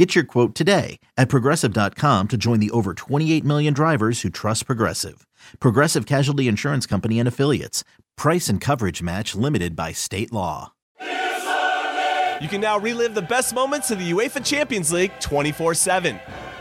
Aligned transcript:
Get 0.00 0.14
your 0.14 0.24
quote 0.24 0.54
today 0.54 0.98
at 1.18 1.28
progressive.com 1.28 2.28
to 2.28 2.38
join 2.38 2.58
the 2.58 2.70
over 2.70 2.94
28 2.94 3.44
million 3.44 3.74
drivers 3.74 4.22
who 4.22 4.30
trust 4.30 4.64
Progressive. 4.64 5.26
Progressive 5.58 6.06
Casualty 6.06 6.48
Insurance 6.48 6.86
Company 6.86 7.18
and 7.18 7.28
Affiliates. 7.28 7.84
Price 8.16 8.48
and 8.48 8.62
coverage 8.62 9.02
match 9.02 9.34
limited 9.34 9.76
by 9.76 9.92
state 9.92 10.32
law. 10.32 10.72
You 11.02 12.48
can 12.48 12.62
now 12.62 12.78
relive 12.78 13.14
the 13.14 13.20
best 13.20 13.54
moments 13.54 13.90
of 13.90 13.98
the 13.98 14.10
UEFA 14.10 14.42
Champions 14.42 14.90
League 14.90 15.12
24 15.20 15.74
7. 15.74 16.18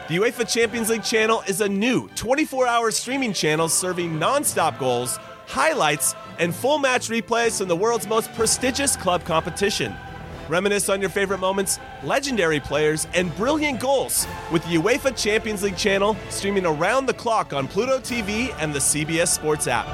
The 0.10 0.18
UEFA 0.18 0.46
Champions 0.46 0.90
League 0.90 1.06
channel 1.06 1.42
is 1.48 1.62
a 1.62 1.70
new 1.70 2.10
24 2.16 2.68
hour 2.68 2.92
streaming 2.92 3.32
channel 3.32 3.70
serving 3.70 4.20
non 4.20 4.44
stop 4.44 4.78
goals, 4.78 5.16
highlights, 5.48 6.14
and 6.40 6.54
full 6.54 6.78
match 6.78 7.08
replays 7.08 7.60
from 7.60 7.70
the 7.70 7.78
world's 7.78 8.06
most 8.06 8.34
prestigious 8.34 8.98
club 8.98 9.24
competition. 9.24 9.96
Reminisce 10.50 10.90
on 10.90 11.00
your 11.00 11.12
favorite 11.12 11.40
moments, 11.40 11.80
legendary 12.04 12.60
players, 12.60 13.08
and 13.14 13.34
brilliant 13.38 13.80
goals 13.80 14.26
with 14.52 14.64
the 14.64 14.78
UEFA 14.78 15.16
Champions 15.16 15.62
League 15.62 15.78
channel 15.78 16.18
streaming 16.30 16.66
around 16.66 17.06
the 17.06 17.14
clock 17.14 17.54
on 17.54 17.68
Pluto 17.68 18.00
TV 18.00 18.54
and 18.60 18.74
the 18.74 18.80
CBS 18.80 19.28
Sports 19.28 19.68
app. 19.68 19.88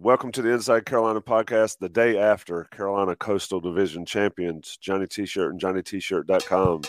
Welcome 0.00 0.32
to 0.32 0.42
the 0.42 0.50
Inside 0.50 0.86
Carolina 0.86 1.20
podcast, 1.20 1.78
the 1.80 1.88
day 1.88 2.16
after 2.18 2.64
Carolina 2.70 3.14
Coastal 3.14 3.60
Division 3.60 4.06
champions, 4.06 4.78
Johnny 4.80 5.06
T-shirt 5.06 5.50
and 5.52 5.60
JohnnyT-shirt.com. 5.60 6.82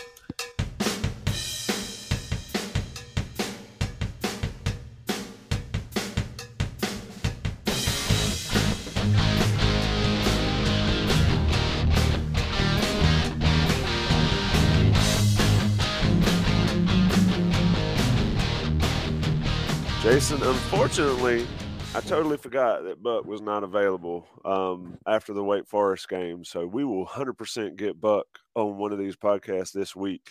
Jason, 20.20 20.42
unfortunately, 20.42 21.46
I 21.94 22.02
totally 22.02 22.36
forgot 22.36 22.84
that 22.84 23.02
Buck 23.02 23.24
was 23.24 23.40
not 23.40 23.64
available 23.64 24.26
um, 24.44 24.98
after 25.06 25.32
the 25.32 25.42
Wake 25.42 25.66
Forest 25.66 26.10
game. 26.10 26.44
So 26.44 26.66
we 26.66 26.84
will 26.84 27.06
100% 27.06 27.74
get 27.74 27.98
Buck 27.98 28.26
on 28.54 28.76
one 28.76 28.92
of 28.92 28.98
these 28.98 29.16
podcasts 29.16 29.72
this 29.72 29.96
week 29.96 30.28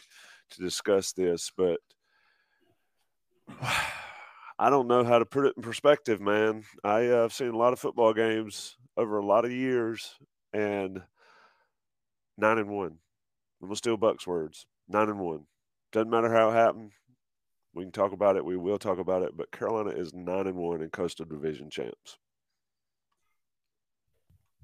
to 0.52 0.62
discuss 0.62 1.12
this. 1.14 1.52
But 1.58 1.80
I 4.60 4.70
don't 4.70 4.86
know 4.86 5.04
how 5.04 5.18
to 5.18 5.26
put 5.26 5.48
it 5.48 5.56
in 5.58 5.64
perspective, 5.64 6.22
man. 6.22 6.66
I, 6.84 7.08
uh, 7.08 7.24
I've 7.24 7.34
seen 7.34 7.50
a 7.50 7.58
lot 7.58 7.74
of 7.74 7.80
football 7.80 8.14
games 8.14 8.78
over 8.96 9.18
a 9.18 9.26
lot 9.26 9.44
of 9.44 9.52
years, 9.52 10.14
and 10.54 11.02
nine 12.38 12.60
and 12.60 12.70
one. 12.70 13.00
I'm 13.60 13.74
steal 13.74 13.98
Buck's 13.98 14.28
words. 14.28 14.68
Nine 14.88 15.10
and 15.10 15.20
one. 15.20 15.48
Doesn't 15.92 16.12
matter 16.12 16.32
how 16.32 16.52
it 16.52 16.54
happened. 16.54 16.92
We 17.74 17.84
can 17.84 17.92
talk 17.92 18.12
about 18.12 18.36
it. 18.36 18.46
We 18.46 18.58
will 18.58 18.80
talk 18.80 19.00
about 19.00 19.24
it. 19.24 19.38
But 19.38 19.52
Carolina 19.52 19.92
is 19.92 20.14
nine 20.14 20.48
and 20.48 20.56
one 20.56 20.82
and 20.82 20.92
Coastal 20.92 21.26
Division 21.26 21.70
champs. 21.70 22.18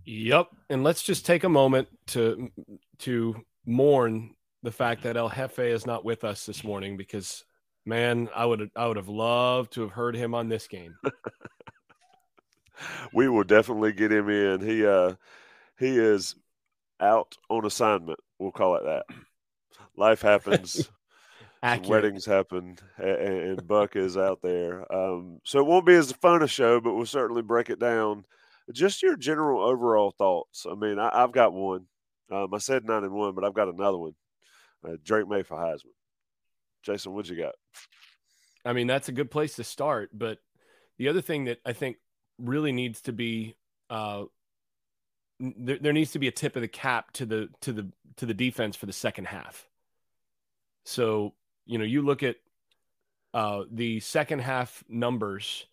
Yep, 0.05 0.49
and 0.69 0.83
let's 0.83 1.01
just 1.01 1.25
take 1.25 1.43
a 1.43 1.49
moment 1.49 1.87
to 2.07 2.51
to 2.99 3.35
mourn 3.65 4.35
the 4.61 4.71
fact 4.71 5.03
that 5.03 5.17
El 5.17 5.29
Jefe 5.29 5.59
is 5.59 5.85
not 5.85 6.05
with 6.05 6.23
us 6.23 6.45
this 6.45 6.63
morning 6.63 6.95
because 6.95 7.43
man, 7.85 8.29
I 8.35 8.45
would 8.45 8.69
I 8.75 8.87
would 8.87 8.97
have 8.97 9.09
loved 9.09 9.73
to 9.73 9.81
have 9.81 9.91
heard 9.91 10.15
him 10.15 10.33
on 10.33 10.49
this 10.49 10.67
game. 10.67 10.95
we 13.13 13.29
will 13.29 13.43
definitely 13.43 13.93
get 13.93 14.11
him 14.11 14.29
in. 14.29 14.61
He 14.61 14.85
uh 14.85 15.15
he 15.79 15.97
is 15.97 16.35
out 16.99 17.35
on 17.49 17.65
assignment. 17.65 18.19
We'll 18.39 18.51
call 18.51 18.75
it 18.75 18.83
that. 18.85 19.05
Life 19.97 20.21
happens. 20.21 20.89
weddings 21.63 22.25
happen, 22.25 22.77
and, 22.97 23.65
Buck 23.67 23.95
is 23.95 24.17
out 24.17 24.41
there. 24.41 24.91
Um, 24.93 25.39
so 25.43 25.59
it 25.59 25.65
won't 25.65 25.85
be 25.85 25.95
as 25.95 26.11
fun 26.11 26.43
a 26.43 26.47
show, 26.47 26.79
but 26.79 26.93
we'll 26.93 27.05
certainly 27.05 27.41
break 27.41 27.69
it 27.69 27.79
down. 27.79 28.25
Just 28.71 29.03
your 29.03 29.15
general 29.15 29.63
overall 29.63 30.11
thoughts. 30.11 30.65
I 30.69 30.75
mean, 30.75 30.99
I, 30.99 31.19
have 31.19 31.31
got 31.31 31.53
one. 31.53 31.85
Um, 32.31 32.53
I 32.53 32.57
said 32.57 32.85
nine 32.85 33.03
and 33.03 33.13
one, 33.13 33.35
but 33.35 33.43
I've 33.43 33.53
got 33.53 33.67
another 33.67 33.97
one. 33.97 34.15
Uh, 34.87 34.97
Drake 35.03 35.27
Maye 35.27 35.43
for 35.43 35.57
Heisman. 35.57 35.93
Jason, 36.83 37.13
what 37.13 37.29
you 37.29 37.37
got? 37.37 37.55
I 38.63 38.73
mean, 38.73 38.87
that's 38.87 39.09
a 39.09 39.11
good 39.11 39.29
place 39.29 39.55
to 39.55 39.63
start. 39.63 40.09
But 40.13 40.39
the 40.97 41.09
other 41.09 41.21
thing 41.21 41.45
that 41.45 41.59
I 41.65 41.73
think 41.73 41.97
really 42.39 42.71
needs 42.71 43.01
to 43.01 43.13
be 43.13 43.55
uh, 43.89 44.23
there, 45.39 45.77
there 45.79 45.93
needs 45.93 46.11
to 46.11 46.19
be 46.19 46.27
a 46.27 46.31
tip 46.31 46.55
of 46.55 46.61
the 46.61 46.67
cap 46.67 47.11
to 47.13 47.25
the 47.25 47.49
to 47.61 47.73
the 47.73 47.91
to 48.17 48.25
the 48.25 48.33
defense 48.33 48.75
for 48.75 48.85
the 48.85 48.93
second 48.93 49.25
half. 49.25 49.67
So 50.85 51.33
you 51.65 51.77
know, 51.77 51.85
you 51.85 52.01
look 52.01 52.23
at 52.23 52.37
uh, 53.33 53.63
the 53.71 53.99
second 53.99 54.39
half 54.39 54.83
numbers, 54.87 55.65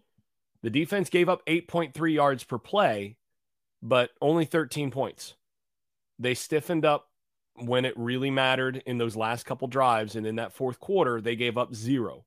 the 0.63 0.71
defense 0.71 1.11
gave 1.11 1.29
up 1.29 1.45
8.3 1.47 2.15
yards 2.15 2.45
per 2.45 2.59
play, 2.59 3.17
but 3.83 4.11
only 4.21 4.45
13 4.45 4.91
points. 4.91 5.35
They 6.19 6.35
stiffened 6.35 6.85
up 6.85 7.09
when 7.57 7.85
it 7.85 7.95
really 7.97 8.31
mattered 8.31 8.83
in 8.87 8.99
those 8.99 9.17
last 9.17 9.45
couple 9.45 9.69
drives. 9.69 10.17
And 10.17 10.27
in 10.27 10.37
that 10.37 10.53
fourth 10.53 10.81
quarter, 10.81 11.21
they 11.21 11.37
gave 11.37 11.59
up 11.59 11.75
zero. 11.75 12.25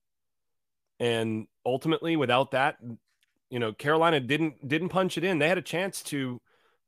And 1.00 1.48
ultimately, 1.66 2.16
without 2.16 2.52
that, 2.52 2.78
you 3.50 3.60
know, 3.60 3.74
Carolina 3.74 4.20
didn't 4.20 4.68
didn't 4.68 4.90
punch 4.90 5.18
it 5.18 5.24
in. 5.24 5.40
They 5.40 5.50
had 5.50 5.58
a 5.58 5.62
chance 5.62 6.02
to 6.04 6.42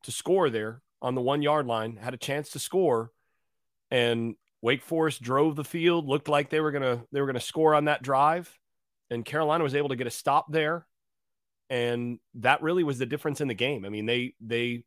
to 0.03 0.11
score 0.11 0.49
there 0.49 0.81
on 1.01 1.15
the 1.15 1.21
one 1.21 1.41
yard 1.41 1.65
line, 1.65 1.97
had 1.97 2.13
a 2.13 2.17
chance 2.17 2.49
to 2.51 2.59
score, 2.59 3.11
and 3.91 4.35
Wake 4.61 4.81
Forest 4.81 5.21
drove 5.21 5.55
the 5.55 5.63
field, 5.63 6.07
looked 6.07 6.27
like 6.27 6.49
they 6.49 6.59
were 6.59 6.71
gonna 6.71 7.03
they 7.11 7.21
were 7.21 7.27
gonna 7.27 7.39
score 7.39 7.75
on 7.75 7.85
that 7.85 8.01
drive, 8.01 8.57
and 9.09 9.25
Carolina 9.25 9.63
was 9.63 9.75
able 9.75 9.89
to 9.89 9.95
get 9.95 10.07
a 10.07 10.11
stop 10.11 10.51
there, 10.51 10.87
and 11.69 12.19
that 12.35 12.61
really 12.61 12.83
was 12.83 12.97
the 12.97 13.05
difference 13.05 13.41
in 13.41 13.47
the 13.47 13.53
game. 13.53 13.85
I 13.85 13.89
mean, 13.89 14.05
they 14.05 14.33
they 14.41 14.83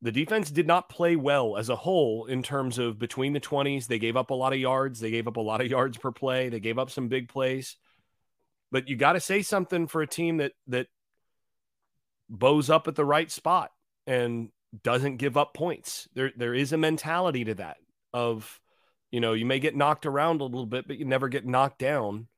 the 0.00 0.12
defense 0.12 0.50
did 0.50 0.66
not 0.66 0.88
play 0.88 1.16
well 1.16 1.56
as 1.56 1.68
a 1.68 1.76
whole 1.76 2.26
in 2.26 2.42
terms 2.42 2.78
of 2.78 2.98
between 2.98 3.32
the 3.32 3.40
20s. 3.40 3.86
They 3.86 3.98
gave 3.98 4.16
up 4.16 4.30
a 4.30 4.34
lot 4.34 4.52
of 4.52 4.58
yards. 4.60 5.00
They 5.00 5.10
gave 5.10 5.26
up 5.26 5.36
a 5.36 5.40
lot 5.40 5.60
of 5.60 5.66
yards 5.70 5.98
per 5.98 6.12
play. 6.12 6.48
They 6.48 6.60
gave 6.60 6.78
up 6.78 6.90
some 6.90 7.08
big 7.08 7.28
plays. 7.28 7.76
But 8.70 8.88
you 8.88 8.96
got 8.96 9.14
to 9.14 9.20
say 9.20 9.42
something 9.42 9.88
for 9.88 10.00
a 10.00 10.06
team 10.06 10.38
that 10.38 10.52
that 10.68 10.86
bows 12.28 12.70
up 12.70 12.86
at 12.86 12.94
the 12.94 13.04
right 13.04 13.30
spot 13.30 13.70
and 14.06 14.50
doesn't 14.84 15.16
give 15.16 15.36
up 15.36 15.54
points. 15.54 16.08
There 16.14 16.32
there 16.36 16.54
is 16.54 16.72
a 16.72 16.78
mentality 16.78 17.44
to 17.44 17.54
that 17.54 17.78
of 18.12 18.60
you 19.10 19.20
know 19.20 19.32
you 19.32 19.46
may 19.46 19.58
get 19.58 19.76
knocked 19.76 20.06
around 20.06 20.40
a 20.40 20.44
little 20.44 20.66
bit 20.66 20.86
but 20.86 20.98
you 20.98 21.04
never 21.04 21.28
get 21.28 21.46
knocked 21.46 21.78
down. 21.78 22.28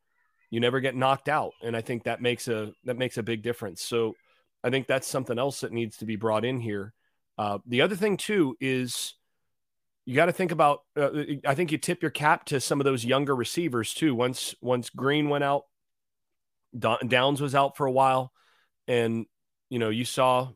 You 0.50 0.60
never 0.60 0.80
get 0.80 0.96
knocked 0.96 1.28
out. 1.28 1.52
And 1.62 1.76
i 1.76 1.80
think 1.80 2.04
that 2.04 2.22
makes 2.22 2.48
a 2.48 2.72
that 2.84 2.98
makes 2.98 3.18
a 3.18 3.22
big 3.22 3.42
difference. 3.42 3.82
So 3.82 4.14
i 4.62 4.70
think 4.70 4.86
that's 4.86 5.06
something 5.06 5.38
else 5.38 5.60
that 5.60 5.72
needs 5.72 5.98
to 5.98 6.06
be 6.06 6.16
brought 6.16 6.44
in 6.44 6.60
here. 6.60 6.92
Uh, 7.38 7.58
the 7.66 7.82
other 7.82 7.96
thing 7.96 8.16
too 8.16 8.56
is 8.60 9.14
you 10.04 10.14
got 10.14 10.26
to 10.26 10.32
think 10.32 10.52
about 10.52 10.80
uh, 10.96 11.10
i 11.46 11.54
think 11.54 11.72
you 11.72 11.78
tip 11.78 12.02
your 12.02 12.10
cap 12.10 12.44
to 12.46 12.60
some 12.60 12.80
of 12.80 12.84
those 12.84 13.04
younger 13.04 13.34
receivers 13.34 13.94
too. 13.94 14.14
Once 14.14 14.54
once 14.60 14.90
green 14.90 15.28
went 15.28 15.44
out 15.44 15.64
downs 16.78 17.40
was 17.40 17.54
out 17.54 17.76
for 17.76 17.86
a 17.86 17.92
while 17.92 18.32
and 18.86 19.26
you 19.68 19.78
know 19.78 19.88
you 19.88 20.04
saw 20.04 20.48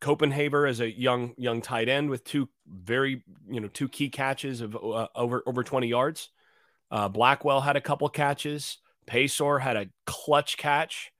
Copenhaver 0.00 0.68
as 0.68 0.80
a 0.80 0.90
young 0.90 1.34
young 1.36 1.60
tight 1.60 1.88
end 1.88 2.10
with 2.10 2.24
two 2.24 2.48
very 2.66 3.22
you 3.48 3.60
know 3.60 3.68
two 3.68 3.88
key 3.88 4.08
catches 4.08 4.60
of 4.60 4.76
uh, 4.76 5.08
over 5.14 5.42
over 5.46 5.62
20 5.62 5.88
yards. 5.88 6.30
Uh, 6.90 7.08
Blackwell 7.08 7.60
had 7.60 7.76
a 7.76 7.80
couple 7.80 8.08
catches. 8.08 8.78
Paysour 9.06 9.60
had 9.60 9.76
a 9.76 9.86
clutch 10.06 10.56
catch. 10.56 11.12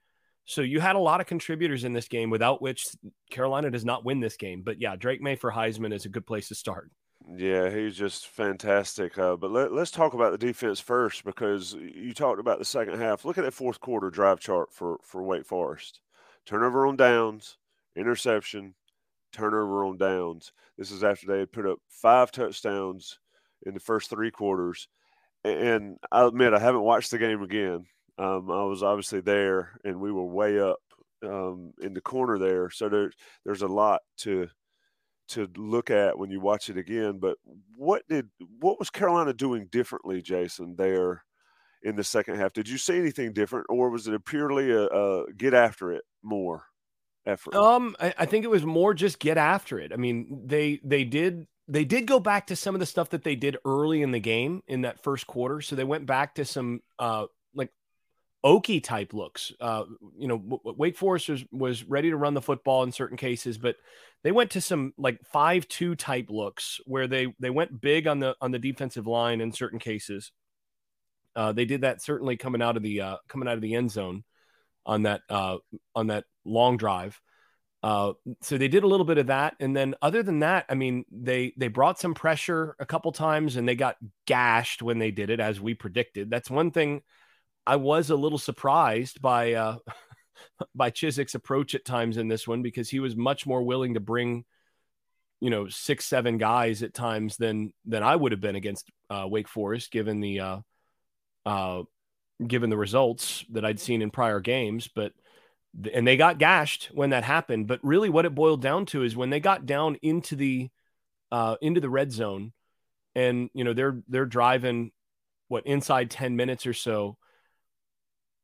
So 0.45 0.61
you 0.61 0.79
had 0.79 0.95
a 0.95 0.99
lot 0.99 1.21
of 1.21 1.27
contributors 1.27 1.83
in 1.83 1.93
this 1.93 2.07
game 2.07 2.31
without 2.31 2.59
which 2.59 2.87
Carolina 3.29 3.69
does 3.69 3.85
not 3.85 4.03
win 4.03 4.19
this 4.19 4.35
game. 4.35 4.63
But 4.63 4.81
yeah, 4.81 4.95
Drake 4.95 5.21
Maye 5.21 5.35
for 5.35 5.51
Heisman 5.51 5.93
is 5.93 6.05
a 6.05 6.09
good 6.09 6.25
place 6.25 6.47
to 6.47 6.55
start. 6.55 6.89
Yeah, 7.37 7.69
he's 7.69 7.95
just 7.95 8.27
fantastic. 8.27 9.17
Uh, 9.19 9.35
but 9.35 9.51
let, 9.51 9.71
us 9.71 9.91
talk 9.91 10.15
about 10.15 10.31
the 10.31 10.39
defense 10.39 10.79
first 10.79 11.23
because 11.23 11.73
you 11.73 12.15
talked 12.15 12.39
about 12.39 12.57
the 12.57 12.65
second 12.65 12.99
half. 12.99 13.25
Look 13.25 13.37
at 13.37 13.43
that 13.43 13.53
fourth 13.53 13.79
quarter 13.79 14.09
drive 14.09 14.39
chart 14.39 14.73
for 14.73 14.97
for 15.03 15.21
Wake 15.21 15.45
Forest. 15.45 15.99
Turnover 16.47 16.87
on 16.87 16.95
downs, 16.95 17.58
interception, 17.99 18.73
turnover 19.33 19.85
on 19.85 19.97
downs. 19.97 20.51
This 20.77 20.91
is 20.91 21.03
after 21.03 21.27
they 21.27 21.39
had 21.39 21.51
put 21.51 21.67
up 21.67 21.79
five 21.89 22.31
touchdowns 22.31 23.19
in 23.65 23.73
the 23.73 23.79
first 23.79 24.09
three 24.09 24.31
quarters. 24.31 24.87
And 25.43 25.97
I 26.11 26.25
admit 26.25 26.53
I 26.53 26.59
haven't 26.59 26.81
watched 26.81 27.11
the 27.11 27.17
game 27.17 27.41
again. 27.41 27.85
Um, 28.17 28.51
I 28.51 28.63
was 28.63 28.83
obviously 28.83 29.21
there, 29.21 29.79
and 29.85 29.99
we 29.99 30.11
were 30.11 30.25
way 30.25 30.59
up 30.59 30.79
um, 31.23 31.71
in 31.81 31.93
the 31.93 32.01
corner 32.01 32.37
there. 32.37 32.69
So 32.69 32.89
there's 32.89 33.13
there's 33.45 33.61
a 33.61 33.67
lot 33.67 34.01
to 34.19 34.47
to 35.29 35.47
look 35.55 35.91
at 35.91 36.17
when 36.17 36.29
you 36.29 36.41
watch 36.41 36.69
it 36.69 36.77
again. 36.77 37.19
But 37.19 37.37
what 37.75 38.01
did 38.09 38.27
what 38.59 38.79
was 38.79 38.89
Carolina 38.89 39.33
doing 39.33 39.67
differently, 39.71 40.21
Jason? 40.21 40.75
There 40.77 41.23
in 41.83 41.95
the 41.95 42.03
second 42.03 42.35
half, 42.35 42.51
did 42.51 42.67
you 42.67 42.77
see 42.77 42.97
anything 42.97 43.31
different, 43.31 43.65
or 43.69 43.89
was 43.89 44.05
it 44.07 44.25
purely 44.25 44.71
a, 44.71 44.87
a 44.87 45.31
get 45.37 45.53
after 45.53 45.93
it 45.93 46.03
more 46.21 46.65
effort? 47.25 47.55
Um, 47.55 47.95
I, 47.99 48.13
I 48.19 48.25
think 48.25 48.45
it 48.45 48.49
was 48.49 48.65
more 48.65 48.93
just 48.93 49.19
get 49.19 49.37
after 49.37 49.79
it. 49.79 49.91
I 49.93 49.97
mean, 49.97 50.43
they 50.45 50.79
they 50.83 51.03
did 51.03 51.47
they 51.67 51.85
did 51.85 52.07
go 52.07 52.19
back 52.19 52.47
to 52.47 52.55
some 52.55 52.75
of 52.75 52.79
the 52.79 52.85
stuff 52.85 53.11
that 53.11 53.23
they 53.23 53.35
did 53.35 53.57
early 53.63 54.01
in 54.01 54.11
the 54.11 54.19
game 54.19 54.63
in 54.67 54.81
that 54.81 55.03
first 55.03 55.27
quarter. 55.27 55.61
So 55.61 55.75
they 55.75 55.83
went 55.83 56.07
back 56.07 56.35
to 56.35 56.45
some 56.45 56.81
uh, 56.97 57.27
like 57.53 57.69
Okie 58.43 58.83
type 58.83 59.13
looks. 59.13 59.51
Uh, 59.61 59.83
you 60.17 60.27
know, 60.27 60.59
Wake 60.63 60.97
Forest 60.97 61.29
was, 61.29 61.45
was 61.51 61.83
ready 61.83 62.09
to 62.09 62.17
run 62.17 62.33
the 62.33 62.41
football 62.41 62.83
in 62.83 62.91
certain 62.91 63.17
cases, 63.17 63.57
but 63.59 63.75
they 64.23 64.31
went 64.31 64.51
to 64.51 64.61
some 64.61 64.93
like 64.97 65.19
five 65.25 65.67
two 65.67 65.95
type 65.95 66.29
looks 66.29 66.79
where 66.85 67.07
they 67.07 67.33
they 67.39 67.51
went 67.51 67.79
big 67.79 68.07
on 68.07 68.19
the 68.19 68.35
on 68.41 68.51
the 68.51 68.59
defensive 68.59 69.07
line 69.07 69.39
in 69.39 69.51
certain 69.51 69.79
cases. 69.79 70.31
Uh, 71.35 71.51
they 71.51 71.65
did 71.65 71.81
that 71.81 72.01
certainly 72.01 72.35
coming 72.35 72.61
out 72.61 72.77
of 72.77 72.83
the 72.83 73.01
uh, 73.01 73.17
coming 73.27 73.47
out 73.47 73.55
of 73.55 73.61
the 73.61 73.75
end 73.75 73.91
zone 73.91 74.23
on 74.85 75.03
that 75.03 75.21
uh, 75.29 75.57
on 75.95 76.07
that 76.07 76.25
long 76.49 76.77
drive. 76.77 77.19
Uh, 77.81 78.13
so 78.41 78.57
they 78.57 78.67
did 78.67 78.83
a 78.83 78.87
little 78.87 79.05
bit 79.05 79.17
of 79.17 79.27
that, 79.27 79.55
and 79.61 79.75
then 79.75 79.95
other 80.01 80.21
than 80.21 80.39
that, 80.39 80.65
I 80.67 80.75
mean, 80.75 81.05
they 81.11 81.53
they 81.55 81.69
brought 81.69 81.97
some 81.97 82.13
pressure 82.13 82.75
a 82.77 82.85
couple 82.85 83.11
times, 83.13 83.55
and 83.55 83.67
they 83.67 83.75
got 83.75 83.95
gashed 84.27 84.81
when 84.81 84.99
they 84.99 85.11
did 85.11 85.29
it, 85.29 85.39
as 85.39 85.61
we 85.61 85.75
predicted. 85.75 86.29
That's 86.29 86.49
one 86.49 86.71
thing 86.71 87.01
I 87.65 87.77
was 87.77 88.09
a 88.09 88.17
little 88.17 88.37
surprised 88.37 89.21
by 89.21 89.53
uh, 89.53 89.77
by 90.75 90.91
Chizik's 90.91 91.35
approach 91.35 91.73
at 91.73 91.85
times 91.85 92.17
in 92.17 92.27
this 92.27 92.45
one 92.45 92.61
because 92.61 92.89
he 92.89 92.99
was 92.99 93.15
much 93.15 93.45
more 93.47 93.63
willing 93.63 93.93
to 93.93 94.01
bring, 94.01 94.43
you 95.39 95.49
know, 95.49 95.69
six 95.69 96.05
seven 96.05 96.37
guys 96.37 96.83
at 96.83 96.93
times 96.93 97.37
than 97.37 97.71
than 97.85 98.03
I 98.03 98.13
would 98.13 98.33
have 98.33 98.41
been 98.41 98.57
against 98.57 98.91
uh, 99.09 99.25
Wake 99.25 99.47
Forest, 99.47 99.89
given 99.89 100.19
the 100.19 100.39
uh, 100.41 100.57
uh, 101.45 101.83
given 102.45 102.69
the 102.69 102.77
results 102.77 103.45
that 103.51 103.65
I'd 103.65 103.79
seen 103.79 104.01
in 104.01 104.11
prior 104.11 104.39
games, 104.39 104.89
but 104.93 105.13
and 105.93 106.07
they 106.07 106.17
got 106.17 106.37
gashed 106.37 106.89
when 106.93 107.11
that 107.11 107.23
happened. 107.23 107.67
But 107.67 107.79
really, 107.83 108.09
what 108.09 108.25
it 108.25 108.35
boiled 108.35 108.61
down 108.61 108.85
to 108.87 109.03
is 109.03 109.15
when 109.15 109.29
they 109.29 109.39
got 109.39 109.65
down 109.65 109.97
into 110.01 110.35
the 110.35 110.69
uh, 111.31 111.55
into 111.61 111.81
the 111.81 111.89
red 111.89 112.11
zone, 112.11 112.53
and 113.15 113.49
you 113.53 113.63
know 113.63 113.73
they're 113.73 114.01
they're 114.07 114.25
driving 114.25 114.91
what 115.47 115.65
inside 115.65 116.09
ten 116.09 116.35
minutes 116.35 116.65
or 116.65 116.73
so. 116.73 117.17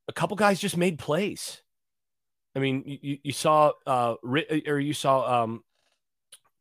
A 0.08 0.14
couple 0.14 0.38
guys 0.38 0.60
just 0.60 0.78
made 0.78 1.00
plays. 1.00 1.62
I 2.56 2.60
mean, 2.60 2.84
you, 2.86 3.18
you 3.24 3.34
saw 3.34 3.72
uh, 3.86 4.16
or 4.24 4.80
you 4.80 4.94
saw 4.94 5.44
um, 5.44 5.64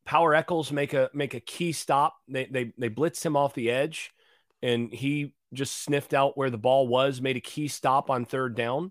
Power 0.05 0.35
Echols 0.35 0.73
make 0.73 0.95
a 0.95 1.11
make 1.13 1.35
a 1.35 1.41
key 1.41 1.73
stop. 1.73 2.17
They 2.27 2.47
they 2.47 2.73
they 2.79 2.89
blitzed 2.89 3.25
him 3.25 3.37
off 3.37 3.55
the 3.55 3.71
edge, 3.71 4.13
and 4.63 4.93
he 4.93 5.35
just 5.53 5.83
sniffed 5.83 6.15
out 6.15 6.37
where 6.37 6.51
the 6.51 6.59
ball 6.59 6.89
was, 6.89 7.21
made 7.21 7.37
a 7.37 7.41
key 7.41 7.69
stop 7.69 8.11
on 8.11 8.25
third 8.25 8.57
down 8.57 8.91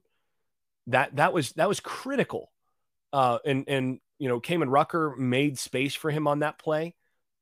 that 0.88 1.16
that 1.16 1.34
was 1.34 1.52
that 1.54 1.68
was 1.68 1.80
critical. 1.80 2.52
Uh, 3.12 3.40
and 3.46 3.66
and 3.68 4.00
you 4.20 4.28
know, 4.28 4.40
Kaimon 4.40 4.72
Rucker 4.72 5.16
made 5.18 5.60
space 5.60 5.96
for 5.96 6.10
him 6.12 6.28
on 6.28 6.40
that 6.40 6.60
play, 6.60 6.96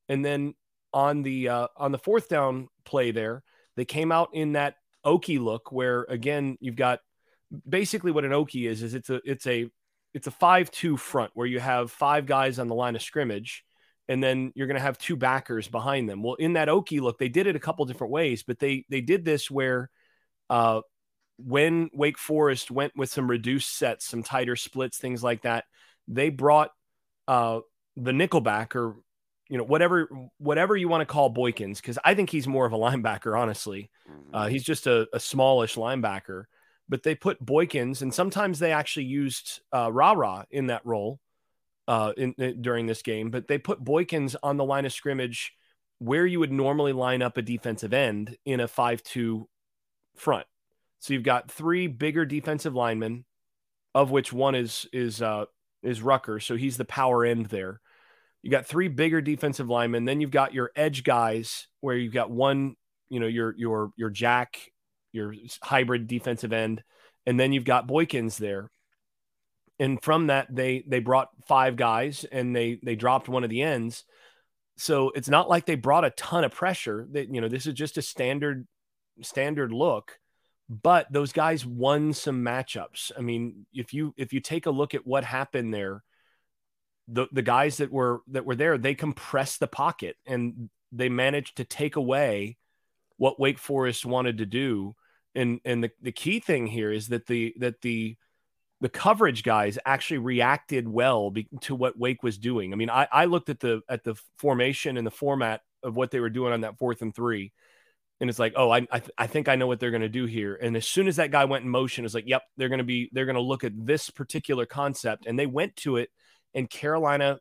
and 0.08 0.24
then 0.24 0.54
on 0.92 1.22
the 1.22 1.48
uh, 1.48 1.68
on 1.76 1.92
the 1.92 1.98
fourth 1.98 2.28
down 2.28 2.68
play 2.84 3.10
there, 3.10 3.42
they 3.76 3.84
came 3.84 4.12
out 4.12 4.30
in 4.34 4.52
that 4.52 4.76
Okie 5.04 5.40
look 5.40 5.72
where 5.72 6.04
again 6.08 6.56
you've 6.60 6.76
got 6.76 7.00
basically 7.68 8.12
what 8.12 8.24
an 8.24 8.32
Okie 8.32 8.68
is 8.68 8.82
is 8.82 8.94
it's 8.94 9.10
a 9.10 9.20
it's 9.24 9.46
a 9.46 9.70
it's 10.14 10.26
a 10.26 10.30
five 10.30 10.70
two 10.70 10.96
front 10.96 11.30
where 11.34 11.46
you 11.46 11.58
have 11.58 11.90
five 11.90 12.26
guys 12.26 12.58
on 12.58 12.68
the 12.68 12.74
line 12.74 12.94
of 12.94 13.02
scrimmage 13.02 13.64
and 14.08 14.22
then 14.22 14.52
you're 14.54 14.66
going 14.66 14.76
to 14.76 14.82
have 14.82 14.98
two 14.98 15.16
backers 15.16 15.68
behind 15.68 16.08
them. 16.08 16.22
Well, 16.22 16.34
in 16.34 16.54
that 16.54 16.68
Okie 16.68 17.00
look, 17.00 17.18
they 17.18 17.28
did 17.28 17.46
it 17.46 17.56
a 17.56 17.60
couple 17.60 17.84
different 17.84 18.12
ways, 18.12 18.42
but 18.42 18.58
they 18.58 18.84
they 18.88 19.00
did 19.00 19.24
this 19.24 19.50
where 19.50 19.90
uh, 20.50 20.82
when 21.44 21.90
Wake 21.92 22.18
Forest 22.18 22.70
went 22.70 22.96
with 22.96 23.10
some 23.10 23.28
reduced 23.28 23.76
sets, 23.76 24.06
some 24.06 24.22
tighter 24.22 24.56
splits, 24.56 24.98
things 24.98 25.22
like 25.22 25.42
that, 25.42 25.64
they 26.08 26.30
brought 26.30 26.70
uh, 27.28 27.60
the 27.96 28.12
nickelback 28.12 28.74
or 28.74 28.96
you 29.48 29.58
know 29.58 29.64
whatever 29.64 30.08
whatever 30.38 30.76
you 30.76 30.88
want 30.88 31.02
to 31.02 31.12
call 31.12 31.32
Boykins 31.32 31.76
because 31.76 31.98
I 32.04 32.14
think 32.14 32.30
he's 32.30 32.48
more 32.48 32.64
of 32.64 32.72
a 32.72 32.78
linebacker. 32.78 33.38
Honestly, 33.38 33.90
uh, 34.32 34.44
mm-hmm. 34.44 34.50
he's 34.50 34.64
just 34.64 34.86
a, 34.86 35.06
a, 35.12 35.20
smallish 35.20 35.76
linebacker. 35.76 36.44
But 36.88 37.02
they 37.02 37.14
put 37.14 37.44
Boykins, 37.44 38.02
and 38.02 38.12
sometimes 38.12 38.58
they 38.58 38.72
actually 38.72 39.06
used 39.06 39.60
uh, 39.72 39.90
Rara 39.92 40.46
in 40.50 40.66
that 40.66 40.84
role 40.84 41.20
uh, 41.86 42.12
in, 42.16 42.34
in, 42.38 42.60
during 42.60 42.86
this 42.86 43.02
game. 43.02 43.30
But 43.30 43.46
they 43.46 43.58
put 43.58 43.84
Boykins 43.84 44.36
on 44.42 44.56
the 44.56 44.64
line 44.64 44.84
of 44.84 44.92
scrimmage 44.92 45.52
where 45.98 46.26
you 46.26 46.40
would 46.40 46.52
normally 46.52 46.92
line 46.92 47.22
up 47.22 47.36
a 47.36 47.42
defensive 47.42 47.92
end 47.92 48.36
in 48.44 48.58
a 48.58 48.66
five-two 48.66 49.48
front. 50.16 50.46
So 51.02 51.14
you've 51.14 51.24
got 51.24 51.50
three 51.50 51.88
bigger 51.88 52.24
defensive 52.24 52.76
linemen, 52.76 53.24
of 53.92 54.12
which 54.12 54.32
one 54.32 54.54
is 54.54 54.86
is 54.92 55.20
uh, 55.20 55.46
is 55.82 56.00
Rucker, 56.00 56.38
so 56.38 56.54
he's 56.54 56.76
the 56.76 56.84
power 56.84 57.24
end 57.24 57.46
there. 57.46 57.80
You 58.40 58.52
got 58.52 58.66
three 58.66 58.86
bigger 58.86 59.20
defensive 59.20 59.68
linemen. 59.68 60.04
Then 60.04 60.20
you've 60.20 60.30
got 60.30 60.54
your 60.54 60.70
edge 60.76 61.02
guys, 61.02 61.66
where 61.80 61.96
you've 61.96 62.14
got 62.14 62.30
one, 62.30 62.76
you 63.08 63.18
know, 63.18 63.26
your 63.26 63.52
your 63.58 63.90
your 63.96 64.10
jack, 64.10 64.60
your 65.10 65.34
hybrid 65.60 66.06
defensive 66.06 66.52
end, 66.52 66.84
and 67.26 67.38
then 67.38 67.52
you've 67.52 67.64
got 67.64 67.88
Boykins 67.88 68.36
there. 68.36 68.70
And 69.80 70.00
from 70.00 70.28
that, 70.28 70.54
they 70.54 70.84
they 70.86 71.00
brought 71.00 71.30
five 71.48 71.74
guys, 71.74 72.24
and 72.30 72.54
they 72.54 72.78
they 72.80 72.94
dropped 72.94 73.28
one 73.28 73.42
of 73.42 73.50
the 73.50 73.62
ends. 73.62 74.04
So 74.76 75.10
it's 75.16 75.28
not 75.28 75.48
like 75.48 75.66
they 75.66 75.74
brought 75.74 76.04
a 76.04 76.10
ton 76.10 76.44
of 76.44 76.52
pressure. 76.52 77.08
That 77.10 77.34
you 77.34 77.40
know, 77.40 77.48
this 77.48 77.66
is 77.66 77.74
just 77.74 77.98
a 77.98 78.02
standard 78.02 78.68
standard 79.20 79.72
look 79.72 80.20
but 80.80 81.12
those 81.12 81.32
guys 81.32 81.66
won 81.66 82.14
some 82.14 82.42
matchups. 82.42 83.12
I 83.16 83.20
mean, 83.20 83.66
if 83.74 83.92
you 83.92 84.14
if 84.16 84.32
you 84.32 84.40
take 84.40 84.64
a 84.64 84.70
look 84.70 84.94
at 84.94 85.06
what 85.06 85.22
happened 85.22 85.74
there, 85.74 86.02
the 87.08 87.26
the 87.30 87.42
guys 87.42 87.76
that 87.76 87.92
were 87.92 88.22
that 88.28 88.46
were 88.46 88.56
there, 88.56 88.78
they 88.78 88.94
compressed 88.94 89.60
the 89.60 89.66
pocket 89.66 90.16
and 90.26 90.70
they 90.90 91.10
managed 91.10 91.56
to 91.58 91.64
take 91.64 91.96
away 91.96 92.56
what 93.18 93.38
Wake 93.38 93.58
Forest 93.58 94.06
wanted 94.06 94.38
to 94.38 94.46
do. 94.46 94.94
And 95.34 95.60
and 95.66 95.84
the, 95.84 95.90
the 96.00 96.12
key 96.12 96.40
thing 96.40 96.66
here 96.66 96.90
is 96.90 97.08
that 97.08 97.26
the 97.26 97.54
that 97.58 97.82
the 97.82 98.16
the 98.80 98.88
coverage 98.88 99.42
guys 99.42 99.78
actually 99.84 100.18
reacted 100.18 100.88
well 100.88 101.30
be, 101.30 101.48
to 101.60 101.74
what 101.74 101.98
Wake 101.98 102.22
was 102.22 102.38
doing. 102.38 102.72
I 102.72 102.76
mean, 102.76 102.90
I, 102.90 103.06
I 103.12 103.26
looked 103.26 103.50
at 103.50 103.60
the 103.60 103.82
at 103.90 104.04
the 104.04 104.14
formation 104.38 104.96
and 104.96 105.06
the 105.06 105.10
format 105.10 105.60
of 105.82 105.96
what 105.96 106.10
they 106.10 106.20
were 106.20 106.30
doing 106.30 106.54
on 106.54 106.62
that 106.62 106.78
fourth 106.78 107.02
and 107.02 107.14
three, 107.14 107.52
and 108.22 108.30
it's 108.30 108.38
like, 108.38 108.52
oh, 108.54 108.70
I 108.70 108.86
I, 108.90 109.00
th- 109.00 109.10
I 109.18 109.26
think 109.26 109.48
I 109.48 109.56
know 109.56 109.66
what 109.66 109.80
they're 109.80 109.90
going 109.90 110.02
to 110.02 110.08
do 110.08 110.26
here. 110.26 110.54
And 110.54 110.76
as 110.76 110.86
soon 110.86 111.08
as 111.08 111.16
that 111.16 111.32
guy 111.32 111.44
went 111.44 111.64
in 111.64 111.70
motion, 111.70 112.04
it's 112.04 112.14
like, 112.14 112.28
yep, 112.28 112.42
they're 112.56 112.68
going 112.68 112.78
to 112.78 112.84
be 112.84 113.10
they're 113.12 113.26
going 113.26 113.34
to 113.34 113.42
look 113.42 113.64
at 113.64 113.72
this 113.74 114.10
particular 114.10 114.64
concept, 114.64 115.26
and 115.26 115.36
they 115.36 115.44
went 115.44 115.74
to 115.78 115.96
it, 115.96 116.08
and 116.54 116.70
Carolina 116.70 117.40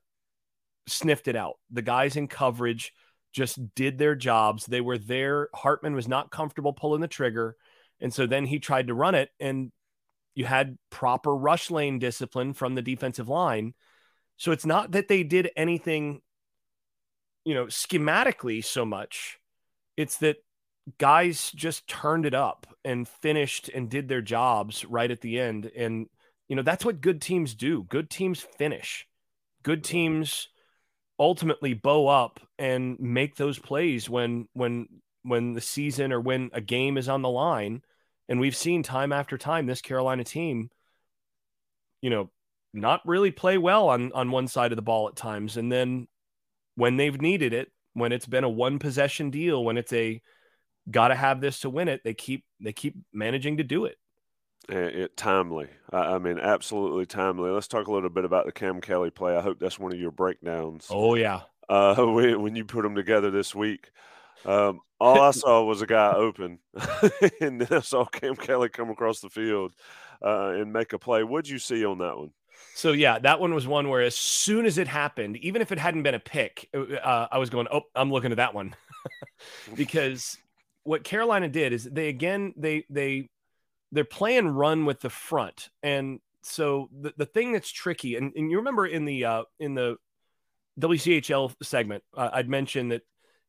sniffed 0.88 1.28
it 1.28 1.36
out. 1.36 1.60
The 1.70 1.84
guys 1.84 2.16
in 2.16 2.28
coverage 2.28 2.94
just 3.32 3.60
did 3.76 4.00
their 4.00 4.16
jobs. 4.16 4.66
They 4.66 4.82
were 4.82 4.98
there. 4.98 5.50
Hartman 5.54 5.94
was 5.94 6.08
not 6.08 6.32
comfortable 6.32 6.74
pulling 6.74 7.02
the 7.02 7.08
trigger, 7.08 7.56
and 8.02 8.12
so 8.12 8.26
then 8.26 8.48
he 8.48 8.58
tried 8.58 8.88
to 8.88 8.96
run 8.96 9.14
it, 9.14 9.30
and 9.40 9.72
you 10.34 10.46
had 10.46 10.80
proper 10.90 11.34
rush 11.36 11.70
lane 11.70 12.00
discipline 12.00 12.54
from 12.54 12.74
the 12.74 12.82
defensive 12.82 13.30
line. 13.30 13.76
So 14.38 14.52
it's 14.52 14.66
not 14.66 14.94
that 14.94 15.10
they 15.10 15.22
did 15.22 15.52
anything, 15.56 16.22
you 17.46 17.54
know, 17.54 17.66
schematically 17.66 18.66
so 18.66 18.84
much. 18.84 19.38
It's 19.96 20.18
that 20.18 20.38
guys 20.98 21.52
just 21.52 21.88
turned 21.88 22.26
it 22.26 22.34
up 22.34 22.68
and 22.84 23.08
finished 23.08 23.70
and 23.70 23.90
did 23.90 24.08
their 24.08 24.22
jobs 24.22 24.86
right 24.86 25.10
at 25.12 25.22
the 25.22 25.40
end. 25.40 25.72
And, 25.76 26.08
you 26.48 26.56
know, 26.56 26.62
that's 26.62 26.86
what 26.86 27.02
good 27.02 27.22
teams 27.22 27.56
do. 27.56 27.84
Good 27.84 28.10
teams 28.10 28.42
finish. 28.42 29.08
Good 29.64 29.84
teams 29.84 30.50
ultimately 31.20 31.74
bow 31.74 32.08
up 32.08 32.40
and 32.58 33.00
make 33.00 33.36
those 33.36 33.60
plays 33.60 34.10
when 34.10 34.48
when 34.54 34.88
when 35.24 35.54
the 35.54 35.62
season 35.62 36.12
or 36.12 36.20
when 36.20 36.50
a 36.54 36.62
game 36.62 36.98
is 36.98 37.08
on 37.08 37.22
the 37.22 37.30
line. 37.30 37.82
And 38.28 38.40
we've 38.40 38.56
seen 38.56 38.82
time 38.82 39.12
after 39.12 39.38
time 39.38 39.68
this 39.68 39.82
Carolina 39.82 40.24
team, 40.24 40.70
you 42.02 42.10
know, 42.10 42.32
not 42.74 43.02
really 43.06 43.32
play 43.32 43.58
well 43.58 43.90
on 43.90 44.12
on 44.14 44.32
one 44.32 44.48
side 44.48 44.72
of 44.72 44.78
the 44.78 44.82
ball 44.82 45.08
at 45.10 45.16
times. 45.16 45.58
And 45.58 45.72
then 45.72 46.08
when 46.76 46.98
they've 46.98 47.22
needed 47.22 47.54
it, 47.54 47.72
when 47.94 48.12
it's 48.12 48.26
been 48.26 48.44
a 48.44 48.50
one 48.50 48.80
possession 48.80 49.30
deal, 49.30 49.64
when 49.64 49.78
it's 49.78 49.94
a 49.94 50.22
got 50.90 51.10
to 51.10 51.16
have 51.16 51.42
this 51.42 51.60
to 51.62 51.70
win 51.70 51.88
it. 51.88 52.02
They 52.04 52.14
keep 52.14 52.46
they 52.60 52.74
keep 52.74 52.96
managing 53.14 53.58
to 53.58 53.64
do 53.64 53.86
it. 53.86 53.98
It, 54.70 55.18
timely. 55.18 55.68
I, 55.92 56.16
I, 56.16 56.18
mean, 56.20 56.40
absolutely 56.40 57.06
timely. 57.06 57.50
Let's 57.50 57.68
talk 57.68 57.88
a 57.88 57.92
little 57.92 58.10
bit 58.10 58.26
about 58.26 58.46
the 58.46 58.52
Cam 58.52 58.80
Kelly 58.80 59.10
play. 59.10 59.36
I 59.36 59.42
hope 59.42 59.60
that's 59.60 59.80
one 59.80 59.92
of 59.92 60.00
your 60.00 60.12
breakdowns. 60.12 60.88
Oh 60.90 61.16
yeah. 61.16 61.42
Uh, 61.68 61.96
when 62.06 62.56
you 62.56 62.66
put 62.66 62.84
them 62.84 62.96
together 62.96 63.32
this 63.32 63.56
week, 63.56 63.92
um, 64.46 64.80
all 65.00 65.22
I 65.22 65.32
saw 65.32 65.64
was 65.64 65.82
a 65.82 65.88
guy 65.88 66.14
open, 66.14 66.60
and 67.42 67.62
then 67.62 67.68
I 67.72 67.82
saw 67.82 68.06
Cam 68.06 68.36
Kelly 68.36 68.70
come 68.70 68.90
across 68.90 69.20
the 69.20 69.30
field 69.30 69.74
uh, 70.24 70.50
and 70.50 70.72
make 70.72 70.94
a 70.94 71.00
play. 71.00 71.24
What'd 71.24 71.50
you 71.50 71.60
see 71.60 71.84
on 71.86 71.98
that 72.00 72.18
one? 72.18 72.32
So 72.76 72.92
yeah, 72.92 73.20
that 73.20 73.40
one 73.40 73.54
was 73.54 73.68
one 73.68 73.90
where 73.90 74.02
as 74.02 74.16
soon 74.16 74.66
as 74.66 74.78
it 74.78 74.88
happened, 74.88 75.38
even 75.38 75.62
if 75.62 75.72
it 75.72 75.80
hadn't 75.80 76.04
been 76.04 76.16
a 76.16 76.20
pick, 76.20 76.70
uh, 76.74 77.28
I 77.32 77.38
was 77.38 77.50
going, 77.50 77.68
"Oh, 77.72 77.82
I'm 77.96 78.12
looking 78.12 78.32
at 78.32 78.38
that 78.38 78.54
one," 78.54 78.76
because 79.76 80.38
what 80.84 81.04
Carolina 81.04 81.48
did 81.48 81.74
is 81.74 81.84
they 81.84 82.10
again 82.10 82.54
they 82.58 82.86
they 82.90 83.30
they're 83.92 84.06
playing 84.06 84.48
run 84.48 84.86
with 84.86 85.02
the 85.02 85.10
front, 85.10 85.70
and 85.84 86.20
so 86.44 86.90
the, 86.98 87.14
the 87.18 87.26
thing 87.26 87.52
that's 87.52 87.72
tricky, 87.72 88.16
and, 88.16 88.32
and 88.36 88.50
you 88.50 88.58
remember 88.58 88.86
in 88.86 89.06
the 89.06 89.26
uh, 89.26 89.44
in 89.60 89.76
the 89.76 89.98
WCHL 90.80 91.54
segment, 91.62 92.04
uh, 92.16 92.30
I'd 92.34 92.50
mentioned 92.50 92.92
that 92.92 93.04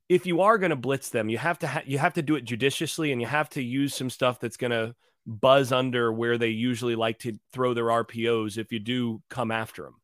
if 0.08 0.26
you 0.26 0.42
are 0.42 0.58
going 0.58 0.70
to 0.70 0.76
blitz 0.76 1.08
them, 1.08 1.28
you 1.28 1.38
have 1.38 1.58
to 1.60 1.66
ha- 1.66 1.82
you 1.86 1.98
have 1.98 2.14
to 2.14 2.22
do 2.22 2.34
it 2.34 2.44
judiciously, 2.44 3.12
and 3.12 3.20
you 3.20 3.26
have 3.26 3.48
to 3.50 3.62
use 3.62 3.94
some 3.94 4.10
stuff 4.10 4.40
that's 4.40 4.56
going 4.56 4.72
to 4.72 4.94
buzz 5.26 5.72
under 5.72 6.12
where 6.12 6.36
they 6.36 6.48
usually 6.48 6.96
like 6.96 7.18
to 7.20 7.38
throw 7.52 7.74
their 7.74 7.86
RPOs 7.86 8.58
if 8.58 8.72
you 8.72 8.80
do 8.80 9.22
come 9.30 9.50
after 9.50 9.84
them. 9.84 9.94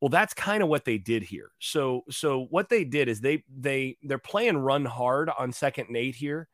Well, 0.00 0.08
that's 0.10 0.34
kind 0.34 0.62
of 0.62 0.68
what 0.68 0.84
they 0.84 0.98
did 0.98 1.22
here. 1.22 1.50
So 1.60 2.04
so 2.10 2.46
what 2.50 2.68
they 2.68 2.84
did 2.84 3.08
is 3.08 3.20
they 3.20 3.42
they 3.56 3.96
they're 4.02 4.18
playing 4.18 4.58
run 4.58 4.84
hard 4.84 5.30
on 5.30 5.52
second 5.52 5.88
and 5.88 5.96
eight 5.96 6.14
here. 6.14 6.48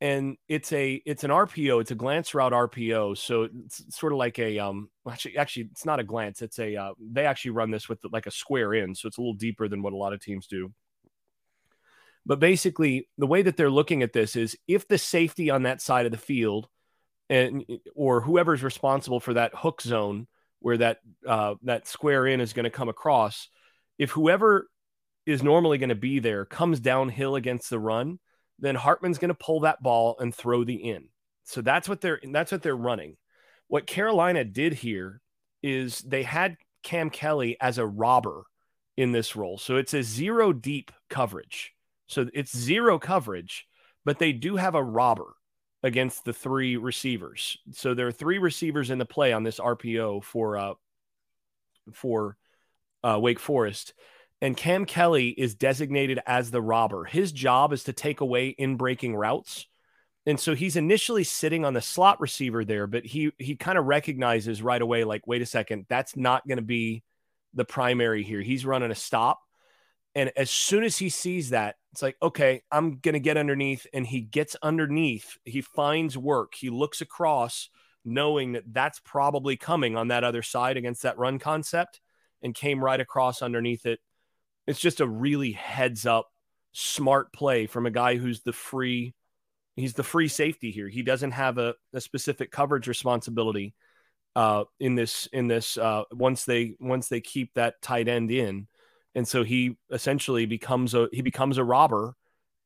And 0.00 0.36
it's 0.46 0.72
a 0.72 1.02
it's 1.06 1.24
an 1.24 1.30
RPO, 1.30 1.80
it's 1.80 1.90
a 1.90 1.94
glance 1.94 2.34
route 2.34 2.52
RPO. 2.52 3.16
So 3.16 3.48
it's 3.64 3.82
sort 3.96 4.12
of 4.12 4.18
like 4.18 4.38
a 4.38 4.58
um 4.58 4.90
actually 5.10 5.38
actually 5.38 5.68
it's 5.72 5.86
not 5.86 6.00
a 6.00 6.04
glance, 6.04 6.42
it's 6.42 6.58
a 6.58 6.76
uh, 6.76 6.92
they 7.00 7.24
actually 7.24 7.52
run 7.52 7.70
this 7.70 7.88
with 7.88 7.98
like 8.12 8.26
a 8.26 8.30
square 8.30 8.74
in, 8.74 8.94
so 8.94 9.08
it's 9.08 9.16
a 9.18 9.20
little 9.20 9.34
deeper 9.34 9.68
than 9.68 9.82
what 9.82 9.94
a 9.94 9.96
lot 9.96 10.12
of 10.12 10.20
teams 10.20 10.46
do. 10.46 10.72
But 12.26 12.40
basically, 12.40 13.08
the 13.18 13.26
way 13.26 13.42
that 13.42 13.56
they're 13.56 13.70
looking 13.70 14.02
at 14.02 14.12
this 14.12 14.36
is 14.36 14.56
if 14.66 14.88
the 14.88 14.98
safety 14.98 15.48
on 15.48 15.62
that 15.62 15.80
side 15.80 16.06
of 16.06 16.12
the 16.12 16.18
field 16.18 16.68
and 17.30 17.64
or 17.94 18.20
whoever's 18.20 18.62
responsible 18.62 19.20
for 19.20 19.34
that 19.34 19.54
hook 19.54 19.80
zone 19.80 20.26
where 20.66 20.78
that 20.78 20.98
uh, 21.24 21.54
that 21.62 21.86
square 21.86 22.26
in 22.26 22.40
is 22.40 22.52
going 22.52 22.64
to 22.64 22.70
come 22.70 22.88
across, 22.88 23.48
if 23.98 24.10
whoever 24.10 24.66
is 25.24 25.40
normally 25.40 25.78
going 25.78 25.90
to 25.90 25.94
be 25.94 26.18
there 26.18 26.44
comes 26.44 26.80
downhill 26.80 27.36
against 27.36 27.70
the 27.70 27.78
run, 27.78 28.18
then 28.58 28.74
Hartman's 28.74 29.18
going 29.18 29.28
to 29.28 29.34
pull 29.34 29.60
that 29.60 29.80
ball 29.80 30.16
and 30.18 30.34
throw 30.34 30.64
the 30.64 30.74
in. 30.74 31.04
So 31.44 31.60
that's 31.60 31.88
what 31.88 32.00
they're 32.00 32.18
that's 32.32 32.50
what 32.50 32.62
they're 32.62 32.74
running. 32.74 33.16
What 33.68 33.86
Carolina 33.86 34.42
did 34.42 34.74
here 34.74 35.20
is 35.62 36.00
they 36.00 36.24
had 36.24 36.56
Cam 36.82 37.10
Kelly 37.10 37.56
as 37.60 37.78
a 37.78 37.86
robber 37.86 38.42
in 38.96 39.12
this 39.12 39.36
role. 39.36 39.58
So 39.58 39.76
it's 39.76 39.94
a 39.94 40.02
zero 40.02 40.52
deep 40.52 40.90
coverage. 41.08 41.74
So 42.08 42.26
it's 42.34 42.56
zero 42.56 42.98
coverage, 42.98 43.68
but 44.04 44.18
they 44.18 44.32
do 44.32 44.56
have 44.56 44.74
a 44.74 44.82
robber 44.82 45.36
against 45.86 46.24
the 46.24 46.32
three 46.32 46.76
receivers. 46.76 47.58
So 47.70 47.94
there 47.94 48.08
are 48.08 48.12
three 48.12 48.38
receivers 48.38 48.90
in 48.90 48.98
the 48.98 49.06
play 49.06 49.32
on 49.32 49.44
this 49.44 49.60
RPO 49.60 50.24
for 50.24 50.58
uh, 50.58 50.74
for 51.92 52.36
uh, 53.04 53.18
Wake 53.20 53.38
Forest. 53.38 53.94
And 54.42 54.56
Cam 54.56 54.84
Kelly 54.84 55.28
is 55.28 55.54
designated 55.54 56.18
as 56.26 56.50
the 56.50 56.60
robber. 56.60 57.04
His 57.04 57.30
job 57.30 57.72
is 57.72 57.84
to 57.84 57.92
take 57.92 58.20
away 58.20 58.48
in 58.48 58.76
breaking 58.76 59.14
routes. 59.14 59.66
And 60.26 60.40
so 60.40 60.56
he's 60.56 60.74
initially 60.74 61.22
sitting 61.22 61.64
on 61.64 61.72
the 61.72 61.80
slot 61.80 62.20
receiver 62.20 62.64
there, 62.64 62.88
but 62.88 63.06
he 63.06 63.30
he 63.38 63.54
kind 63.54 63.78
of 63.78 63.84
recognizes 63.84 64.60
right 64.60 64.82
away, 64.82 65.04
like, 65.04 65.24
wait 65.24 65.40
a 65.40 65.46
second, 65.46 65.86
that's 65.88 66.16
not 66.16 66.46
going 66.48 66.58
to 66.58 66.64
be 66.64 67.04
the 67.54 67.64
primary 67.64 68.24
here. 68.24 68.40
He's 68.40 68.66
running 68.66 68.90
a 68.90 68.96
stop. 68.96 69.38
And 70.16 70.32
as 70.34 70.50
soon 70.50 70.82
as 70.82 70.96
he 70.96 71.10
sees 71.10 71.50
that, 71.50 71.76
it's 71.92 72.00
like, 72.00 72.16
okay, 72.22 72.62
I'm 72.72 72.98
going 73.00 73.12
to 73.12 73.20
get 73.20 73.36
underneath. 73.36 73.86
And 73.92 74.06
he 74.06 74.22
gets 74.22 74.56
underneath. 74.62 75.36
He 75.44 75.60
finds 75.60 76.16
work. 76.16 76.54
He 76.54 76.70
looks 76.70 77.02
across, 77.02 77.68
knowing 78.02 78.52
that 78.52 78.64
that's 78.72 78.98
probably 79.00 79.58
coming 79.58 79.94
on 79.94 80.08
that 80.08 80.24
other 80.24 80.42
side 80.42 80.78
against 80.78 81.02
that 81.02 81.18
run 81.18 81.38
concept 81.38 82.00
and 82.42 82.54
came 82.54 82.82
right 82.82 82.98
across 82.98 83.42
underneath 83.42 83.84
it. 83.84 84.00
It's 84.66 84.80
just 84.80 85.00
a 85.00 85.06
really 85.06 85.52
heads 85.52 86.06
up, 86.06 86.28
smart 86.72 87.30
play 87.34 87.66
from 87.66 87.84
a 87.84 87.90
guy 87.90 88.16
who's 88.16 88.40
the 88.40 88.54
free. 88.54 89.14
He's 89.76 89.92
the 89.92 90.02
free 90.02 90.28
safety 90.28 90.70
here. 90.70 90.88
He 90.88 91.02
doesn't 91.02 91.32
have 91.32 91.58
a, 91.58 91.74
a 91.92 92.00
specific 92.00 92.50
coverage 92.50 92.88
responsibility 92.88 93.74
uh, 94.34 94.64
in 94.80 94.94
this 94.94 95.28
in 95.34 95.46
this 95.46 95.76
uh, 95.76 96.04
once 96.10 96.46
they 96.46 96.74
once 96.80 97.08
they 97.08 97.20
keep 97.20 97.52
that 97.52 97.82
tight 97.82 98.08
end 98.08 98.30
in 98.30 98.66
and 99.16 99.26
so 99.26 99.42
he 99.42 99.76
essentially 99.90 100.44
becomes 100.44 100.94
a 100.94 101.08
he 101.10 101.22
becomes 101.22 101.56
a 101.56 101.64
robber 101.64 102.14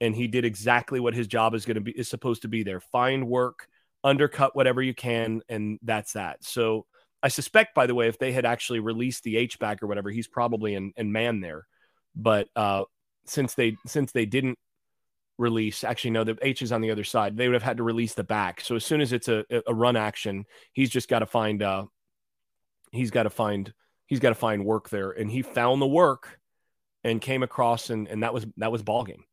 and 0.01 0.15
he 0.15 0.27
did 0.27 0.45
exactly 0.45 0.99
what 0.99 1.15
his 1.15 1.29
job 1.29 1.55
is 1.55 1.65
going 1.65 1.77
to 1.77 1.81
be 1.81 1.93
is 1.93 2.09
supposed 2.09 2.43
to 2.43 2.49
be 2.49 2.65
there. 2.65 2.81
Find 2.81 3.29
work 3.29 3.69
undercut 4.03 4.57
whatever 4.57 4.83
you 4.83 4.93
can 4.93 5.41
and 5.49 5.79
that's 5.83 6.13
that. 6.15 6.45
So 6.45 6.87
i 7.23 7.29
suspect 7.29 7.75
by 7.75 7.87
the 7.87 7.95
way 7.95 8.09
if 8.09 8.19
they 8.19 8.33
had 8.33 8.47
actually 8.47 8.81
released 8.81 9.23
the 9.25 9.37
h 9.37 9.59
back 9.59 9.83
or 9.83 9.87
whatever 9.87 10.11
he's 10.11 10.27
probably 10.27 10.75
in, 10.75 10.93
in 10.97 11.13
man 11.13 11.41
there. 11.41 11.67
But 12.17 12.49
uh 12.57 12.85
since 13.27 13.55
they 13.55 13.77
since 13.87 14.11
they 14.11 14.27
didn't 14.27 14.59
release 15.39 15.85
actually 15.85 16.11
no 16.11 16.25
the 16.25 16.37
h 16.43 16.63
is 16.63 16.73
on 16.73 16.81
the 16.81 16.91
other 16.91 17.05
side. 17.05 17.37
They 17.37 17.47
would 17.47 17.55
have 17.55 17.63
had 17.63 17.77
to 17.77 17.85
release 17.85 18.15
the 18.15 18.25
back. 18.25 18.61
So 18.61 18.75
as 18.75 18.85
soon 18.85 19.01
as 19.01 19.13
it's 19.13 19.29
a, 19.29 19.45
a 19.69 19.73
run 19.73 19.97
action 19.97 20.47
he's 20.73 20.91
just 20.91 21.09
got 21.09 21.21
to 21.21 21.27
find 21.27 21.63
uh 21.63 21.85
he's 22.91 23.13
got 23.13 23.23
to 23.23 23.31
find 23.31 23.73
he's 24.09 24.19
got 24.19 24.31
to 24.31 24.35
find 24.35 24.65
work 24.65 24.91
there. 24.91 25.13
And 25.13 25.31
he 25.31 25.43
found 25.43 25.81
the 25.81 25.87
work 25.87 26.40
and 27.05 27.21
came 27.21 27.43
across 27.43 27.91
and 27.91 28.09
and 28.09 28.23
that 28.23 28.35
was 28.35 28.47
that 28.57 28.73
was 28.73 28.83
ball 28.83 29.05
game. 29.05 29.25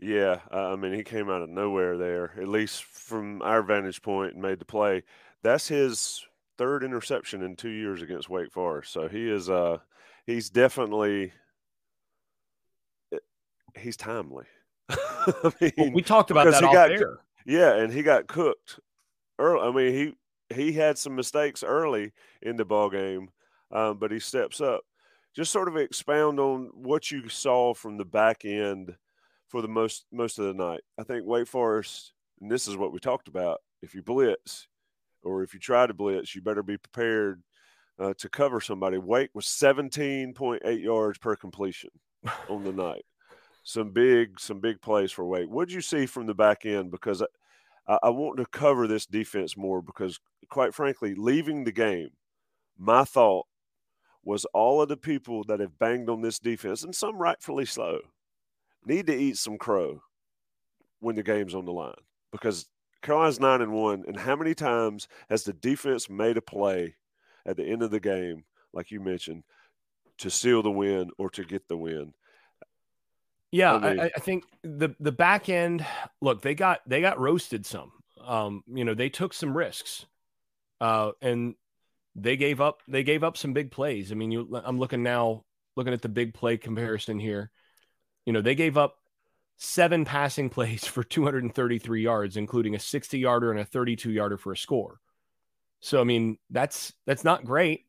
Yeah, 0.00 0.40
uh, 0.52 0.72
I 0.72 0.76
mean 0.76 0.92
he 0.92 1.02
came 1.02 1.30
out 1.30 1.42
of 1.42 1.48
nowhere 1.48 1.96
there, 1.96 2.32
at 2.40 2.48
least 2.48 2.84
from 2.84 3.42
our 3.42 3.62
vantage 3.62 4.02
point, 4.02 4.34
and 4.34 4.42
made 4.42 4.58
the 4.58 4.64
play. 4.64 5.02
That's 5.42 5.68
his 5.68 6.24
third 6.58 6.84
interception 6.84 7.42
in 7.42 7.56
two 7.56 7.70
years 7.70 8.02
against 8.02 8.28
Wake 8.28 8.52
Forest. 8.52 8.92
So 8.92 9.08
he 9.08 9.30
is 9.30 9.48
uh 9.48 9.78
he's 10.26 10.50
definitely 10.50 11.32
eh, 13.12 13.18
he's 13.78 13.96
timely. 13.96 14.46
I 14.90 15.52
mean, 15.60 15.72
well, 15.78 15.92
we 15.92 16.02
talked 16.02 16.30
about 16.30 16.50
that 16.50 16.64
off 16.64 16.72
got, 16.72 16.90
air. 16.90 17.18
Yeah, 17.46 17.74
and 17.74 17.92
he 17.92 18.02
got 18.02 18.26
cooked 18.26 18.80
early. 19.38 19.68
I 19.68 19.72
mean 19.72 19.92
he 19.92 20.54
he 20.54 20.72
had 20.72 20.98
some 20.98 21.14
mistakes 21.14 21.62
early 21.62 22.12
in 22.42 22.56
the 22.56 22.64
ball 22.64 22.90
game, 22.90 23.30
um, 23.70 23.98
but 23.98 24.10
he 24.10 24.18
steps 24.18 24.60
up 24.60 24.82
just 25.34 25.52
sort 25.52 25.68
of 25.68 25.76
expound 25.76 26.38
on 26.38 26.70
what 26.74 27.10
you 27.10 27.28
saw 27.28 27.74
from 27.74 27.96
the 27.96 28.04
back 28.04 28.44
end 28.44 28.94
for 29.48 29.62
the 29.62 29.68
most 29.68 30.06
most 30.12 30.38
of 30.38 30.46
the 30.46 30.54
night. 30.54 30.80
I 30.98 31.02
think 31.02 31.26
Wake 31.26 31.48
Forest, 31.48 32.12
and 32.40 32.50
this 32.50 32.68
is 32.68 32.76
what 32.76 32.92
we 32.92 32.98
talked 32.98 33.28
about. 33.28 33.60
If 33.82 33.94
you 33.94 34.02
blitz, 34.02 34.68
or 35.22 35.42
if 35.42 35.54
you 35.54 35.60
try 35.60 35.86
to 35.86 35.94
blitz, 35.94 36.34
you 36.34 36.42
better 36.42 36.62
be 36.62 36.78
prepared 36.78 37.42
uh, 37.98 38.14
to 38.18 38.28
cover 38.28 38.60
somebody. 38.60 38.98
Wake 38.98 39.30
was 39.34 39.46
17.8 39.46 40.82
yards 40.82 41.18
per 41.18 41.36
completion 41.36 41.90
on 42.48 42.64
the 42.64 42.72
night. 42.72 43.04
Some 43.62 43.90
big, 43.90 44.38
some 44.38 44.60
big 44.60 44.80
plays 44.80 45.10
for 45.10 45.24
Wake. 45.24 45.48
What 45.48 45.68
did 45.68 45.74
you 45.74 45.80
see 45.80 46.06
from 46.06 46.26
the 46.26 46.34
back 46.34 46.66
end? 46.66 46.90
Because 46.90 47.22
I, 47.88 47.98
I 48.02 48.10
want 48.10 48.38
to 48.38 48.46
cover 48.46 48.86
this 48.86 49.06
defense 49.06 49.56
more 49.56 49.80
because, 49.80 50.20
quite 50.50 50.74
frankly, 50.74 51.14
leaving 51.14 51.64
the 51.64 51.72
game, 51.72 52.10
my 52.78 53.04
thought 53.04 53.46
was 54.24 54.44
all 54.46 54.80
of 54.80 54.88
the 54.88 54.96
people 54.96 55.44
that 55.44 55.60
have 55.60 55.78
banged 55.78 56.08
on 56.08 56.22
this 56.22 56.38
defense, 56.38 56.82
and 56.82 56.94
some 56.94 57.16
rightfully 57.16 57.66
so, 57.66 58.00
need 58.84 59.06
to 59.06 59.14
eat 59.14 59.36
some 59.36 59.58
crow 59.58 60.02
when 61.00 61.14
the 61.14 61.22
game's 61.22 61.54
on 61.54 61.64
the 61.64 61.72
line 61.72 61.94
because 62.32 62.66
Carolina's 63.02 63.38
nine 63.38 63.60
and 63.60 63.72
one. 63.72 64.04
And 64.08 64.18
how 64.18 64.34
many 64.34 64.54
times 64.54 65.06
has 65.28 65.44
the 65.44 65.52
defense 65.52 66.08
made 66.08 66.36
a 66.36 66.42
play 66.42 66.96
at 67.46 67.56
the 67.56 67.64
end 67.64 67.82
of 67.82 67.90
the 67.90 68.00
game, 68.00 68.44
like 68.72 68.90
you 68.90 69.00
mentioned, 69.00 69.44
to 70.18 70.30
seal 70.30 70.62
the 70.62 70.70
win 70.70 71.10
or 71.18 71.30
to 71.30 71.44
get 71.44 71.68
the 71.68 71.76
win? 71.76 72.14
Yeah, 73.52 73.74
I, 73.74 73.78
mean, 73.78 74.00
I, 74.00 74.10
I 74.16 74.20
think 74.20 74.44
the 74.64 74.96
the 74.98 75.12
back 75.12 75.48
end. 75.48 75.86
Look, 76.20 76.42
they 76.42 76.56
got 76.56 76.80
they 76.88 77.00
got 77.00 77.20
roasted 77.20 77.64
some. 77.64 77.92
Um, 78.20 78.64
you 78.66 78.84
know, 78.84 78.94
they 78.94 79.10
took 79.10 79.32
some 79.32 79.56
risks, 79.56 80.06
uh, 80.80 81.12
and 81.22 81.54
they 82.16 82.36
gave 82.36 82.60
up 82.60 82.82
they 82.86 83.02
gave 83.02 83.24
up 83.24 83.36
some 83.36 83.52
big 83.52 83.70
plays. 83.70 84.12
I 84.12 84.14
mean, 84.14 84.30
you 84.30 84.60
I'm 84.64 84.78
looking 84.78 85.02
now 85.02 85.44
looking 85.76 85.92
at 85.92 86.02
the 86.02 86.08
big 86.08 86.34
play 86.34 86.56
comparison 86.56 87.18
here. 87.18 87.50
You 88.24 88.32
know, 88.32 88.40
they 88.40 88.54
gave 88.54 88.76
up 88.76 88.96
seven 89.56 90.04
passing 90.04 90.50
plays 90.50 90.84
for 90.86 91.02
233 91.02 92.02
yards, 92.02 92.36
including 92.36 92.74
a 92.74 92.78
60 92.78 93.18
yarder 93.18 93.50
and 93.50 93.60
a 93.60 93.64
32 93.64 94.10
yarder 94.10 94.36
for 94.36 94.52
a 94.52 94.56
score. 94.56 95.00
So 95.80 96.00
I 96.00 96.04
mean, 96.04 96.38
that's 96.50 96.92
that's 97.06 97.24
not 97.24 97.44
great. 97.44 97.86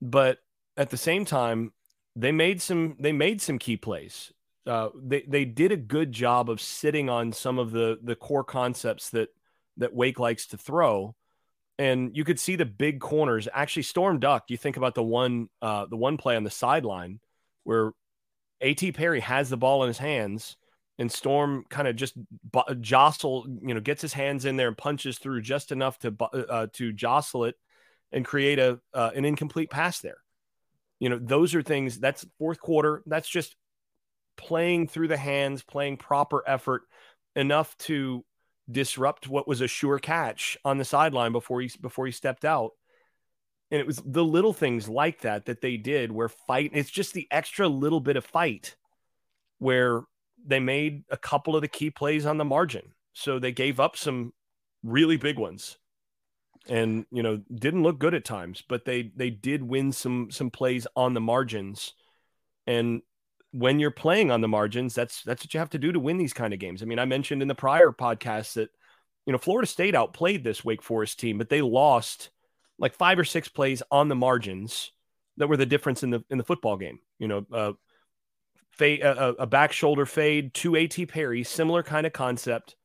But 0.00 0.38
at 0.76 0.90
the 0.90 0.96
same 0.96 1.24
time, 1.24 1.72
they 2.16 2.32
made 2.32 2.62
some 2.62 2.96
they 3.00 3.12
made 3.12 3.40
some 3.42 3.58
key 3.58 3.76
plays. 3.76 4.32
Uh, 4.64 4.90
they 4.94 5.22
they 5.22 5.44
did 5.44 5.72
a 5.72 5.76
good 5.76 6.12
job 6.12 6.48
of 6.48 6.60
sitting 6.60 7.10
on 7.10 7.32
some 7.32 7.58
of 7.58 7.72
the 7.72 7.98
the 8.02 8.14
core 8.14 8.44
concepts 8.44 9.10
that 9.10 9.30
that 9.76 9.94
Wake 9.94 10.20
likes 10.20 10.46
to 10.48 10.56
throw 10.56 11.16
and 11.78 12.16
you 12.16 12.24
could 12.24 12.38
see 12.38 12.56
the 12.56 12.64
big 12.64 13.00
corners 13.00 13.48
actually 13.52 13.82
storm 13.82 14.20
duck. 14.20 14.44
You 14.48 14.56
think 14.56 14.76
about 14.76 14.94
the 14.94 15.02
one 15.02 15.48
uh, 15.60 15.86
the 15.86 15.96
one 15.96 16.16
play 16.16 16.36
on 16.36 16.44
the 16.44 16.50
sideline 16.50 17.20
where 17.64 17.92
AT 18.60 18.82
Perry 18.94 19.20
has 19.20 19.50
the 19.50 19.56
ball 19.56 19.82
in 19.82 19.88
his 19.88 19.98
hands 19.98 20.56
and 20.98 21.10
Storm 21.10 21.64
kind 21.68 21.88
of 21.88 21.96
just 21.96 22.14
b- 22.16 22.74
jostle, 22.80 23.46
you 23.62 23.74
know, 23.74 23.80
gets 23.80 24.02
his 24.02 24.12
hands 24.12 24.44
in 24.44 24.56
there 24.56 24.68
and 24.68 24.76
punches 24.76 25.18
through 25.18 25.40
just 25.40 25.72
enough 25.72 25.98
to 26.00 26.14
uh, 26.32 26.66
to 26.74 26.92
jostle 26.92 27.44
it 27.44 27.56
and 28.12 28.24
create 28.24 28.58
a 28.58 28.78
uh, 28.94 29.10
an 29.14 29.24
incomplete 29.24 29.70
pass 29.70 30.00
there. 30.00 30.18
You 31.00 31.08
know, 31.08 31.18
those 31.20 31.54
are 31.54 31.62
things. 31.62 31.98
That's 31.98 32.26
fourth 32.38 32.60
quarter. 32.60 33.02
That's 33.06 33.28
just 33.28 33.56
playing 34.36 34.88
through 34.88 35.08
the 35.08 35.16
hands, 35.16 35.62
playing 35.62 35.96
proper 35.96 36.44
effort 36.46 36.82
enough 37.34 37.76
to 37.78 38.24
disrupt 38.70 39.28
what 39.28 39.48
was 39.48 39.60
a 39.60 39.68
sure 39.68 39.98
catch 39.98 40.56
on 40.64 40.78
the 40.78 40.84
sideline 40.84 41.32
before 41.32 41.60
he 41.60 41.70
before 41.80 42.06
he 42.06 42.12
stepped 42.12 42.44
out. 42.44 42.72
And 43.70 43.80
it 43.80 43.86
was 43.86 44.02
the 44.04 44.24
little 44.24 44.52
things 44.52 44.88
like 44.88 45.22
that 45.22 45.46
that 45.46 45.62
they 45.62 45.76
did 45.76 46.12
where 46.12 46.28
fight. 46.28 46.72
It's 46.74 46.90
just 46.90 47.14
the 47.14 47.26
extra 47.30 47.68
little 47.68 48.00
bit 48.00 48.16
of 48.16 48.24
fight 48.24 48.76
where 49.58 50.02
they 50.44 50.60
made 50.60 51.04
a 51.10 51.16
couple 51.16 51.56
of 51.56 51.62
the 51.62 51.68
key 51.68 51.90
plays 51.90 52.26
on 52.26 52.36
the 52.36 52.44
margin. 52.44 52.92
So 53.14 53.38
they 53.38 53.52
gave 53.52 53.80
up 53.80 53.96
some 53.96 54.32
really 54.82 55.16
big 55.16 55.38
ones 55.38 55.78
and 56.68 57.06
you 57.10 57.22
know 57.22 57.40
didn't 57.52 57.82
look 57.82 57.98
good 57.98 58.14
at 58.14 58.24
times 58.24 58.62
but 58.68 58.84
they 58.84 59.10
they 59.16 59.30
did 59.30 59.62
win 59.62 59.92
some 59.92 60.30
some 60.30 60.50
plays 60.50 60.86
on 60.94 61.14
the 61.14 61.20
margins 61.20 61.94
and 62.66 63.02
when 63.52 63.78
you're 63.78 63.90
playing 63.90 64.30
on 64.30 64.40
the 64.40 64.48
margins 64.48 64.94
that's 64.94 65.22
that's 65.22 65.44
what 65.44 65.52
you 65.54 65.60
have 65.60 65.70
to 65.70 65.78
do 65.78 65.92
to 65.92 66.00
win 66.00 66.16
these 66.16 66.32
kind 66.32 66.52
of 66.52 66.58
games 66.58 66.82
i 66.82 66.86
mean 66.86 66.98
i 66.98 67.04
mentioned 67.04 67.42
in 67.42 67.48
the 67.48 67.54
prior 67.54 67.90
podcast 67.90 68.54
that 68.54 68.70
you 69.26 69.32
know 69.32 69.38
florida 69.38 69.66
state 69.66 69.94
outplayed 69.94 70.42
this 70.42 70.64
wake 70.64 70.82
forest 70.82 71.20
team 71.20 71.38
but 71.38 71.48
they 71.48 71.60
lost 71.60 72.30
like 72.78 72.94
five 72.94 73.18
or 73.18 73.24
six 73.24 73.48
plays 73.48 73.82
on 73.90 74.08
the 74.08 74.14
margins 74.14 74.92
that 75.36 75.48
were 75.48 75.56
the 75.56 75.66
difference 75.66 76.02
in 76.02 76.10
the 76.10 76.24
in 76.30 76.38
the 76.38 76.44
football 76.44 76.76
game 76.76 76.98
you 77.18 77.28
know 77.28 77.46
uh 77.52 77.72
fade, 78.72 79.02
a, 79.02 79.28
a 79.42 79.46
back 79.46 79.72
shoulder 79.72 80.06
fade 80.06 80.54
to 80.54 80.76
AT 80.76 80.96
Perry, 81.08 81.44
similar 81.44 81.82
kind 81.82 82.06
of 82.06 82.12
concept. 82.12 82.76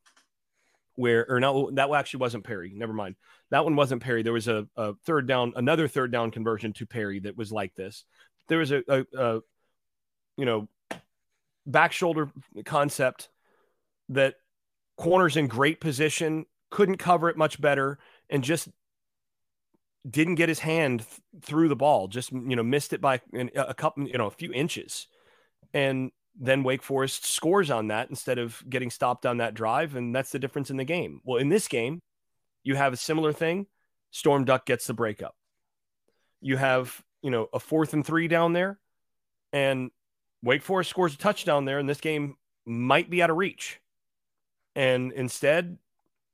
Where 0.96 1.30
or 1.30 1.40
no, 1.40 1.70
that 1.72 1.92
actually 1.92 2.22
wasn't 2.22 2.44
Perry. 2.44 2.74
Never 2.76 2.94
mind. 2.94 3.16
That 3.52 3.64
one 3.64 3.76
wasn't 3.76 4.02
Perry. 4.02 4.24
There 4.24 4.34
was 4.34 4.48
a, 4.48 4.68
a 4.76 4.96
third 5.06 5.28
down, 5.28 5.54
another 5.56 5.88
third 5.88 6.12
down 6.12 6.32
conversion 6.32 6.74
to 6.74 6.88
Perry 6.88 7.20
that 7.20 7.38
was 7.38 7.52
like 7.52 7.76
this. 7.76 8.04
There 8.48 8.58
was 8.58 8.72
a, 8.72 8.82
a, 8.88 9.06
a 9.16 9.40
you 10.38 10.46
know 10.46 10.68
back 11.66 11.92
shoulder 11.92 12.30
concept 12.66 13.30
that 14.10 14.36
corners 14.96 15.36
in 15.36 15.48
great 15.48 15.82
position 15.82 16.46
couldn't 16.70 16.98
cover 16.98 17.30
it 17.30 17.38
much 17.38 17.60
better 17.60 18.00
and 18.30 18.44
just 18.44 18.70
didn't 20.10 20.36
get 20.36 20.48
his 20.48 20.60
hand 20.60 21.00
th- 21.00 21.44
through 21.44 21.68
the 21.68 21.76
ball 21.76 22.08
just 22.08 22.32
you 22.32 22.56
know 22.56 22.64
missed 22.64 22.94
it 22.94 23.02
by 23.02 23.20
a 23.56 23.74
couple 23.74 24.08
you 24.08 24.18
know 24.18 24.28
a 24.28 24.32
few 24.32 24.54
inches 24.54 25.08
and 25.74 26.12
then 26.40 26.64
Wake 26.64 26.84
Forest 26.84 27.26
scores 27.26 27.72
on 27.72 27.88
that 27.88 28.10
instead 28.10 28.38
of 28.38 28.64
getting 28.70 28.92
stopped 28.92 29.26
on 29.26 29.38
that 29.38 29.54
drive. 29.54 29.96
And 29.96 30.16
that's 30.16 30.32
the 30.32 30.40
difference 30.40 30.70
in 30.70 30.78
the 30.78 30.84
game. 30.84 31.22
Well, 31.24 31.38
in 31.38 31.50
this 31.50 31.68
game, 31.68 32.02
you 32.64 32.76
have 32.76 32.94
a 32.94 32.98
similar 32.98 33.34
thing. 33.34 33.66
Storm 34.12 34.46
Duck 34.46 34.66
gets 34.66 34.88
the 34.88 34.94
breakup. 34.94 35.36
You 36.42 36.58
have, 36.58 37.02
you 37.22 37.32
know, 37.32 37.48
a 37.54 37.60
fourth 37.60 37.94
and 37.94 38.06
three 38.06 38.28
down 38.28 38.54
there, 38.54 38.80
and 39.52 39.90
Wake 40.44 40.62
Forest 40.62 40.90
scores 40.90 41.14
a 41.14 41.18
touchdown 41.18 41.66
there, 41.66 41.80
and 41.80 41.90
this 41.90 42.02
game 42.02 42.36
might 42.66 43.10
be 43.10 43.22
out 43.22 43.30
of 43.30 43.38
reach. 43.38 43.80
And 44.76 45.12
instead, 45.14 45.78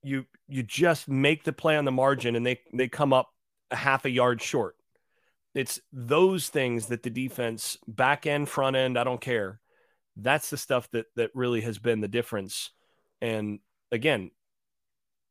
you 0.03 0.25
you 0.47 0.63
just 0.63 1.07
make 1.07 1.43
the 1.43 1.53
play 1.53 1.77
on 1.77 1.85
the 1.85 1.91
margin 1.91 2.35
and 2.35 2.45
they 2.45 2.59
they 2.73 2.87
come 2.87 3.13
up 3.13 3.29
a 3.71 3.75
half 3.75 4.05
a 4.05 4.09
yard 4.09 4.41
short. 4.41 4.75
It's 5.55 5.79
those 5.91 6.49
things 6.49 6.87
that 6.87 7.03
the 7.03 7.09
defense, 7.09 7.77
back 7.87 8.25
end, 8.25 8.49
front 8.49 8.75
end, 8.75 8.97
I 8.97 9.03
don't 9.03 9.21
care. 9.21 9.59
That's 10.17 10.49
the 10.49 10.57
stuff 10.57 10.89
that 10.91 11.05
that 11.15 11.31
really 11.33 11.61
has 11.61 11.79
been 11.79 12.01
the 12.01 12.07
difference. 12.07 12.71
And 13.21 13.59
again, 13.91 14.31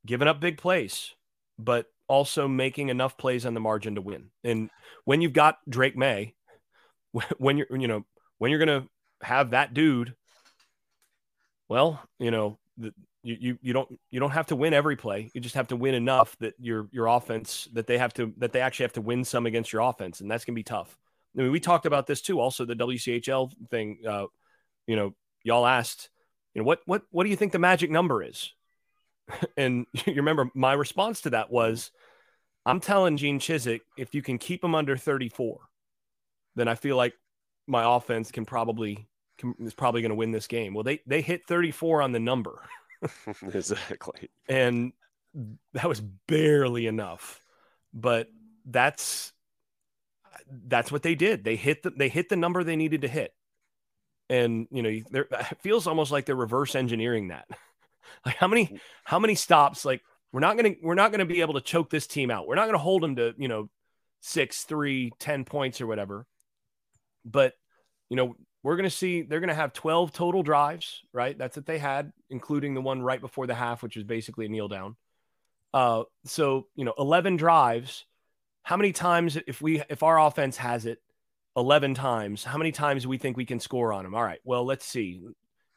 giving 0.06 0.28
up 0.28 0.40
big 0.40 0.58
plays, 0.58 1.12
but 1.58 1.86
also 2.08 2.48
making 2.48 2.88
enough 2.88 3.16
plays 3.16 3.44
on 3.44 3.54
the 3.54 3.60
margin 3.60 3.96
to 3.96 4.00
win. 4.00 4.30
And 4.42 4.70
when 5.04 5.20
you've 5.20 5.32
got 5.32 5.58
Drake 5.68 5.96
Maye, 5.96 6.34
when 7.38 7.58
you're 7.58 7.76
you 7.76 7.88
know 7.88 8.04
when 8.42 8.50
you're 8.50 8.58
gonna 8.58 8.88
have 9.22 9.50
that 9.50 9.72
dude, 9.72 10.16
well, 11.68 12.02
you 12.18 12.32
know 12.32 12.58
the, 12.76 12.92
you, 13.22 13.36
you 13.38 13.58
you 13.62 13.72
don't 13.72 13.88
you 14.10 14.18
don't 14.18 14.32
have 14.32 14.48
to 14.48 14.56
win 14.56 14.74
every 14.74 14.96
play. 14.96 15.30
You 15.32 15.40
just 15.40 15.54
have 15.54 15.68
to 15.68 15.76
win 15.76 15.94
enough 15.94 16.36
that 16.40 16.54
your 16.58 16.88
your 16.90 17.06
offense 17.06 17.68
that 17.74 17.86
they 17.86 17.98
have 17.98 18.12
to 18.14 18.34
that 18.38 18.50
they 18.50 18.60
actually 18.60 18.82
have 18.82 18.94
to 18.94 19.00
win 19.00 19.24
some 19.24 19.46
against 19.46 19.72
your 19.72 19.82
offense, 19.82 20.20
and 20.20 20.28
that's 20.28 20.44
gonna 20.44 20.56
be 20.56 20.64
tough. 20.64 20.98
I 21.38 21.42
mean, 21.42 21.52
we 21.52 21.60
talked 21.60 21.86
about 21.86 22.08
this 22.08 22.20
too. 22.20 22.40
Also, 22.40 22.64
the 22.64 22.74
WCHL 22.74 23.52
thing. 23.70 24.00
Uh, 24.04 24.26
you 24.88 24.96
know, 24.96 25.14
y'all 25.44 25.64
asked, 25.64 26.10
you 26.52 26.62
know, 26.62 26.66
what 26.66 26.80
what 26.84 27.02
what 27.12 27.22
do 27.22 27.30
you 27.30 27.36
think 27.36 27.52
the 27.52 27.60
magic 27.60 27.92
number 27.92 28.24
is? 28.24 28.52
and 29.56 29.86
you 30.04 30.14
remember 30.14 30.50
my 30.52 30.72
response 30.72 31.20
to 31.20 31.30
that 31.30 31.52
was, 31.52 31.92
I'm 32.66 32.80
telling 32.80 33.18
Gene 33.18 33.38
Chizik, 33.38 33.82
if 33.96 34.16
you 34.16 34.20
can 34.20 34.38
keep 34.38 34.64
him 34.64 34.74
under 34.74 34.96
34, 34.96 35.60
then 36.56 36.66
I 36.66 36.74
feel 36.74 36.96
like 36.96 37.14
my 37.72 37.96
offense 37.96 38.30
can 38.30 38.44
probably 38.44 39.08
can, 39.38 39.54
is 39.60 39.74
probably 39.74 40.02
going 40.02 40.10
to 40.10 40.16
win 40.16 40.30
this 40.30 40.46
game. 40.46 40.74
Well, 40.74 40.84
they 40.84 41.00
they 41.06 41.22
hit 41.22 41.46
34 41.48 42.02
on 42.02 42.12
the 42.12 42.20
number. 42.20 42.62
exactly. 43.54 44.30
And 44.48 44.92
that 45.72 45.88
was 45.88 46.00
barely 46.00 46.86
enough. 46.86 47.40
But 47.92 48.28
that's 48.64 49.32
that's 50.50 50.92
what 50.92 51.02
they 51.02 51.14
did. 51.14 51.44
They 51.44 51.56
hit 51.56 51.82
the 51.82 51.90
they 51.90 52.08
hit 52.08 52.28
the 52.28 52.36
number 52.36 52.62
they 52.62 52.76
needed 52.76 53.02
to 53.02 53.08
hit. 53.08 53.34
And 54.28 54.66
you 54.70 54.82
know, 54.82 54.88
it 54.88 55.58
feels 55.60 55.86
almost 55.86 56.12
like 56.12 56.26
they're 56.26 56.36
reverse 56.36 56.74
engineering 56.74 57.28
that. 57.28 57.46
like 58.26 58.36
how 58.36 58.48
many 58.48 58.78
how 59.04 59.18
many 59.18 59.34
stops 59.34 59.84
like 59.84 60.02
we're 60.32 60.40
not 60.40 60.56
going 60.56 60.74
to 60.74 60.80
we're 60.82 60.94
not 60.94 61.10
going 61.10 61.26
to 61.26 61.26
be 61.26 61.40
able 61.40 61.54
to 61.54 61.60
choke 61.60 61.90
this 61.90 62.06
team 62.06 62.30
out. 62.30 62.46
We're 62.46 62.54
not 62.54 62.64
going 62.64 62.74
to 62.74 62.78
hold 62.78 63.02
them 63.02 63.16
to, 63.16 63.34
you 63.36 63.48
know, 63.48 63.68
six, 64.20 64.64
three, 64.64 65.12
ten 65.18 65.44
points 65.44 65.80
or 65.80 65.86
whatever. 65.86 66.26
But 67.24 67.54
you 68.08 68.16
know, 68.16 68.36
we're 68.62 68.76
going 68.76 68.88
to 68.88 68.94
see 68.94 69.22
they're 69.22 69.40
going 69.40 69.48
to 69.48 69.54
have 69.54 69.72
12 69.72 70.12
total 70.12 70.42
drives, 70.42 71.02
right? 71.12 71.36
That's 71.36 71.56
what 71.56 71.66
they 71.66 71.78
had, 71.78 72.12
including 72.30 72.74
the 72.74 72.80
one 72.80 73.02
right 73.02 73.20
before 73.20 73.46
the 73.46 73.54
half, 73.54 73.82
which 73.82 73.96
was 73.96 74.04
basically 74.04 74.46
a 74.46 74.48
kneel 74.48 74.68
down. 74.68 74.96
Uh, 75.74 76.04
so, 76.24 76.66
you 76.76 76.84
know, 76.84 76.94
11 76.98 77.36
drives. 77.36 78.04
How 78.62 78.76
many 78.76 78.92
times, 78.92 79.36
if 79.46 79.60
we, 79.60 79.82
if 79.88 80.02
our 80.02 80.20
offense 80.20 80.56
has 80.58 80.86
it 80.86 80.98
11 81.56 81.94
times, 81.94 82.44
how 82.44 82.58
many 82.58 82.70
times 82.70 83.02
do 83.02 83.08
we 83.08 83.18
think 83.18 83.36
we 83.36 83.44
can 83.44 83.58
score 83.58 83.92
on 83.92 84.04
them? 84.04 84.14
All 84.14 84.22
right. 84.22 84.40
Well, 84.44 84.64
let's 84.64 84.84
see. 84.84 85.20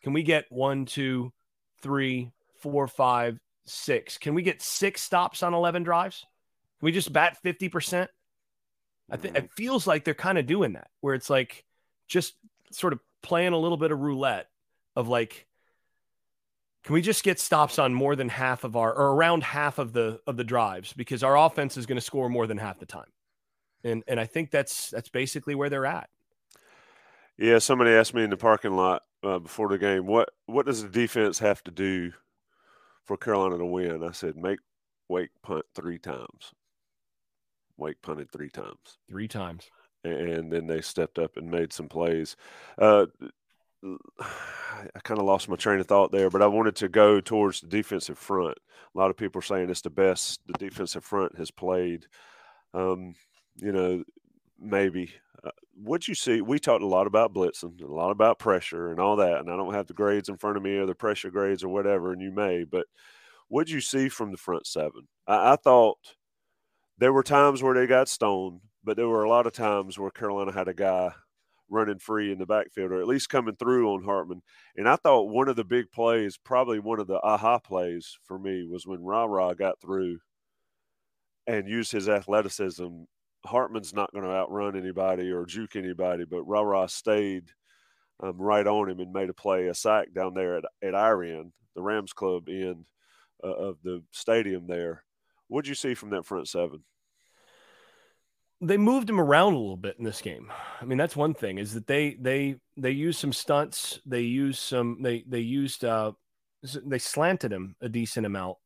Can 0.04 0.14
we 0.14 0.22
get 0.22 0.46
one, 0.50 0.86
two, 0.86 1.34
three, 1.82 2.32
four, 2.62 2.88
five, 2.88 3.40
six? 3.66 4.20
Can 4.20 4.36
we 4.36 4.44
get 4.44 4.62
six 4.62 5.02
stops 5.02 5.42
on 5.42 5.56
11 5.56 5.84
drives? 5.84 6.26
Can 6.80 6.86
we 6.86 6.92
just 6.92 7.12
bat 7.12 7.38
50%? 7.44 8.08
I 9.10 9.18
think 9.18 9.38
it 9.38 9.52
feels 9.56 9.86
like 9.88 10.04
they're 10.04 10.14
kind 10.14 10.38
of 10.38 10.48
doing 10.48 10.74
that 10.74 10.88
where 11.02 11.14
it's 11.14 11.30
like 11.30 11.64
just 12.08 12.36
sort 12.72 12.94
of 12.94 13.00
playing 13.22 13.54
a 13.54 13.58
little 13.58 13.78
bit 13.78 13.92
of 13.92 14.00
roulette 14.00 14.50
of 14.96 15.08
like 15.08 15.48
can 16.84 16.94
we 16.94 17.02
just 17.02 17.24
get 17.24 17.40
stops 17.40 17.80
on 17.80 17.96
more 17.96 18.16
than 18.16 18.30
half 18.30 18.64
of 18.64 18.76
our 18.76 18.94
or 18.94 19.16
around 19.16 19.44
half 19.44 19.80
of 19.80 19.92
the 19.94 20.22
of 20.28 20.38
the 20.38 20.44
drives? 20.44 20.94
Because 20.94 21.24
our 21.24 21.36
offense 21.36 21.78
is 21.78 21.88
going 21.88 21.98
to 21.98 22.02
score 22.02 22.30
more 22.30 22.46
than 22.46 22.60
half 22.60 22.80
the 22.80 22.86
time. 22.86 23.12
And 23.84 24.04
and 24.08 24.20
i 24.20 24.26
think 24.26 24.52
that's 24.52 24.92
that's 24.92 25.10
basically 25.10 25.56
where 25.56 25.70
they're 25.70 25.86
at. 25.86 26.10
Yeah 27.38 27.58
somebody 27.58 27.92
asked 27.92 28.14
me 28.14 28.24
in 28.24 28.30
the 28.30 28.38
parking 28.38 28.76
lot 28.76 29.02
uh, 29.24 29.40
before 29.40 29.68
the 29.68 29.80
game 29.80 30.06
what 30.06 30.30
what 30.46 30.68
does 30.68 30.84
the 30.84 30.90
defense 30.90 31.40
have 31.40 31.64
to 31.64 31.72
do 31.72 32.12
for 33.06 33.18
carolina 33.18 33.58
to 33.58 33.66
win? 33.66 34.04
I 34.04 34.12
said 34.12 34.38
make 34.38 34.60
wake 35.10 35.32
punt 35.42 35.66
three 35.74 35.98
times. 35.98 36.54
Wake 37.78 38.02
punted 38.02 38.32
three 38.32 38.50
times. 38.50 39.00
Three 39.10 39.28
times 39.28 39.70
and 40.14 40.52
then 40.52 40.68
they 40.68 40.82
stepped 40.82 41.20
up 41.20 41.38
and 41.38 41.50
made 41.50 41.74
some 41.74 41.88
plays. 41.88 42.36
Uh, 42.78 43.06
I 43.84 45.00
kind 45.04 45.20
of 45.20 45.26
lost 45.26 45.50
my 45.50 45.56
train 45.56 45.80
of 45.80 45.88
thought 45.88 46.12
there, 46.12 46.30
but 46.30 46.42
I 46.42 46.48
wanted 46.48 46.76
to 46.78 46.90
go 46.90 47.22
towards 47.22 47.62
the 47.62 47.68
defensive 47.68 48.18
front. 48.18 48.58
A 48.94 48.98
lot 48.98 49.10
of 49.10 49.18
people 49.18 49.40
are 49.40 49.44
saying 49.44 49.70
it's 49.70 49.82
the 49.82 49.90
best 49.90 50.42
the 50.48 50.54
defensive 50.54 51.04
front 51.04 51.38
has 51.38 51.52
played. 51.52 52.08
Um, 52.74 53.16
you 53.58 53.72
know, 53.72 54.04
maybe. 54.60 55.14
Uh, 55.44 55.52
what 55.76 56.08
you 56.08 56.16
see, 56.16 56.42
we 56.42 56.58
talked 56.58 56.84
a 56.84 56.88
lot 56.88 57.06
about 57.06 57.34
blitzing, 57.34 57.82
a 57.82 57.86
lot 57.86 58.10
about 58.10 58.40
pressure 58.40 58.90
and 58.92 59.00
all 59.00 59.18
that. 59.18 59.40
And 59.40 59.52
I 59.52 59.56
don't 59.56 59.74
have 59.74 59.88
the 59.88 59.94
grades 59.94 60.30
in 60.30 60.38
front 60.38 60.58
of 60.58 60.64
me 60.64 60.78
or 60.78 60.86
the 60.86 60.96
pressure 60.96 61.30
grades 61.30 61.64
or 61.64 61.70
whatever, 61.70 62.12
and 62.12 62.22
you 62.22 62.32
may, 62.32 62.64
but 62.64 62.88
what 63.48 63.70
you 63.70 63.82
see 63.82 64.10
from 64.10 64.32
the 64.32 64.38
front 64.38 64.66
seven? 64.66 65.08
I, 65.28 65.54
I 65.54 65.56
thought 65.56 65.98
there 66.98 67.14
were 67.14 67.24
times 67.24 67.62
where 67.62 67.76
they 67.76 67.88
got 67.88 68.10
stoned, 68.10 68.62
but 68.86 68.96
there 68.96 69.08
were 69.08 69.24
a 69.24 69.30
lot 69.30 69.48
of 69.48 69.54
times 69.54 69.98
where 69.98 70.12
Carolina 70.12 70.52
had 70.52 70.68
a 70.68 70.74
guy 70.74 71.12
running 71.70 71.98
free 71.98 72.32
in 72.32 72.38
the 72.38 72.46
backfield 72.46 72.92
or 72.92 73.02
at 73.02 73.08
least 73.08 73.30
coming 73.30 73.56
through 73.56 73.92
on 73.92 74.04
Hartman. 74.04 74.44
And 74.78 74.88
I 74.88 74.96
thought 74.96 75.30
one 75.30 75.50
of 75.50 75.56
the 75.56 75.64
big 75.64 75.92
plays, 75.92 76.38
probably 76.38 76.80
one 76.80 77.00
of 77.00 77.08
the 77.08 77.20
aha 77.20 77.58
plays 77.58 78.18
for 78.24 78.38
me, 78.38 78.68
was 78.70 78.86
when 78.86 79.04
Ra 79.04 79.26
Ra 79.26 79.54
got 79.54 79.82
through 79.82 80.20
and 81.48 81.68
used 81.68 81.92
his 81.92 82.08
athleticism. 82.08 82.88
Hartman's 83.46 83.94
not 83.94 84.12
going 84.14 84.24
to 84.24 84.32
outrun 84.32 84.78
anybody 84.78 85.32
or 85.32 85.46
juke 85.46 85.76
anybody, 85.76 86.26
but 86.26 86.44
Ra 86.44 86.62
Ra 86.62 86.86
stayed 86.86 87.50
um, 88.22 88.38
right 88.38 88.66
on 88.66 88.90
him 88.90 89.00
and 89.00 89.12
made 89.12 89.30
a 89.30 89.34
play, 89.34 89.68
a 89.68 89.74
sack 89.74 90.14
down 90.14 90.34
there 90.34 90.58
at, 90.58 90.64
at 90.84 90.96
our 90.96 91.24
end, 91.24 91.52
the 91.76 91.82
Rams 91.82 92.14
Club 92.14 92.48
end 92.48 92.86
uh, 93.44 93.48
of 93.48 93.78
the 93.84 94.04
stadium 94.12 94.68
there. 94.68 95.04
What 95.48 95.64
did 95.64 95.70
you 95.70 95.76
see 95.76 95.94
from 95.94 96.12
that 96.12 96.26
front 96.26 96.48
seven? 96.48 96.84
They 98.62 98.78
moved 98.78 99.10
him 99.10 99.20
around 99.20 99.54
a 99.54 99.58
little 99.58 99.78
bit 99.78 99.98
in 100.00 100.06
this 100.06 100.22
game. 100.22 100.52
I 100.82 100.86
mean, 100.86 100.98
that's 100.98 101.16
one 101.16 101.34
thing 101.34 101.58
is 101.58 101.74
that 101.74 101.88
they 101.88 102.16
they 102.20 102.56
they 102.78 102.92
used 102.92 103.20
some 103.20 103.34
stunts. 103.34 104.00
They 104.06 104.22
used 104.22 104.60
some 104.60 105.02
they 105.02 105.24
they 105.28 105.40
used 105.40 105.84
uh 105.84 106.14
they 106.86 107.00
slanted 107.00 107.52
him 107.52 107.76
a 107.82 107.90
decent 107.90 108.26
amount, 108.26 108.58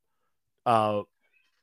uh, 0.65 1.01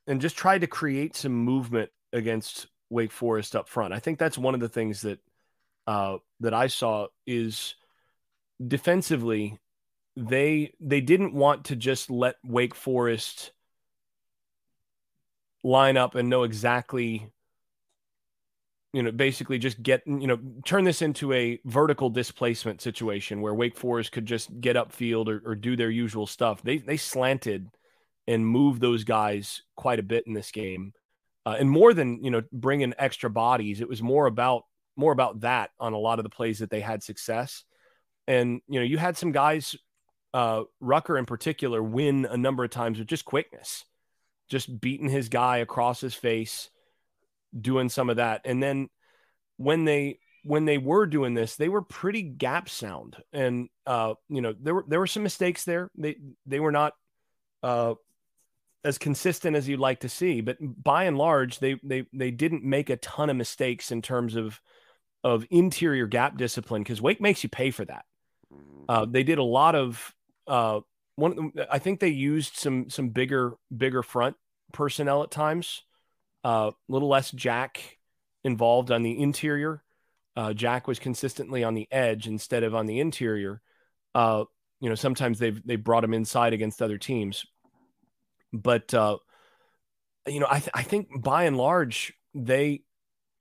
and 0.07 0.21
just 0.21 0.37
tried 0.37 0.63
to 0.63 0.67
create 0.67 1.17
some 1.17 1.33
movement 1.33 1.91
against 2.13 2.67
Wake 2.91 3.13
Forest 3.13 3.57
up 3.57 3.69
front. 3.69 3.95
I 3.95 4.01
think 4.01 4.19
that's 4.19 4.39
one 4.39 4.55
of 4.55 4.61
the 4.61 4.69
things 4.69 5.03
that 5.03 5.19
uh, 5.87 6.19
that 6.41 6.53
I 6.55 6.67
saw 6.67 7.07
is 7.27 7.75
defensively 8.67 9.59
they 10.17 10.73
they 10.81 11.01
didn't 11.01 11.35
want 11.35 11.67
to 11.67 11.77
just 11.77 12.11
let 12.11 12.37
Wake 12.45 12.75
Forest 12.75 13.53
line 15.63 15.97
up 15.97 16.15
and 16.15 16.29
know 16.29 16.45
exactly 16.45 17.31
you 18.97 19.03
know 19.03 19.13
basically 19.13 19.59
just 19.59 19.83
get 19.83 20.03
you 20.07 20.27
know 20.27 20.39
turn 20.65 20.85
this 20.85 21.03
into 21.03 21.31
a 21.35 21.61
vertical 21.67 22.09
displacement 22.09 22.81
situation 22.81 23.43
where 23.43 23.53
Wake 23.53 23.77
Forest 23.77 24.11
could 24.11 24.25
just 24.25 24.59
get 24.59 24.75
upfield 24.75 25.29
or, 25.29 25.43
or 25.45 25.55
do 25.55 25.77
their 25.77 25.91
usual 25.91 26.27
stuff. 26.27 26.63
They 26.63 26.79
they 26.79 26.97
slanted 26.97 27.69
and 28.27 28.47
moved 28.47 28.81
those 28.81 29.05
guys 29.05 29.61
quite 29.77 29.99
a 29.99 30.03
bit 30.03 30.27
in 30.27 30.33
this 30.33 30.51
game. 30.51 30.95
Uh, 31.45 31.57
and 31.61 31.69
more 31.69 31.93
than 31.93 32.25
you 32.25 32.31
know 32.31 32.41
bringing 32.51 32.95
extra 32.99 33.29
bodies 33.29 33.83
it 33.83 33.89
was 33.89 34.03
more 34.03 34.27
about 34.27 34.63
more 34.97 35.13
about 35.13 35.41
that 35.41 35.73
on 35.79 35.93
a 35.93 35.99
lot 35.99 36.19
of 36.19 36.23
the 36.23 36.31
plays 36.31 36.61
that 36.61 36.71
they 36.71 36.81
had 36.81 37.03
success. 37.03 37.65
And 38.27 38.63
you 38.67 38.81
know, 38.81 38.87
you 38.87 38.97
had 38.97 39.19
some 39.19 39.31
guys, 39.31 39.77
uh, 40.33 40.63
Rucker 40.81 41.19
in 41.19 41.27
particular, 41.27 41.83
win 41.83 42.25
a 42.25 42.39
number 42.39 42.65
of 42.65 42.71
times 42.71 42.99
with 42.99 43.09
just 43.09 43.27
quickness, 43.27 43.85
just 44.49 44.81
beating 44.81 45.11
his 45.11 45.29
guy 45.29 45.59
across 45.59 46.01
his 46.01 46.15
face, 46.15 46.71
doing 47.61 47.89
some 47.89 48.11
of 48.11 48.17
that. 48.17 48.43
And 48.45 48.63
then 48.63 48.89
when 49.57 49.85
they 49.85 50.19
when 50.45 50.65
they 50.65 50.79
were 50.79 51.07
doing 51.07 51.35
this, 51.35 51.57
they 51.57 51.69
were 51.69 51.83
pretty 51.83 52.23
gap 52.23 52.69
sound, 52.69 53.17
and 53.33 53.69
uh, 53.87 54.15
you 54.29 54.41
know 54.41 54.55
there 54.61 54.75
were 54.75 54.85
there 54.87 55.01
were 55.01 55.07
some 55.07 55.23
mistakes 55.23 55.65
there. 55.65 55.91
They 55.97 56.17
they 56.47 56.61
were 56.61 56.73
not 56.73 56.93
uh, 57.63 57.95
as 58.85 58.99
consistent 58.99 59.57
as 59.57 59.69
you'd 59.69 59.81
like 59.81 60.01
to 60.01 60.09
see, 60.09 60.41
but 60.41 60.57
by 60.61 61.05
and 61.05 61.19
large, 61.19 61.59
they 61.59 61.81
they 61.83 62.07
they 62.13 62.31
didn't 62.31 62.63
make 62.63 62.91
a 62.91 62.97
ton 62.97 63.31
of 63.31 63.37
mistakes 63.37 63.91
in 63.91 64.03
terms 64.03 64.37
of 64.37 64.61
of 65.25 65.45
interior 65.51 66.07
gap 66.07 66.37
discipline 66.37 66.83
because 66.83 67.03
Wake 67.03 67.21
makes 67.21 67.43
you 67.43 67.49
pay 67.49 67.73
for 67.73 67.85
that. 67.85 68.05
Uh, 68.89 69.05
they 69.05 69.25
did 69.25 69.39
a 69.39 69.43
lot 69.43 69.75
of 69.75 70.15
uh, 70.47 70.81
one. 71.17 71.53
I 71.71 71.81
think 71.81 71.99
they 71.99 72.09
used 72.09 72.55
some 72.55 72.89
some 72.89 73.09
bigger 73.09 73.55
bigger 73.77 74.05
front 74.05 74.37
personnel 74.73 75.25
at 75.25 75.33
times. 75.33 75.83
A 76.47 76.71
little 76.89 77.09
less 77.09 77.33
Jack 77.33 77.99
involved 78.45 78.93
on 78.93 79.03
the 79.03 79.21
interior. 79.21 79.83
Uh, 80.37 80.53
Jack 80.53 80.87
was 80.87 81.01
consistently 81.01 81.65
on 81.65 81.75
the 81.75 81.89
edge 81.91 82.29
instead 82.29 82.63
of 82.63 82.73
on 82.73 82.87
the 82.87 83.01
interior. 83.01 83.61
Uh, 84.15 84.45
you 84.81 84.89
know, 84.89 84.95
sometimes 84.95 85.41
they've 85.41 85.61
they 85.67 85.75
brought 85.75 86.05
him 86.05 86.15
inside 86.15 86.53
against 86.53 86.83
other 86.83 86.99
teams, 86.99 87.47
but 88.53 88.95
uh, 88.95 89.17
you 90.29 90.39
know, 90.39 90.47
I 90.49 90.61
th- 90.61 90.71
I 90.73 90.83
think 90.83 91.09
by 91.21 91.45
and 91.45 91.57
large 91.57 92.15
they 92.33 92.83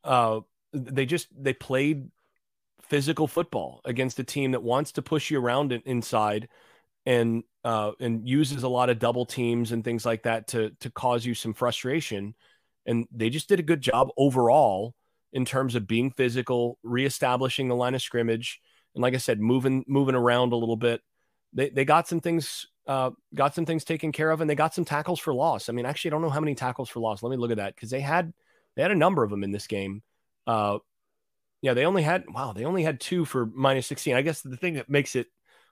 uh, 0.03 0.39
they 0.73 1.05
just 1.05 1.27
they 1.37 1.53
played 1.53 2.09
physical 2.81 3.27
football 3.27 3.81
against 3.85 4.17
a 4.17 4.23
team 4.23 4.51
that 4.51 4.63
wants 4.63 4.93
to 4.93 5.01
push 5.03 5.29
you 5.29 5.39
around 5.39 5.73
inside 5.85 6.47
and 7.05 7.43
uh, 7.63 7.91
and 7.99 8.27
uses 8.27 8.63
a 8.63 8.67
lot 8.67 8.89
of 8.89 8.97
double 8.97 9.25
teams 9.25 9.71
and 9.71 9.83
things 9.83 10.05
like 10.05 10.23
that 10.23 10.47
to 10.47 10.71
to 10.79 10.89
cause 10.89 11.23
you 11.23 11.35
some 11.35 11.53
frustration. 11.53 12.33
And 12.85 13.07
they 13.11 13.29
just 13.29 13.49
did 13.49 13.59
a 13.59 13.63
good 13.63 13.81
job 13.81 14.09
overall 14.17 14.93
in 15.33 15.45
terms 15.45 15.75
of 15.75 15.87
being 15.87 16.11
physical, 16.11 16.77
reestablishing 16.83 17.67
the 17.67 17.75
line 17.75 17.95
of 17.95 18.01
scrimmage, 18.01 18.59
and 18.93 19.01
like 19.01 19.13
I 19.13 19.17
said, 19.17 19.39
moving 19.39 19.83
moving 19.87 20.15
around 20.15 20.53
a 20.53 20.57
little 20.57 20.77
bit. 20.77 21.01
They 21.53 21.69
they 21.69 21.85
got 21.85 22.07
some 22.07 22.21
things 22.21 22.67
uh, 22.87 23.11
got 23.33 23.55
some 23.55 23.65
things 23.65 23.83
taken 23.83 24.11
care 24.11 24.31
of, 24.31 24.41
and 24.41 24.49
they 24.49 24.55
got 24.55 24.73
some 24.73 24.85
tackles 24.85 25.19
for 25.19 25.33
loss. 25.33 25.69
I 25.69 25.73
mean, 25.73 25.85
actually, 25.85 26.11
I 26.11 26.13
don't 26.13 26.21
know 26.21 26.29
how 26.29 26.39
many 26.39 26.55
tackles 26.55 26.89
for 26.89 26.99
loss. 26.99 27.21
Let 27.21 27.31
me 27.31 27.37
look 27.37 27.51
at 27.51 27.57
that 27.57 27.75
because 27.75 27.89
they 27.89 28.01
had 28.01 28.33
they 28.75 28.81
had 28.81 28.91
a 28.91 28.95
number 28.95 29.23
of 29.23 29.29
them 29.29 29.43
in 29.43 29.51
this 29.51 29.67
game. 29.67 30.01
Uh, 30.47 30.79
yeah, 31.61 31.73
they 31.73 31.85
only 31.85 32.03
had 32.03 32.25
wow, 32.29 32.53
they 32.53 32.65
only 32.65 32.83
had 32.83 32.99
two 32.99 33.25
for 33.25 33.45
minus 33.45 33.87
16. 33.87 34.15
I 34.15 34.21
guess 34.21 34.41
the 34.41 34.57
thing 34.57 34.75
that 34.75 34.89
makes 34.89 35.15
it 35.15 35.27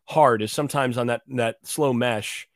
hard 0.06 0.42
is 0.42 0.52
sometimes 0.52 0.98
on 0.98 1.08
that 1.08 1.22
that 1.30 1.58
slow 1.64 1.94
mesh, 1.94 2.48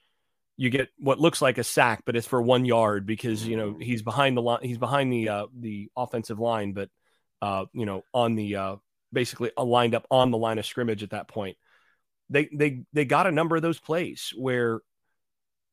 you 0.58 0.72
get 0.72 0.90
what 0.98 1.20
looks 1.20 1.42
like 1.42 1.60
a 1.60 1.64
sack, 1.64 2.02
but 2.06 2.16
it's 2.16 2.28
for 2.28 2.42
one 2.42 2.66
yard 2.66 3.06
because 3.06 3.48
you 3.48 3.56
know 3.56 3.78
he's 3.80 4.02
behind 4.02 4.36
the 4.36 4.42
line, 4.42 4.60
he's 4.64 4.80
behind 4.80 5.14
the 5.14 5.30
uh, 5.30 5.46
the 5.58 5.90
offensive 5.96 6.40
line, 6.40 6.74
but 6.74 6.90
uh, 7.42 7.66
you 7.74 7.86
know 7.86 8.04
on 8.14 8.36
the 8.36 8.56
uh, 8.56 8.76
basically 9.14 9.52
lined 9.58 9.96
up 9.96 10.08
on 10.10 10.32
the 10.32 10.38
line 10.38 10.58
of 10.58 10.66
scrimmage 10.66 11.04
at 11.04 11.12
that 11.12 11.28
point. 11.28 11.58
They 12.30 12.50
they 12.52 12.84
they 12.92 13.06
got 13.06 13.28
a 13.28 13.32
number 13.32 13.56
of 13.56 13.62
those 13.62 13.80
plays 13.80 14.34
where 14.36 14.82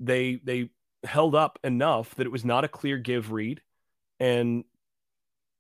they 0.01 0.39
they 0.45 0.71
held 1.03 1.35
up 1.35 1.59
enough 1.65 2.15
that 2.17 2.27
it 2.27 2.33
was 2.33 2.45
not 2.45 2.65
a 2.65 2.69
clear 2.69 2.99
give 2.99 3.33
read, 3.33 3.63
and 4.21 4.65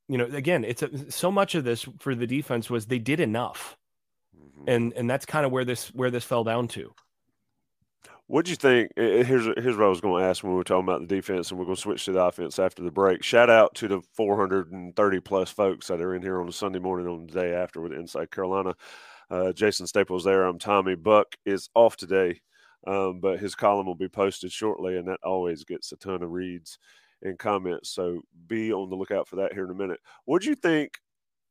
you 0.09 0.19
know, 0.19 0.27
again, 0.27 0.65
it's 0.65 0.83
a, 0.83 1.11
so 1.11 1.31
much 1.31 1.55
of 1.55 1.65
this 1.65 1.87
for 1.99 2.15
the 2.15 2.27
defense 2.27 2.69
was 2.69 2.87
they 2.87 2.99
did 2.99 3.21
enough, 3.21 3.77
mm-hmm. 4.37 4.69
and 4.69 4.93
and 4.93 5.09
that's 5.09 5.25
kind 5.25 5.47
of 5.47 5.53
where 5.53 5.65
this 5.65 5.89
where 5.95 6.11
this 6.11 6.25
fell 6.25 6.45
down 6.45 6.69
to. 6.69 6.93
What 8.27 8.47
do 8.47 8.53
you 8.53 8.57
think? 8.57 8.91
Here's 8.97 9.45
here's 9.45 9.77
what 9.77 9.85
I 9.85 9.89
was 9.89 10.01
going 10.01 10.23
to 10.23 10.29
ask 10.29 10.43
when 10.43 10.53
we 10.53 10.57
were 10.57 10.65
talking 10.65 10.85
about 10.85 11.01
the 11.03 11.07
defense, 11.07 11.51
and 11.51 11.59
we're 11.59 11.67
going 11.67 11.77
to 11.77 11.81
switch 11.83 12.07
to 12.07 12.13
the 12.13 12.23
offense 12.23 12.59
after 12.59 12.83
the 12.83 12.91
break. 12.91 13.23
Shout 13.23 13.51
out 13.51 13.75
to 13.77 13.89
the 13.89 14.01
430 14.15 15.21
plus 15.21 15.51
folks 15.51 15.89
that 15.89 16.01
are 16.01 16.15
in 16.15 16.23
here 16.23 16.41
on 16.41 16.49
a 16.49 16.53
Sunday 16.53 16.79
morning 16.79 17.07
on 17.07 17.27
the 17.27 17.33
day 17.33 17.53
after 17.53 17.83
with 17.83 17.93
Inside 17.93 18.31
Carolina. 18.31 18.75
Uh, 19.31 19.53
Jason 19.53 19.87
Staples 19.87 20.25
there. 20.25 20.45
I'm 20.45 20.59
Tommy. 20.59 20.95
Buck 20.95 21.37
is 21.45 21.69
off 21.75 21.97
today, 21.97 22.41
um, 22.87 23.21
but 23.21 23.41
his 23.41 23.55
column 23.55 23.87
will 23.87 23.95
be 23.95 24.09
posted 24.09 24.51
shortly, 24.51 24.97
and 24.97 25.07
that 25.09 25.21
always 25.23 25.65
gets 25.65 25.93
a 25.93 25.97
ton 25.97 26.23
of 26.23 26.31
reads 26.31 26.79
and 27.21 27.39
comments. 27.39 27.91
So 27.91 28.23
be 28.47 28.73
on 28.73 28.89
the 28.89 28.97
lookout 28.97 29.29
for 29.29 29.37
that 29.37 29.53
here 29.53 29.65
in 29.65 29.71
a 29.71 29.75
minute. 29.75 30.01
What 30.25 30.41
do 30.41 30.49
you 30.49 30.55
think 30.55 30.93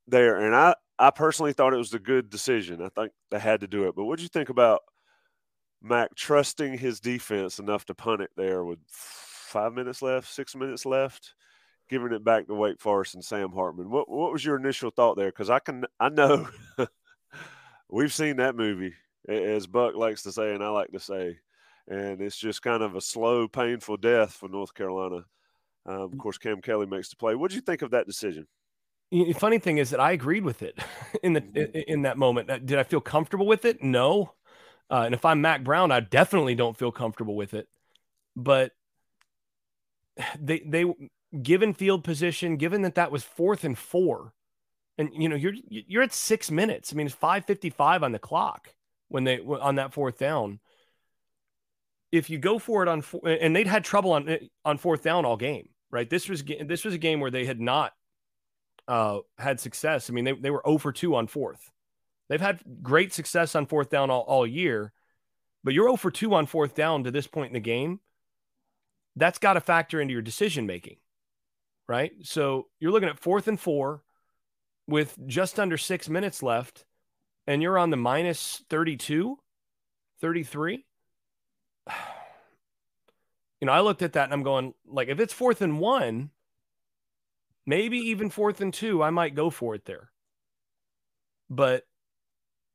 there? 0.07 0.37
And 0.39 0.55
I, 0.55 0.73
I 0.97 1.11
personally 1.11 1.53
thought 1.53 1.73
it 1.73 1.77
was 1.77 1.93
a 1.93 1.99
good 1.99 2.31
decision. 2.31 2.81
I 2.81 2.89
think 2.89 3.11
they 3.29 3.39
had 3.39 3.61
to 3.61 3.67
do 3.67 3.87
it. 3.87 3.95
But 3.95 4.05
what 4.05 4.17
do 4.17 4.23
you 4.23 4.29
think 4.29 4.49
about 4.49 4.81
Mack 5.83 6.15
trusting 6.15 6.77
his 6.77 6.99
defense 6.99 7.59
enough 7.59 7.85
to 7.85 7.93
punt 7.93 8.21
it 8.21 8.31
there 8.37 8.63
with 8.63 8.79
five 8.87 9.73
minutes 9.73 10.01
left, 10.01 10.31
six 10.31 10.55
minutes 10.55 10.85
left, 10.85 11.33
giving 11.89 12.13
it 12.13 12.23
back 12.23 12.47
to 12.47 12.55
Wake 12.55 12.79
Forest 12.79 13.15
and 13.15 13.23
Sam 13.23 13.51
Hartman? 13.51 13.89
What 13.89 14.09
What 14.09 14.31
was 14.31 14.45
your 14.45 14.57
initial 14.57 14.89
thought 14.89 15.17
there? 15.17 15.27
Because 15.27 15.49
I 15.49 15.59
can, 15.59 15.85
I 15.99 16.09
know 16.09 16.47
we've 17.89 18.13
seen 18.13 18.37
that 18.37 18.55
movie, 18.55 18.93
as 19.27 19.67
Buck 19.67 19.95
likes 19.95 20.23
to 20.23 20.31
say, 20.31 20.53
and 20.53 20.63
I 20.63 20.69
like 20.69 20.91
to 20.91 20.99
say, 20.99 21.37
and 21.87 22.21
it's 22.21 22.37
just 22.37 22.61
kind 22.61 22.81
of 22.81 22.95
a 22.95 23.01
slow, 23.01 23.47
painful 23.47 23.97
death 23.97 24.31
for 24.31 24.47
North 24.47 24.73
Carolina. 24.73 25.25
Um, 25.85 26.01
of 26.01 26.11
mm. 26.11 26.17
course, 26.17 26.37
Cam 26.37 26.61
Kelly 26.61 26.85
makes 26.85 27.09
the 27.09 27.17
play. 27.17 27.35
What 27.35 27.51
did 27.51 27.55
you 27.55 27.61
think 27.61 27.81
of 27.81 27.91
that 27.91 28.07
decision? 28.07 28.47
Funny 29.35 29.59
thing 29.59 29.77
is 29.77 29.91
that 29.91 29.99
I 29.99 30.11
agreed 30.13 30.43
with 30.43 30.63
it 30.63 30.79
in 31.23 31.33
the 31.33 31.41
mm-hmm. 31.41 31.77
in 31.87 32.01
that 32.03 32.17
moment. 32.17 32.49
Uh, 32.49 32.57
did 32.57 32.79
I 32.79 32.83
feel 32.83 33.01
comfortable 33.01 33.45
with 33.45 33.65
it? 33.65 33.83
No. 33.83 34.33
Uh, 34.89 35.03
and 35.05 35.13
if 35.13 35.25
I'm 35.25 35.41
Mack 35.41 35.63
Brown, 35.63 35.91
I 35.91 35.99
definitely 35.99 36.55
don't 36.55 36.77
feel 36.77 36.91
comfortable 36.91 37.35
with 37.35 37.53
it. 37.53 37.67
But 38.35 38.71
they 40.39 40.59
they 40.59 40.85
given 41.41 41.73
field 41.73 42.03
position, 42.03 42.57
given 42.57 42.83
that 42.83 42.95
that 42.95 43.11
was 43.11 43.23
fourth 43.23 43.63
and 43.63 43.77
four, 43.77 44.33
and 44.97 45.09
you 45.13 45.29
know 45.29 45.35
you're 45.35 45.53
you're 45.67 46.03
at 46.03 46.13
six 46.13 46.51
minutes. 46.51 46.93
I 46.93 46.95
mean, 46.95 47.07
it's 47.07 47.15
five 47.15 47.45
fifty 47.45 47.69
five 47.69 48.03
on 48.03 48.11
the 48.11 48.19
clock 48.19 48.73
when 49.07 49.23
they 49.23 49.39
on 49.39 49.75
that 49.75 49.93
fourth 49.93 50.17
down 50.17 50.59
if 52.13 52.29
you 52.29 52.37
go 52.37 52.59
for 52.59 52.83
it 52.83 52.87
on 52.87 53.01
four, 53.01 53.21
and 53.25 53.55
they'd 53.55 53.65
had 53.65 53.83
trouble 53.83 54.13
on 54.13 54.37
on 54.63 54.77
fourth 54.77 55.01
down 55.01 55.25
all 55.25 55.35
game, 55.35 55.69
right? 55.89 56.07
This 56.07 56.29
was 56.29 56.43
this 56.43 56.85
was 56.85 56.93
a 56.93 56.99
game 56.99 57.19
where 57.19 57.31
they 57.31 57.43
had 57.43 57.59
not 57.59 57.91
uh, 58.87 59.19
had 59.39 59.59
success. 59.59 60.11
I 60.11 60.13
mean, 60.13 60.23
they 60.23 60.33
they 60.33 60.51
were 60.51 60.65
over 60.65 60.79
for 60.79 60.91
2 60.91 61.15
on 61.15 61.25
fourth. 61.25 61.71
They've 62.29 62.41
had 62.41 62.61
great 62.81 63.13
success 63.13 63.55
on 63.55 63.65
fourth 63.65 63.89
down 63.89 64.09
all, 64.09 64.21
all 64.21 64.47
year, 64.47 64.93
but 65.63 65.73
you're 65.73 65.89
over 65.89 65.97
for 65.97 66.11
2 66.11 66.33
on 66.33 66.45
fourth 66.45 66.75
down 66.75 67.03
to 67.03 67.11
this 67.11 67.27
point 67.27 67.49
in 67.49 67.53
the 67.53 67.59
game. 67.59 67.99
That's 69.15 69.39
got 69.39 69.53
to 69.53 69.61
factor 69.61 70.01
into 70.01 70.13
your 70.13 70.21
decision 70.21 70.65
making, 70.65 70.97
right? 71.87 72.11
So 72.23 72.67
you're 72.79 72.91
looking 72.91 73.09
at 73.09 73.19
fourth 73.19 73.47
and 73.47 73.59
four 73.59 74.01
with 74.87 75.17
just 75.27 75.59
under 75.59 75.77
six 75.77 76.09
minutes 76.09 76.41
left, 76.41 76.85
and 77.45 77.61
you're 77.61 77.77
on 77.77 77.89
the 77.89 77.97
minus 77.97 78.63
32, 78.69 79.37
33 80.19 80.85
you 83.61 83.65
know, 83.65 83.71
I 83.71 83.81
looked 83.81 84.01
at 84.01 84.13
that 84.13 84.25
and 84.25 84.33
I'm 84.33 84.43
going, 84.43 84.73
like, 84.85 85.07
if 85.07 85.19
it's 85.19 85.33
fourth 85.33 85.61
and 85.61 85.79
one, 85.79 86.31
maybe 87.65 87.97
even 87.97 88.29
fourth 88.29 88.61
and 88.61 88.73
two, 88.73 89.01
I 89.01 89.09
might 89.09 89.35
go 89.35 89.49
for 89.49 89.75
it 89.75 89.85
there. 89.85 90.11
But 91.49 91.83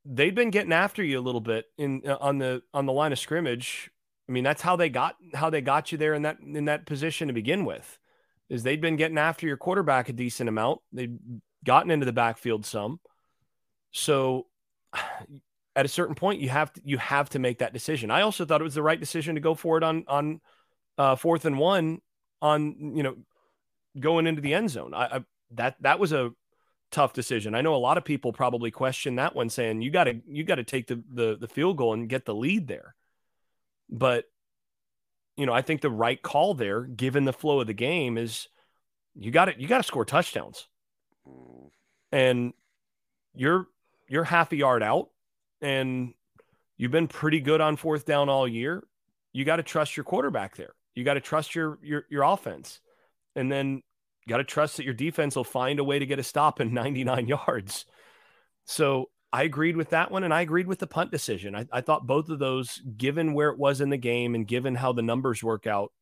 they'd 0.09 0.35
been 0.35 0.51
getting 0.51 0.73
after 0.73 1.05
you 1.05 1.19
a 1.19 1.21
little 1.21 1.41
bit 1.41 1.67
in 1.77 2.03
uh, 2.07 2.17
on 2.21 2.39
the 2.39 2.63
on 2.73 2.87
the 2.87 2.93
line 2.93 3.13
of 3.13 3.19
scrimmage. 3.19 3.91
I 4.29 4.33
mean, 4.33 4.45
that's 4.45 4.63
how 4.63 4.77
they 4.77 4.89
got 4.89 5.17
how 5.35 5.51
they 5.51 5.61
got 5.61 5.93
you 5.93 5.99
there 5.99 6.15
in 6.15 6.23
that 6.23 6.39
in 6.41 6.65
that 6.65 6.87
position 6.87 7.29
to 7.29 7.35
begin 7.35 7.65
with. 7.65 7.99
Is 8.49 8.63
they'd 8.63 8.81
been 8.81 8.97
getting 8.97 9.19
after 9.19 9.47
your 9.47 9.59
quarterback 9.59 10.09
a 10.09 10.13
decent 10.13 10.49
amount. 10.49 10.81
They'd 10.93 11.19
gotten 11.65 11.91
into 11.91 12.07
the 12.07 12.13
backfield 12.13 12.65
some. 12.65 13.01
So 13.93 14.47
at 15.77 15.85
a 15.85 15.89
certain 15.89 16.15
point 16.15 16.41
you 16.41 16.49
have 16.49 16.73
to 16.73 16.81
you 16.85 16.99
have 16.99 17.29
to 17.31 17.39
make 17.39 17.59
that 17.59 17.75
decision. 17.75 18.11
I 18.11 18.23
also 18.23 18.45
thought 18.45 18.61
it 18.61 18.65
was 18.65 18.75
the 18.75 18.83
right 18.83 18.99
decision 18.99 19.35
to 19.35 19.41
go 19.41 19.55
for 19.55 19.77
it 19.77 19.85
on 19.85 20.05
on 20.09 20.41
uh, 20.97 21.17
fourth 21.17 21.45
and 21.45 21.59
one 21.59 22.01
on 22.41 22.97
you 22.97 23.03
know 23.03 23.17
going 24.01 24.27
into 24.27 24.41
the 24.41 24.55
end 24.55 24.71
zone. 24.71 24.95
I, 24.95 25.05
I 25.05 25.25
that 25.53 25.77
that 25.83 25.99
was 25.99 26.13
a 26.13 26.31
tough 26.91 27.13
decision. 27.13 27.55
I 27.55 27.61
know 27.61 27.75
a 27.75 27.77
lot 27.77 27.99
of 27.99 28.05
people 28.05 28.33
probably 28.33 28.71
question 28.71 29.17
that 29.17 29.35
one, 29.35 29.51
saying 29.51 29.83
you 29.83 29.91
got 29.91 30.05
to 30.05 30.21
you 30.27 30.45
got 30.45 30.57
to 30.57 30.65
take 30.65 30.87
the, 30.87 31.03
the 31.13 31.37
the 31.39 31.49
field 31.49 31.77
goal 31.77 31.95
and 31.95 32.09
get 32.09 32.25
the 32.25 32.35
lead 32.35 32.69
there. 32.69 32.95
But 33.91 34.25
you 35.37 35.47
know, 35.47 35.53
I 35.53 35.63
think 35.63 35.81
the 35.81 35.91
right 35.91 36.21
call 36.21 36.55
there, 36.55 36.83
given 36.83 37.25
the 37.25 37.33
flow 37.33 37.61
of 37.61 37.67
the 37.67 37.75
game, 37.75 38.19
is 38.19 38.49
you 39.15 39.31
got 39.31 39.47
to 39.47 39.61
you 39.61 39.69
got 39.69 39.79
to 39.79 39.85
score 39.85 40.05
touchdowns, 40.05 40.67
mm. 41.29 41.71
and 42.13 42.53
you're 43.35 43.67
you're 44.09 44.25
half 44.25 44.53
a 44.53 44.57
yard 44.57 44.83
out, 44.83 45.11
and 45.61 46.15
you've 46.77 46.91
been 46.91 47.09
pretty 47.09 47.41
good 47.41 47.61
on 47.61 47.77
fourth 47.77 48.05
down 48.05 48.29
all 48.29 48.49
year. 48.49 48.83
You 49.33 49.45
got 49.45 49.57
to 49.57 49.63
trust 49.63 49.97
your 49.97 50.05
quarterback 50.05 50.57
there. 50.57 50.75
You 50.95 51.05
got 51.05 51.15
to 51.15 51.21
trust 51.21 51.55
your 51.55 51.79
your 51.83 52.05
your 52.11 52.23
offense, 52.25 52.81
and 53.37 53.51
then 53.51 53.83
got 54.29 54.39
to 54.39 54.45
trust 54.45 54.77
that 54.77 54.85
your 54.85 54.95
defense 54.95 55.35
will 55.35 55.45
find 55.45 55.79
a 55.79 55.85
way 55.85 55.99
to 55.99 56.07
get 56.07 56.19
a 56.19 56.23
stop 56.23 56.61
in 56.61 56.73
99 56.75 57.29
yards. 57.29 57.85
So 58.65 59.11
I 59.33 59.43
agreed 59.43 59.77
with 59.77 59.91
that 59.91 60.11
one, 60.11 60.25
and 60.25 60.33
I 60.33 60.43
agreed 60.43 60.67
with 60.67 60.79
the 60.79 60.87
punt 60.87 61.11
decision. 61.11 61.55
I, 61.55 61.67
I 61.73 61.81
thought 61.81 62.07
both 62.07 62.29
of 62.29 62.39
those, 62.39 62.81
given 62.97 63.35
where 63.35 63.51
it 63.51 63.59
was 63.59 63.81
in 63.81 63.91
the 63.91 63.97
game 63.97 64.35
and 64.35 64.47
given 64.47 64.75
how 64.75 64.93
the 64.93 65.03
numbers 65.03 65.43
work 65.43 65.67
out, 65.67 65.93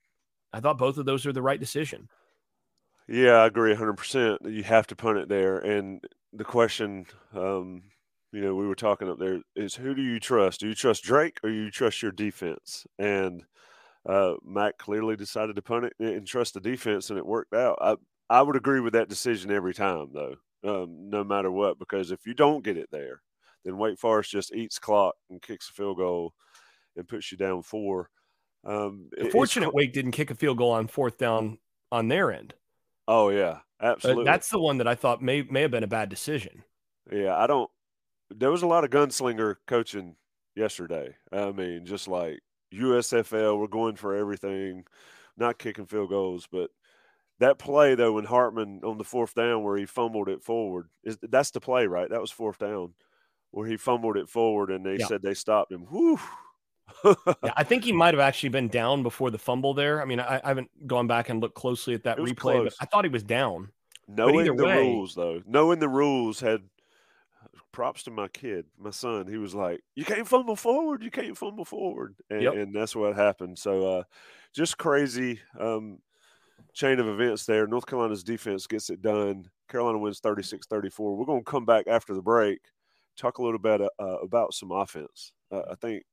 I 0.52 0.60
thought 0.60 0.78
both 0.78 0.98
of 0.98 1.06
those 1.06 1.26
are 1.26 1.32
the 1.32 1.42
right 1.42 1.58
decision. 1.58 2.08
Yeah, 3.08 3.34
I 3.34 3.46
agree 3.46 3.74
100%. 3.74 4.52
You 4.52 4.62
have 4.64 4.86
to 4.88 4.96
punt 4.96 5.18
it 5.18 5.28
there. 5.28 5.58
And 5.58 6.04
the 6.32 6.44
question, 6.44 7.06
um, 7.34 7.84
you 8.32 8.40
know, 8.40 8.54
we 8.54 8.66
were 8.66 8.74
talking 8.74 9.08
up 9.08 9.18
there 9.18 9.40
is 9.54 9.74
who 9.74 9.94
do 9.94 10.02
you 10.02 10.18
trust? 10.18 10.60
Do 10.60 10.68
you 10.68 10.74
trust 10.74 11.04
Drake 11.04 11.38
or 11.42 11.50
you 11.50 11.70
trust 11.70 12.02
your 12.02 12.12
defense? 12.12 12.86
And 12.98 13.44
uh, 14.08 14.34
Mack 14.44 14.78
clearly 14.78 15.16
decided 15.16 15.56
to 15.56 15.62
punt 15.62 15.86
it 15.86 15.94
and 15.98 16.26
trust 16.26 16.54
the 16.54 16.60
defense, 16.60 17.10
and 17.10 17.18
it 17.18 17.26
worked 17.26 17.54
out. 17.54 17.78
I, 17.80 17.96
I 18.28 18.42
would 18.42 18.56
agree 18.56 18.80
with 18.80 18.94
that 18.94 19.08
decision 19.08 19.50
every 19.50 19.74
time, 19.74 20.08
though, 20.12 20.36
um, 20.64 21.10
no 21.10 21.22
matter 21.22 21.50
what, 21.50 21.78
because 21.78 22.10
if 22.10 22.26
you 22.26 22.34
don't 22.34 22.64
get 22.64 22.76
it 22.76 22.88
there, 22.90 23.22
then 23.64 23.78
Wake 23.78 23.98
Forest 23.98 24.30
just 24.30 24.54
eats 24.54 24.78
clock 24.78 25.14
and 25.30 25.42
kicks 25.42 25.68
a 25.70 25.72
field 25.72 25.98
goal 25.98 26.34
and 26.96 27.06
puts 27.06 27.30
you 27.30 27.38
down 27.38 27.62
four. 27.62 28.10
Um, 28.64 29.10
Fortunate 29.30 29.72
Wake 29.72 29.92
didn't 29.92 30.12
kick 30.12 30.30
a 30.30 30.34
field 30.34 30.58
goal 30.58 30.72
on 30.72 30.88
fourth 30.88 31.18
down 31.18 31.58
on 31.92 32.08
their 32.08 32.32
end. 32.32 32.54
Oh 33.08 33.28
yeah, 33.28 33.58
absolutely. 33.80 34.24
that's 34.24 34.50
the 34.50 34.58
one 34.58 34.78
that 34.78 34.88
I 34.88 34.96
thought 34.96 35.22
may 35.22 35.42
may 35.42 35.62
have 35.62 35.70
been 35.70 35.84
a 35.84 35.88
bad 35.88 36.08
decision. 36.08 36.64
Yeah, 37.12 37.36
I 37.36 37.46
don't. 37.46 37.70
There 38.30 38.50
was 38.50 38.62
a 38.62 38.66
lot 38.66 38.82
of 38.82 38.90
gunslinger 38.90 39.56
coaching 39.68 40.16
yesterday. 40.56 41.14
I 41.30 41.52
mean, 41.52 41.86
just 41.86 42.08
like 42.08 42.40
USFL, 42.74 43.58
we're 43.58 43.68
going 43.68 43.94
for 43.94 44.16
everything, 44.16 44.84
not 45.36 45.58
kicking 45.58 45.86
field 45.86 46.10
goals, 46.10 46.48
but 46.50 46.70
that 47.38 47.58
play 47.58 47.94
though 47.94 48.14
when 48.14 48.24
Hartman 48.24 48.80
on 48.84 48.98
the 48.98 49.04
fourth 49.04 49.34
down 49.34 49.62
where 49.62 49.76
he 49.76 49.86
fumbled 49.86 50.28
it 50.28 50.42
forward 50.42 50.88
is 51.04 51.18
that's 51.22 51.50
the 51.50 51.60
play 51.60 51.86
right 51.86 52.10
that 52.10 52.20
was 52.20 52.30
fourth 52.30 52.58
down 52.58 52.94
where 53.50 53.66
he 53.66 53.76
fumbled 53.76 54.16
it 54.16 54.28
forward 54.28 54.70
and 54.70 54.84
they 54.84 54.96
yeah. 54.98 55.06
said 55.06 55.22
they 55.22 55.34
stopped 55.34 55.72
him 55.72 55.82
Whew. 55.82 56.18
yeah, 57.04 57.52
I 57.56 57.64
think 57.64 57.84
he 57.84 57.92
might 57.92 58.14
have 58.14 58.20
actually 58.20 58.50
been 58.50 58.68
down 58.68 59.02
before 59.02 59.32
the 59.32 59.38
fumble 59.38 59.74
there. 59.74 60.00
I 60.00 60.04
mean, 60.04 60.20
I, 60.20 60.40
I 60.42 60.48
haven't 60.48 60.70
gone 60.86 61.08
back 61.08 61.28
and 61.28 61.40
looked 61.40 61.56
closely 61.56 61.94
at 61.94 62.04
that 62.04 62.18
replay, 62.18 62.36
close. 62.36 62.64
but 62.64 62.74
I 62.80 62.84
thought 62.84 63.04
he 63.04 63.10
was 63.10 63.24
down. 63.24 63.70
Knowing 64.06 64.46
the 64.46 64.54
way, 64.54 64.78
rules, 64.78 65.16
though, 65.16 65.42
knowing 65.46 65.80
the 65.80 65.88
rules 65.88 66.38
had 66.38 66.62
props 67.72 68.04
to 68.04 68.10
my 68.10 68.28
kid, 68.28 68.64
my 68.78 68.90
son. 68.90 69.26
He 69.26 69.36
was 69.36 69.54
like, 69.54 69.82
"You 69.94 70.04
can't 70.04 70.26
fumble 70.26 70.56
forward. 70.56 71.02
You 71.02 71.10
can't 71.10 71.36
fumble 71.36 71.64
forward," 71.64 72.14
and, 72.30 72.40
yep. 72.42 72.54
and 72.54 72.74
that's 72.74 72.94
what 72.94 73.16
happened. 73.16 73.58
So, 73.58 73.98
uh, 73.98 74.02
just 74.54 74.78
crazy. 74.78 75.40
Um, 75.58 75.98
chain 76.72 77.00
of 77.00 77.08
events 77.08 77.46
there. 77.46 77.66
North 77.66 77.86
Carolina's 77.86 78.22
defense 78.22 78.66
gets 78.66 78.90
it 78.90 79.02
done. 79.02 79.48
Carolina 79.68 79.98
wins 79.98 80.20
36 80.20 80.66
34. 80.66 81.16
We're 81.16 81.24
going 81.24 81.44
to 81.44 81.50
come 81.50 81.64
back 81.64 81.86
after 81.88 82.14
the 82.14 82.22
break, 82.22 82.60
talk 83.16 83.38
a 83.38 83.42
little 83.42 83.58
bit 83.58 83.80
uh, 83.80 84.18
about 84.18 84.54
some 84.54 84.72
offense. 84.72 85.32
Uh, 85.50 85.62
I 85.70 85.74
think. 85.74 86.04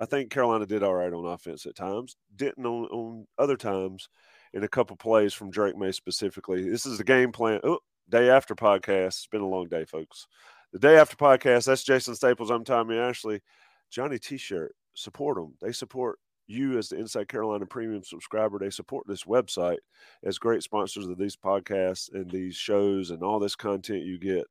I 0.00 0.04
think 0.04 0.32
Carolina 0.32 0.66
did 0.66 0.82
all 0.82 0.94
right 0.94 1.12
on 1.12 1.26
offense 1.26 1.64
at 1.64 1.76
times, 1.76 2.16
didn't 2.34 2.66
on, 2.66 2.86
on 2.86 3.26
other 3.38 3.56
times 3.56 4.08
in 4.52 4.64
a 4.64 4.68
couple 4.68 4.96
plays 4.96 5.32
from 5.32 5.50
Drake 5.50 5.76
Maye 5.76 5.92
specifically. 5.92 6.68
This 6.68 6.86
is 6.86 6.98
the 6.98 7.04
game 7.04 7.30
plan. 7.30 7.60
Oh, 7.62 7.78
day 8.08 8.28
after 8.28 8.54
podcast. 8.56 9.06
It's 9.08 9.26
been 9.26 9.42
a 9.42 9.48
long 9.48 9.68
day, 9.68 9.84
folks. 9.84 10.26
The 10.72 10.78
day 10.78 10.96
after 10.96 11.16
podcast, 11.16 11.66
that's 11.66 11.84
Jason 11.84 12.14
Staples. 12.14 12.50
I'm 12.50 12.64
Tommy 12.64 12.96
Ashley. 12.98 13.42
Johnny 13.90 14.18
T 14.18 14.38
shirt. 14.38 14.74
Support 14.94 15.36
them. 15.36 15.54
They 15.60 15.72
support 15.72 16.18
you 16.46 16.78
as 16.78 16.88
the 16.88 16.98
Inside 16.98 17.28
Carolina 17.28 17.66
Premium 17.66 18.02
subscriber. 18.04 18.58
They 18.58 18.70
support 18.70 19.06
this 19.06 19.24
website 19.24 19.78
as 20.24 20.38
great 20.38 20.62
sponsors 20.62 21.06
of 21.06 21.18
these 21.18 21.36
podcasts 21.36 22.12
and 22.12 22.30
these 22.30 22.56
shows 22.56 23.10
and 23.10 23.22
all 23.22 23.38
this 23.38 23.56
content 23.56 24.04
you 24.04 24.18
get. 24.18 24.44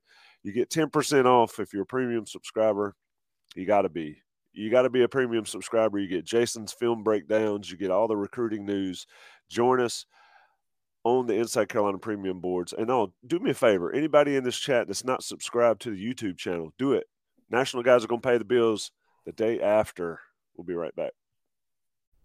You 0.44 0.52
get 0.52 0.70
10% 0.70 1.26
off 1.26 1.60
if 1.60 1.74
you're 1.74 1.84
a 1.84 1.86
premium 1.86 2.26
subscriber. 2.26 2.96
You 3.56 3.66
got 3.66 3.84
to 3.84 3.90
be. 3.90 4.18
You 4.54 4.70
got 4.70 4.82
to 4.84 4.90
be 4.90 5.04
a 5.04 5.08
premium 5.08 5.46
subscriber. 5.46 6.00
You 6.00 6.08
get 6.08 6.26
Jason's 6.26 6.74
film 6.74 7.04
breakdowns. 7.04 7.72
You 7.72 7.78
get 7.78 7.92
all 7.92 8.08
the 8.08 8.18
recruiting 8.18 8.66
news. 8.66 9.06
Join 9.50 9.80
us 9.80 10.06
on 11.04 11.28
the 11.28 11.36
Inside 11.36 11.70
Carolina 11.70 11.98
Premium 11.98 12.40
boards. 12.40 12.74
And 12.74 12.92
oh, 12.92 13.14
do 13.26 13.40
me 13.40 13.52
a 13.52 13.56
favor. 13.56 13.94
Anybody 13.94 14.36
in 14.36 14.44
this 14.44 14.58
chat 14.58 14.88
that's 14.88 15.06
not 15.06 15.24
subscribed 15.24 15.82
to 15.82 15.92
the 15.92 16.14
YouTube 16.14 16.38
channel, 16.38 16.74
do 16.78 16.94
it. 16.94 17.06
National 17.50 17.84
guys 17.84 18.04
are 18.04 18.08
going 18.08 18.22
to 18.22 18.28
pay 18.28 18.38
the 18.38 18.46
bills 18.46 18.92
the 19.26 19.32
day 19.32 19.60
after. 19.62 20.20
We'll 20.56 20.66
be 20.66 20.74
right 20.74 20.96
back. 20.96 21.12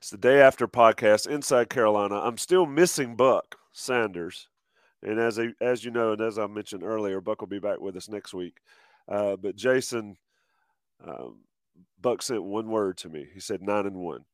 It's 0.00 0.08
the 0.08 0.16
day 0.16 0.40
after 0.40 0.66
podcast 0.66 1.26
inside 1.26 1.68
Carolina. 1.68 2.20
I'm 2.20 2.38
still 2.38 2.64
missing 2.64 3.16
Buck 3.16 3.56
Sanders, 3.70 4.48
and 5.02 5.20
as 5.20 5.38
a, 5.38 5.52
as 5.60 5.84
you 5.84 5.90
know, 5.90 6.12
and 6.12 6.22
as 6.22 6.38
I 6.38 6.46
mentioned 6.46 6.82
earlier, 6.82 7.20
Buck 7.20 7.42
will 7.42 7.48
be 7.48 7.58
back 7.58 7.80
with 7.80 7.96
us 7.96 8.08
next 8.08 8.32
week. 8.32 8.60
Uh, 9.06 9.36
but 9.36 9.56
Jason, 9.56 10.16
um, 11.06 11.40
Buck 12.00 12.22
sent 12.22 12.42
one 12.42 12.70
word 12.70 12.96
to 12.98 13.10
me. 13.10 13.26
He 13.34 13.40
said 13.40 13.60
nine 13.60 13.84
and 13.84 13.96
one, 13.96 14.24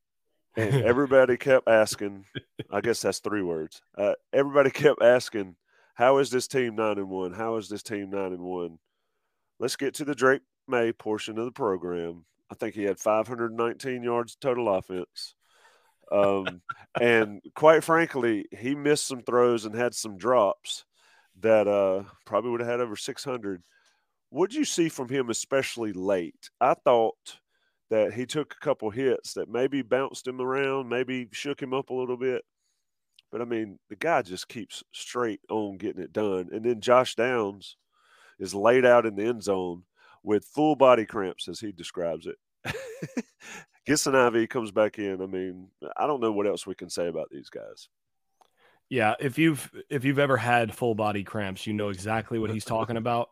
and 0.55 0.73
everybody 0.85 1.37
kept 1.37 1.67
asking. 1.67 2.27
I 2.71 2.81
guess 2.81 3.03
that's 3.03 3.19
three 3.19 3.43
words. 3.43 3.83
Uh, 3.99 4.15
everybody 4.33 4.71
kept 4.71 5.03
asking, 5.03 5.57
"How 5.95 6.19
is 6.19 6.31
this 6.31 6.47
team 6.47 6.77
nine 6.77 6.99
and 6.99 7.11
one? 7.11 7.33
How 7.33 7.57
is 7.57 7.69
this 7.69 7.83
team 7.83 8.11
nine 8.11 8.33
and 8.33 8.45
one?" 8.45 8.79
Let's 9.59 9.75
get 9.75 9.95
to 9.95 10.05
the 10.05 10.15
Drake 10.15 10.43
Maye 10.69 10.93
portion 10.93 11.39
of 11.39 11.45
the 11.45 11.51
program. 11.51 12.25
I 12.53 12.55
think 12.55 12.77
he 12.77 12.85
had 12.85 13.01
519 13.01 14.05
yards 14.05 14.37
total 14.37 14.73
offense. 14.73 15.35
Um, 16.13 16.63
and 17.01 17.41
quite 17.55 17.85
frankly, 17.85 18.47
he 18.57 18.75
missed 18.75 19.07
some 19.07 19.23
throws 19.23 19.65
and 19.65 19.75
had 19.75 19.95
some 19.95 20.17
drops 20.17 20.85
that 21.41 21.67
uh, 21.67 22.05
probably 22.25 22.51
would 22.51 22.61
have 22.61 22.71
had 22.71 22.81
over 22.81 22.97
600. 22.97 23.63
what 24.31 24.51
did 24.51 24.59
you 24.59 24.65
see 24.65 24.89
from 24.89 25.09
him, 25.09 25.31
especially 25.31 25.93
late? 25.93 26.51
I 26.61 26.75
thought 26.75 27.39
that 27.91 28.13
he 28.13 28.27
took 28.27 28.55
a 28.55 28.65
couple 28.65 28.91
hits 28.91 29.35
that 29.35 29.49
maybe 29.49 29.83
bounced 29.83 30.27
him 30.27 30.41
around, 30.41 30.89
maybe 30.89 31.29
shook 31.33 31.61
him 31.61 31.75
up 31.75 31.91
a 31.91 31.95
little 31.95 32.17
bit. 32.17 32.43
But 33.31 33.43
I 33.43 33.45
mean, 33.45 33.79
the 33.89 33.97
guy 33.97 34.23
just 34.23 34.49
keeps 34.49 34.83
straight 34.93 35.41
on 35.51 35.77
getting 35.77 36.03
it 36.03 36.13
done. 36.13 36.49
And 36.53 36.65
then 36.65 36.81
Josh 36.81 37.15
Downs 37.15 37.77
is 38.39 38.55
laid 38.55 38.85
out 38.85 39.07
in 39.07 39.17
the 39.17 39.25
end 39.25 39.43
zone 39.43 39.83
with 40.23 40.45
full 40.45 40.77
body 40.77 41.07
cramps, 41.07 41.49
as 41.49 41.61
he 41.61 41.73
describes 41.73 42.27
it. 42.27 42.37
Gets 43.87 44.07
an 44.07 44.15
IV, 44.15 44.49
comes 44.49 44.73
back 44.73 44.99
in. 44.99 45.23
I 45.23 45.27
mean, 45.27 45.69
I 45.97 46.07
don't 46.07 46.21
know 46.21 46.33
what 46.33 46.47
else 46.47 46.67
we 46.67 46.75
can 46.75 46.91
say 46.91 47.07
about 47.07 47.31
these 47.31 47.51
guys. 47.51 47.89
Yeah, 48.89 49.15
if 49.19 49.39
you've 49.39 49.71
if 49.91 50.05
you've 50.05 50.19
ever 50.19 50.37
had 50.37 50.75
full 50.75 50.95
body 50.95 51.25
cramps, 51.25 51.67
you 51.67 51.73
know 51.73 51.89
exactly 51.89 52.39
what 52.39 52.51
he's 52.51 52.65
talking 52.65 52.97
about. 52.97 53.31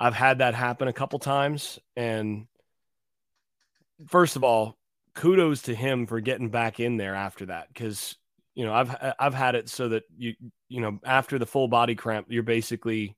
I've 0.00 0.14
had 0.14 0.38
that 0.38 0.54
happen 0.54 0.88
a 0.88 0.92
couple 0.92 1.18
times, 1.18 1.78
and 1.96 2.46
first 4.06 4.36
of 4.36 4.44
all, 4.44 4.78
kudos 5.14 5.62
to 5.62 5.74
him 5.74 6.06
for 6.06 6.20
getting 6.20 6.48
back 6.48 6.80
in 6.80 6.96
there 6.96 7.14
after 7.14 7.46
that 7.46 7.68
because 7.68 8.16
you 8.54 8.64
know 8.64 8.72
I've 8.72 9.14
I've 9.18 9.34
had 9.34 9.56
it 9.56 9.68
so 9.68 9.90
that 9.90 10.04
you 10.16 10.34
you 10.68 10.80
know 10.80 11.00
after 11.04 11.38
the 11.38 11.46
full 11.46 11.68
body 11.68 11.94
cramp, 11.94 12.26
you're 12.30 12.42
basically 12.42 13.16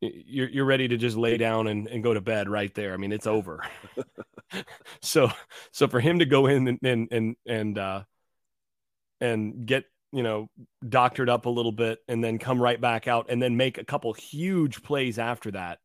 you're 0.00 0.48
you're 0.48 0.64
ready 0.64 0.88
to 0.88 0.96
just 0.96 1.16
lay 1.16 1.36
down 1.36 1.66
and, 1.68 1.86
and 1.88 2.02
go 2.02 2.14
to 2.14 2.20
bed 2.20 2.48
right 2.48 2.74
there. 2.74 2.94
I 2.94 2.96
mean, 2.96 3.12
it's 3.12 3.26
over. 3.26 3.64
so 5.00 5.30
so 5.72 5.88
for 5.88 6.00
him 6.00 6.18
to 6.18 6.26
go 6.26 6.46
in 6.46 6.66
and 6.68 6.78
and 6.82 7.08
and 7.12 7.36
and 7.46 7.78
uh 7.78 8.02
and 9.20 9.66
get 9.66 9.84
you 10.12 10.22
know 10.22 10.48
doctored 10.86 11.28
up 11.28 11.46
a 11.46 11.50
little 11.50 11.72
bit 11.72 12.00
and 12.08 12.22
then 12.22 12.38
come 12.38 12.60
right 12.60 12.80
back 12.80 13.06
out 13.06 13.26
and 13.28 13.40
then 13.40 13.56
make 13.56 13.78
a 13.78 13.84
couple 13.84 14.12
huge 14.12 14.82
plays 14.82 15.18
after 15.18 15.50
that. 15.52 15.78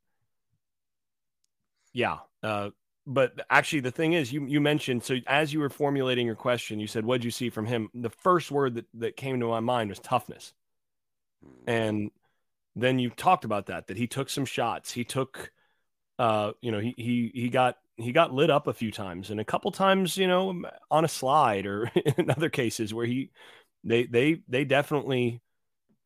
Yeah. 1.93 2.17
Uh 2.41 2.69
but 3.07 3.33
actually 3.49 3.81
the 3.81 3.91
thing 3.91 4.13
is 4.13 4.33
you 4.33 4.45
you 4.47 4.59
mentioned 4.59 5.03
so 5.03 5.17
as 5.27 5.53
you 5.53 5.59
were 5.59 5.69
formulating 5.69 6.25
your 6.25 6.35
question 6.35 6.79
you 6.79 6.87
said 6.87 7.05
what 7.05 7.17
did 7.17 7.25
you 7.25 7.29
see 7.29 7.51
from 7.51 7.67
him 7.67 7.87
the 7.93 8.09
first 8.09 8.49
word 8.49 8.73
that, 8.73 8.85
that 8.95 9.15
came 9.15 9.39
to 9.39 9.45
my 9.45 9.59
mind 9.59 9.89
was 9.89 9.99
toughness 9.99 10.53
hmm. 11.43 11.69
and 11.69 12.11
then 12.75 12.99
you 12.99 13.09
talked 13.09 13.45
about 13.45 13.67
that 13.67 13.87
that 13.87 13.97
he 13.97 14.07
took 14.07 14.29
some 14.29 14.45
shots. 14.45 14.91
He 14.91 15.03
took 15.03 15.51
uh 16.19 16.51
you 16.61 16.71
know, 16.71 16.79
he 16.79 16.93
he 16.97 17.31
he 17.33 17.49
got 17.49 17.77
he 17.97 18.11
got 18.11 18.33
lit 18.33 18.49
up 18.49 18.67
a 18.67 18.73
few 18.73 18.91
times 18.91 19.31
and 19.31 19.39
a 19.39 19.45
couple 19.45 19.71
times, 19.71 20.17
you 20.17 20.27
know, 20.27 20.63
on 20.91 21.05
a 21.05 21.09
slide 21.09 21.65
or 21.65 21.91
in 22.17 22.29
other 22.29 22.49
cases 22.49 22.93
where 22.93 23.05
he 23.05 23.31
they 23.83 24.05
they 24.05 24.41
they 24.47 24.65
definitely 24.65 25.41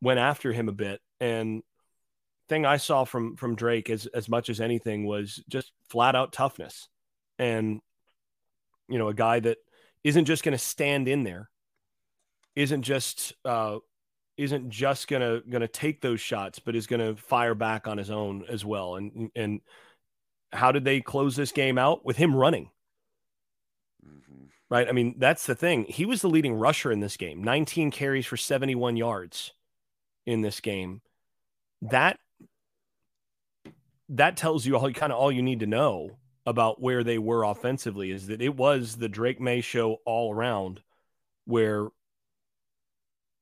went 0.02 0.20
after 0.20 0.54
him 0.54 0.70
a 0.70 0.74
bit 0.74 1.02
and 1.20 1.64
thing 2.48 2.66
I 2.66 2.78
saw 2.78 3.06
from 3.06 3.36
from 3.36 3.56
Drake 3.56 3.90
as 3.90 4.08
as 4.08 4.28
much 4.28 4.50
as 4.50 4.60
anything 4.60 5.06
was 5.06 5.42
just 5.48 5.72
flat 5.90 6.16
out 6.16 6.34
toughness 6.34 6.90
and 7.38 7.80
you 8.90 8.98
know 8.98 9.08
a 9.08 9.14
guy 9.14 9.40
that 9.40 9.58
isn't 10.04 10.26
just 10.26 10.44
going 10.44 10.54
to 10.54 10.64
stand 10.64 11.08
in 11.08 11.24
there 11.24 11.50
isn't 12.56 12.82
just 12.82 13.34
uh 13.46 13.78
isn't 14.40 14.70
just 14.70 15.08
gonna 15.08 15.42
gonna 15.50 15.68
take 15.68 16.02
those 16.02 16.22
shots, 16.22 16.60
but 16.60 16.76
is 16.76 16.88
gonna 16.88 17.16
fire 17.16 17.54
back 17.54 17.88
on 17.88 17.98
his 17.98 18.10
own 18.10 18.46
as 18.48 18.64
well. 18.64 18.96
And 18.96 19.30
and 19.36 19.62
how 20.52 20.72
did 20.72 20.86
they 20.86 21.02
close 21.02 21.36
this 21.36 21.52
game 21.52 21.78
out 21.78 22.06
with 22.06 22.18
him 22.18 22.36
running? 22.36 22.70
Mm-hmm. 24.06 24.46
Right. 24.70 24.88
I 24.88 24.94
mean, 24.94 25.16
that's 25.18 25.46
the 25.46 25.56
thing. 25.56 25.84
He 25.86 26.06
was 26.06 26.22
the 26.22 26.30
leading 26.30 26.54
rusher 26.54 26.92
in 26.92 27.02
this 27.02 27.18
game, 27.18 27.44
19 27.44 27.92
carries 27.92 28.26
for 28.26 28.38
71 28.38 28.96
yards 28.96 29.52
in 30.26 30.42
this 30.42 30.62
game. 30.62 31.02
That 31.82 32.18
that 34.08 34.38
tells 34.38 34.66
you 34.66 34.78
all 34.78 34.92
kind 34.92 35.12
of 35.12 35.20
all 35.20 35.32
you 35.32 35.42
need 35.42 35.60
to 35.60 35.68
know 35.68 36.18
about 36.46 36.82
where 36.82 37.04
they 37.04 37.18
were 37.18 37.44
offensively 37.44 38.10
is 38.10 38.28
that 38.28 38.42
it 38.42 38.56
was 38.56 38.96
the 38.96 39.10
Drake 39.10 39.40
Maye 39.40 39.62
show 39.62 39.98
all 40.06 40.34
around 40.34 40.82
where 41.46 41.90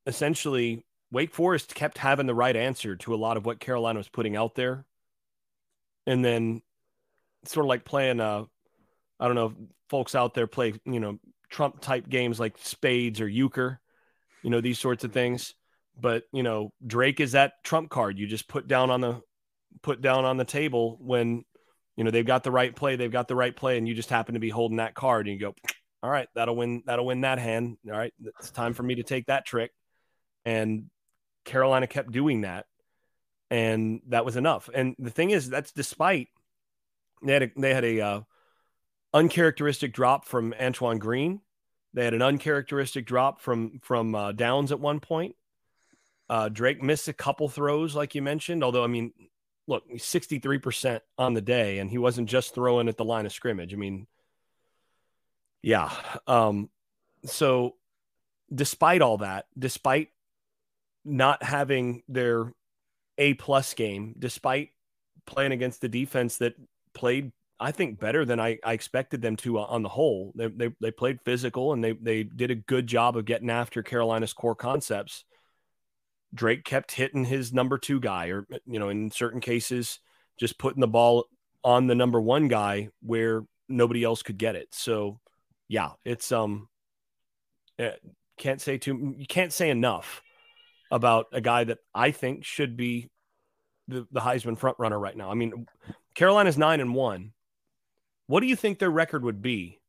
essentially 0.07 0.85
Wake 1.11 1.33
Forest 1.33 1.73
kept 1.73 1.97
having 1.97 2.25
the 2.25 2.35
right 2.35 2.55
answer 2.55 2.95
to 2.97 3.13
a 3.13 3.17
lot 3.17 3.37
of 3.37 3.45
what 3.45 3.59
Carolina 3.59 3.99
was 3.99 4.09
putting 4.09 4.35
out 4.35 4.55
there. 4.55 4.85
And 6.05 6.23
then 6.23 6.61
sort 7.45 7.65
of 7.65 7.69
like 7.69 7.85
playing 7.85 8.19
uh 8.19 8.43
I 9.19 9.25
don't 9.25 9.35
know 9.35 9.47
if 9.47 9.53
folks 9.89 10.15
out 10.15 10.33
there 10.33 10.47
play, 10.47 10.73
you 10.85 10.99
know, 10.99 11.19
Trump 11.49 11.81
type 11.81 12.07
games 12.07 12.39
like 12.39 12.55
spades 12.59 13.21
or 13.21 13.27
euchre, 13.27 13.79
you 14.43 14.49
know, 14.49 14.61
these 14.61 14.79
sorts 14.79 15.03
of 15.03 15.11
things. 15.11 15.55
But, 15.99 16.23
you 16.31 16.43
know, 16.43 16.71
Drake 16.85 17.19
is 17.19 17.31
that 17.31 17.63
trump 17.63 17.89
card 17.89 18.19
you 18.19 18.27
just 18.27 18.47
put 18.47 18.67
down 18.67 18.91
on 18.91 19.01
the 19.01 19.21
put 19.81 20.01
down 20.01 20.25
on 20.25 20.37
the 20.37 20.45
table 20.45 20.97
when, 21.01 21.43
you 21.95 22.03
know, 22.03 22.11
they've 22.11 22.25
got 22.25 22.43
the 22.43 22.51
right 22.51 22.75
play, 22.75 22.95
they've 22.95 23.11
got 23.11 23.27
the 23.27 23.35
right 23.35 23.55
play, 23.55 23.77
and 23.77 23.87
you 23.87 23.95
just 23.95 24.09
happen 24.09 24.33
to 24.33 24.39
be 24.39 24.49
holding 24.49 24.77
that 24.77 24.93
card 24.93 25.27
and 25.27 25.33
you 25.33 25.39
go, 25.39 25.55
All 26.03 26.09
right, 26.11 26.27
that'll 26.35 26.55
win, 26.55 26.83
that'll 26.85 27.05
win 27.05 27.21
that 27.21 27.39
hand. 27.39 27.77
All 27.87 27.97
right, 27.97 28.13
it's 28.37 28.51
time 28.51 28.73
for 28.73 28.83
me 28.83 28.95
to 28.95 29.03
take 29.03 29.25
that 29.27 29.45
trick. 29.45 29.71
And 30.45 30.89
Carolina 31.47 31.87
kept 31.87 32.11
doing 32.11 32.41
that, 32.41 32.67
and 33.49 34.01
that 34.09 34.25
was 34.25 34.35
enough. 34.35 34.69
And 34.71 34.95
the 34.99 35.09
thing 35.09 35.31
is, 35.31 35.49
that's 35.49 35.71
despite 35.71 36.27
they 37.23 37.33
had 37.33 37.43
a, 37.43 37.51
they 37.57 37.73
had 37.73 37.85
a 37.85 38.01
uh, 38.01 38.21
uncharacteristic 39.13 39.93
drop 39.93 40.25
from 40.25 40.53
Antoine 40.61 40.99
Green. 40.99 41.41
They 41.93 42.03
had 42.03 42.13
an 42.13 42.21
uncharacteristic 42.21 43.07
drop 43.07 43.41
from 43.41 43.79
from 43.81 44.13
uh, 44.13 44.33
Downs 44.33 44.71
at 44.71 44.79
one 44.79 44.99
point. 44.99 45.35
Uh, 46.29 46.49
Drake 46.49 46.83
missed 46.83 47.07
a 47.07 47.13
couple 47.13 47.49
throws, 47.49 47.95
like 47.95 48.13
you 48.13 48.21
mentioned. 48.21 48.63
Although, 48.63 48.83
I 48.83 48.87
mean, 48.87 49.13
look, 49.65 49.83
sixty 49.97 50.39
three 50.39 50.59
percent 50.59 51.01
on 51.17 51.33
the 51.33 51.41
day, 51.41 51.79
and 51.79 51.89
he 51.89 51.97
wasn't 51.97 52.29
just 52.29 52.53
throwing 52.53 52.89
at 52.89 52.97
the 52.97 53.05
line 53.05 53.25
of 53.25 53.31
scrimmage. 53.31 53.73
I 53.73 53.77
mean, 53.77 54.05
yeah. 55.63 55.91
Um, 56.27 56.69
so, 57.25 57.75
despite 58.53 59.01
all 59.01 59.17
that, 59.19 59.45
despite 59.57 60.09
not 61.07 61.41
having 61.41 62.03
their 62.07 62.51
A 63.17 63.33
plus 63.35 63.73
game, 63.73 64.13
despite 64.19 64.69
playing 65.25 65.51
against 65.51 65.81
the 65.81 65.89
defense 65.89 66.37
that 66.37 66.55
played, 66.93 67.31
I 67.59 67.71
think, 67.71 67.99
better 67.99 68.25
than 68.25 68.39
I, 68.39 68.59
I 68.63 68.73
expected 68.73 69.21
them 69.21 69.35
to 69.37 69.59
uh, 69.59 69.63
on 69.63 69.83
the 69.83 69.89
whole. 69.89 70.33
They, 70.35 70.47
they, 70.47 70.69
they 70.79 70.91
played 70.91 71.19
physical 71.23 71.73
and 71.73 71.83
they, 71.83 71.93
they 71.93 72.23
did 72.23 72.51
a 72.51 72.55
good 72.55 72.87
job 72.87 73.17
of 73.17 73.25
getting 73.25 73.49
after 73.49 73.81
Carolina's 73.81 74.33
core 74.33 74.55
concepts. 74.55 75.23
Drake 76.33 76.65
kept 76.65 76.91
hitting 76.91 77.25
his 77.25 77.53
number 77.53 77.77
two 77.77 77.99
guy, 77.99 78.27
or, 78.27 78.45
you 78.65 78.79
know, 78.79 78.89
in 78.89 79.09
certain 79.11 79.39
cases, 79.39 79.99
just 80.37 80.59
putting 80.59 80.81
the 80.81 80.87
ball 80.87 81.25
on 81.63 81.87
the 81.87 81.95
number 81.95 82.19
one 82.19 82.47
guy 82.47 82.89
where 83.01 83.43
nobody 83.69 84.03
else 84.03 84.23
could 84.23 84.37
get 84.37 84.55
it. 84.55 84.67
So, 84.71 85.19
yeah, 85.67 85.91
it's, 86.03 86.31
um, 86.31 86.67
eh, 87.79 87.93
can't 88.37 88.61
say 88.61 88.77
too, 88.77 89.15
you 89.17 89.25
can't 89.25 89.53
say 89.53 89.69
enough 89.69 90.21
about 90.91 91.27
a 91.31 91.41
guy 91.41 91.63
that 91.63 91.79
I 91.93 92.11
think 92.11 92.45
should 92.45 92.77
be 92.77 93.09
the, 93.87 94.07
the 94.11 94.19
Heisman 94.19 94.57
front 94.57 94.77
runner 94.79 94.99
right 94.99 95.15
now. 95.15 95.31
I 95.31 95.33
mean, 95.33 95.65
Carolina's 96.15 96.57
nine 96.57 96.79
and 96.79 96.93
one. 96.93 97.33
What 98.27 98.41
do 98.41 98.47
you 98.47 98.55
think 98.55 98.79
their 98.79 98.91
record 98.91 99.23
would 99.23 99.41
be? 99.41 99.79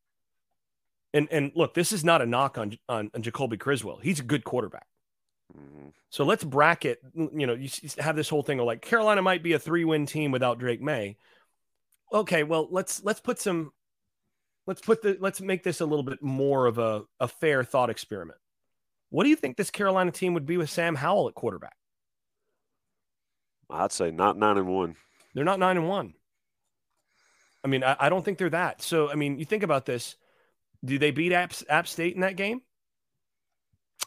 And 1.14 1.28
and 1.30 1.52
look, 1.54 1.74
this 1.74 1.92
is 1.92 2.04
not 2.04 2.22
a 2.22 2.26
knock 2.26 2.58
on 2.58 2.78
on, 2.88 3.10
on 3.14 3.22
Jacoby 3.22 3.56
Criswell. 3.56 3.98
He's 3.98 4.20
a 4.20 4.24
good 4.24 4.44
quarterback. 4.44 4.86
Mm-hmm. 5.56 5.88
So 6.10 6.24
let's 6.24 6.44
bracket. 6.44 7.00
You 7.14 7.46
know, 7.46 7.54
you 7.54 7.70
have 7.98 8.14
this 8.14 8.28
whole 8.28 8.42
thing 8.42 8.60
of 8.60 8.66
like 8.66 8.82
Carolina 8.82 9.22
might 9.22 9.42
be 9.42 9.54
a 9.54 9.58
three 9.58 9.84
win 9.84 10.06
team 10.06 10.30
without 10.30 10.58
Drake 10.58 10.82
Maye. 10.82 11.16
Okay, 12.12 12.42
well 12.42 12.68
let's 12.70 13.02
let's 13.02 13.20
put 13.20 13.40
some. 13.40 13.72
Let's 14.66 14.82
put 14.82 15.00
the 15.00 15.16
let's 15.18 15.40
make 15.40 15.62
this 15.62 15.80
a 15.80 15.86
little 15.86 16.02
bit 16.02 16.22
more 16.22 16.66
of 16.66 16.76
a, 16.76 17.04
a 17.18 17.26
fair 17.26 17.64
thought 17.64 17.88
experiment. 17.88 18.38
What 19.10 19.24
do 19.24 19.30
you 19.30 19.36
think 19.36 19.56
this 19.56 19.70
Carolina 19.70 20.10
team 20.10 20.34
would 20.34 20.46
be 20.46 20.56
with 20.56 20.70
Sam 20.70 20.94
Howell 20.94 21.28
at 21.28 21.34
quarterback? 21.34 21.76
I'd 23.70 23.92
say 23.92 24.10
not 24.10 24.36
nine 24.36 24.58
and 24.58 24.68
one. 24.68 24.96
They're 25.34 25.44
not 25.44 25.58
nine 25.58 25.76
and 25.76 25.88
one. 25.88 26.14
I 27.64 27.68
mean, 27.68 27.84
I, 27.84 27.96
I 27.98 28.08
don't 28.08 28.24
think 28.24 28.38
they're 28.38 28.50
that. 28.50 28.82
So, 28.82 29.10
I 29.10 29.14
mean, 29.14 29.38
you 29.38 29.44
think 29.44 29.62
about 29.62 29.86
this. 29.86 30.16
Do 30.84 30.98
they 30.98 31.10
beat 31.10 31.32
App, 31.32 31.52
App 31.68 31.88
State 31.88 32.14
in 32.14 32.20
that 32.20 32.36
game? 32.36 32.62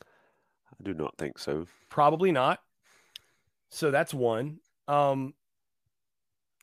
I 0.02 0.84
do 0.84 0.94
not 0.94 1.18
think 1.18 1.38
so. 1.38 1.68
Probably 1.90 2.32
not. 2.32 2.60
So 3.70 3.92
that's 3.92 4.14
one. 4.14 4.60
Um, 4.88 5.34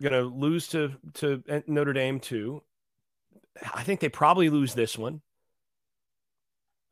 gonna 0.01 0.22
lose 0.22 0.68
to 0.68 0.93
to 1.14 1.43
Notre 1.66 1.93
Dame 1.93 2.20
too. 2.20 2.62
I 3.74 3.82
think 3.82 4.01
they 4.01 4.09
probably 4.09 4.51
lose 4.51 4.74
this 4.74 4.97
one. 4.97 5.22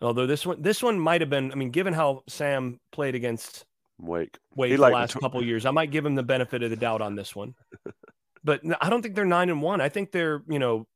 Although 0.00 0.26
this 0.26 0.44
one, 0.44 0.60
this 0.60 0.82
one 0.82 0.98
might 0.98 1.20
have 1.20 1.30
been. 1.30 1.52
I 1.52 1.54
mean, 1.54 1.70
given 1.70 1.94
how 1.94 2.22
Sam 2.28 2.80
played 2.92 3.14
against 3.14 3.64
Wake, 3.98 4.36
Wake 4.54 4.76
the 4.76 4.82
last 4.82 5.14
t- 5.14 5.20
couple 5.20 5.42
years, 5.42 5.64
I 5.64 5.70
might 5.70 5.90
give 5.90 6.04
him 6.04 6.14
the 6.14 6.22
benefit 6.22 6.62
of 6.62 6.70
the 6.70 6.76
doubt 6.76 7.00
on 7.00 7.14
this 7.14 7.34
one. 7.34 7.54
but 8.44 8.60
I 8.80 8.90
don't 8.90 9.02
think 9.02 9.14
they're 9.14 9.24
nine 9.24 9.48
and 9.48 9.62
one. 9.62 9.80
I 9.80 9.88
think 9.88 10.12
they're 10.12 10.42
you 10.48 10.58
know 10.58 10.86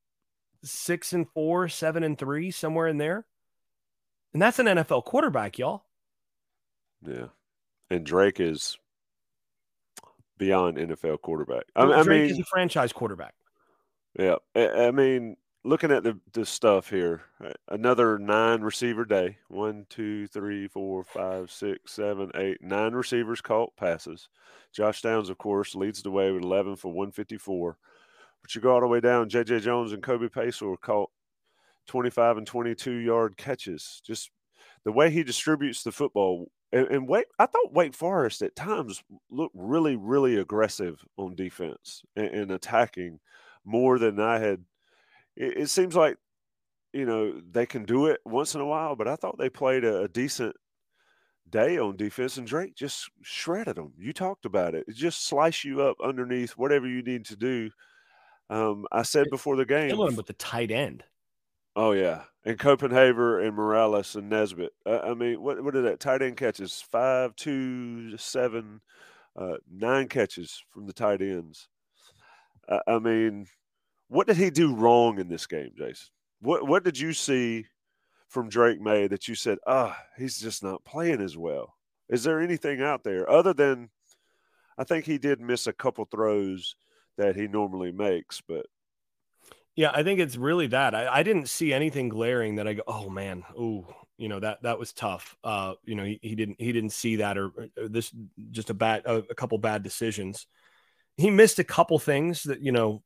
six 0.62 1.12
and 1.12 1.26
four, 1.30 1.68
seven 1.68 2.02
and 2.02 2.18
three, 2.18 2.50
somewhere 2.50 2.88
in 2.88 2.98
there. 2.98 3.24
And 4.32 4.42
that's 4.42 4.58
an 4.58 4.66
NFL 4.66 5.04
quarterback, 5.04 5.58
y'all. 5.58 5.84
Yeah, 7.06 7.26
and 7.90 8.04
Drake 8.04 8.38
is 8.38 8.78
beyond 10.36 10.76
NFL 10.76 11.22
quarterback. 11.22 11.64
I, 11.74 11.84
I 11.84 12.02
mean, 12.02 12.28
he's 12.28 12.38
a 12.38 12.44
franchise 12.44 12.92
quarterback. 12.92 13.34
Yeah, 14.18 14.36
I, 14.54 14.68
I 14.68 14.90
mean, 14.90 15.36
looking 15.64 15.90
at 15.90 16.02
the, 16.02 16.18
the 16.32 16.46
stuff 16.46 16.90
here, 16.90 17.22
another 17.68 18.18
nine 18.18 18.62
receiver 18.62 19.04
day. 19.04 19.38
One, 19.48 19.86
two, 19.88 20.26
three, 20.26 20.68
four, 20.68 21.04
five, 21.04 21.50
six, 21.50 21.92
seven, 21.92 22.30
eight, 22.34 22.62
nine 22.62 22.92
receivers 22.92 23.40
caught 23.40 23.76
passes. 23.76 24.28
Josh 24.72 25.02
Downs, 25.02 25.28
of 25.28 25.38
course, 25.38 25.74
leads 25.74 26.02
the 26.02 26.10
way 26.10 26.30
with 26.30 26.42
11 26.42 26.76
for 26.76 26.88
154. 26.88 27.76
But 28.42 28.54
you 28.54 28.60
go 28.60 28.72
all 28.72 28.80
the 28.80 28.86
way 28.86 29.00
down, 29.00 29.28
J.J. 29.28 29.60
Jones 29.60 29.92
and 29.92 30.02
Kobe 30.02 30.28
Paysour 30.28 30.80
caught 30.80 31.10
25 31.86 32.38
and 32.38 32.46
22 32.46 32.92
yard 32.92 33.36
catches. 33.36 34.00
Just 34.04 34.30
the 34.84 34.92
way 34.92 35.10
he 35.10 35.22
distributes 35.22 35.82
the 35.82 35.92
football. 35.92 36.50
And, 36.72 36.86
and 36.86 37.08
Wake, 37.08 37.26
I 37.38 37.46
thought 37.46 37.72
Wake 37.72 37.94
Forest 37.94 38.42
at 38.42 38.56
times 38.56 39.02
looked 39.30 39.54
really, 39.56 39.96
really 39.96 40.36
aggressive 40.36 41.04
on 41.16 41.34
defense 41.34 42.02
and, 42.16 42.28
and 42.28 42.50
attacking 42.50 43.20
more 43.64 43.98
than 43.98 44.20
I 44.20 44.38
had. 44.38 44.64
It, 45.40 45.56
it, 45.56 45.70
seems 45.70 45.96
like, 45.96 46.18
you 46.92 47.06
know, 47.06 47.40
they 47.50 47.64
can 47.64 47.84
do 47.84 48.06
it 48.06 48.20
once 48.26 48.54
in 48.54 48.60
a 48.60 48.66
while, 48.66 48.94
but 48.94 49.08
I 49.08 49.16
thought 49.16 49.38
they 49.38 49.48
played 49.48 49.84
a, 49.84 50.02
a 50.02 50.08
decent 50.08 50.54
day 51.48 51.78
on 51.78 51.96
defense, 51.96 52.36
and 52.36 52.46
Drake 52.46 52.74
just 52.74 53.10
shredded 53.22 53.76
them. 53.76 53.94
You 53.98 54.12
talked 54.12 54.44
about 54.44 54.74
it. 54.74 54.84
it 54.86 54.96
just 54.96 55.26
slice 55.26 55.64
you 55.64 55.80
up 55.80 55.96
underneath 56.04 56.52
whatever 56.52 56.86
you 56.86 57.02
need 57.02 57.24
to 57.26 57.36
do. 57.36 57.70
Um, 58.50 58.84
I 58.92 59.02
said 59.02 59.28
before 59.30 59.56
the 59.56 59.64
game, 59.64 59.90
killing 59.90 60.16
with 60.16 60.26
the 60.26 60.32
tight 60.34 60.70
end. 60.70 61.04
Oh 61.74 61.92
yeah, 61.92 62.24
and 62.44 62.58
Copenhaver 62.58 63.46
and 63.46 63.54
Morales 63.56 64.16
and 64.16 64.28
Nesbit. 64.28 64.72
Uh, 64.84 64.98
I 64.98 65.14
mean, 65.14 65.40
what 65.40 65.62
what 65.62 65.76
are 65.76 65.82
that 65.82 66.00
tight 66.00 66.20
end 66.20 66.36
catches? 66.36 66.82
Five, 66.90 67.36
two, 67.36 68.18
seven, 68.18 68.80
uh, 69.36 69.56
nine 69.70 70.08
catches 70.08 70.62
from 70.70 70.86
the 70.86 70.92
tight 70.92 71.22
ends. 71.22 71.68
Uh, 72.68 72.80
I 72.88 72.98
mean, 72.98 73.46
what 74.10 74.26
did 74.26 74.36
he 74.36 74.50
do 74.50 74.74
wrong 74.74 75.18
in 75.20 75.28
this 75.28 75.46
game, 75.46 75.70
Jason? 75.78 76.08
What 76.40 76.66
what 76.66 76.84
did 76.84 76.98
you 76.98 77.12
see 77.12 77.66
from 78.28 78.48
Drake 78.48 78.80
Maye 78.80 79.06
that 79.06 79.28
you 79.28 79.34
said, 79.34 79.58
ah, 79.66 79.96
oh, 79.96 80.02
he's 80.18 80.38
just 80.38 80.62
not 80.62 80.84
playing 80.84 81.20
as 81.20 81.36
well? 81.36 81.76
Is 82.08 82.24
there 82.24 82.40
anything 82.40 82.82
out 82.82 83.04
there 83.04 83.30
other 83.30 83.54
than? 83.54 83.88
I 84.76 84.84
think 84.84 85.04
he 85.04 85.18
did 85.18 85.40
miss 85.40 85.66
a 85.66 85.72
couple 85.72 86.06
throws 86.06 86.74
that 87.18 87.36
he 87.36 87.46
normally 87.46 87.92
makes, 87.92 88.40
but 88.40 88.66
yeah, 89.76 89.92
I 89.94 90.02
think 90.02 90.18
it's 90.18 90.36
really 90.36 90.66
that. 90.68 90.94
I, 90.94 91.06
I 91.18 91.22
didn't 91.22 91.48
see 91.48 91.72
anything 91.72 92.08
glaring 92.08 92.56
that 92.56 92.66
I 92.66 92.74
go, 92.74 92.82
oh 92.86 93.08
man, 93.08 93.44
oh, 93.56 93.86
you 94.16 94.28
know 94.28 94.40
that 94.40 94.62
that 94.64 94.78
was 94.78 94.92
tough. 94.92 95.36
Uh, 95.44 95.74
you 95.84 95.94
know, 95.94 96.04
he, 96.04 96.18
he 96.20 96.34
didn't 96.34 96.60
he 96.60 96.72
didn't 96.72 96.90
see 96.90 97.16
that 97.16 97.38
or, 97.38 97.52
or 97.78 97.88
this 97.88 98.12
just 98.50 98.70
a 98.70 98.74
bad 98.74 99.02
a, 99.06 99.16
a, 99.30 99.34
couple 99.34 99.56
bad 99.58 99.82
decisions. 99.82 100.46
He 101.16 101.30
missed 101.30 101.58
a 101.58 101.64
couple 101.64 101.98
things 101.98 102.42
that 102.44 102.60
you 102.60 102.72
know. 102.72 103.02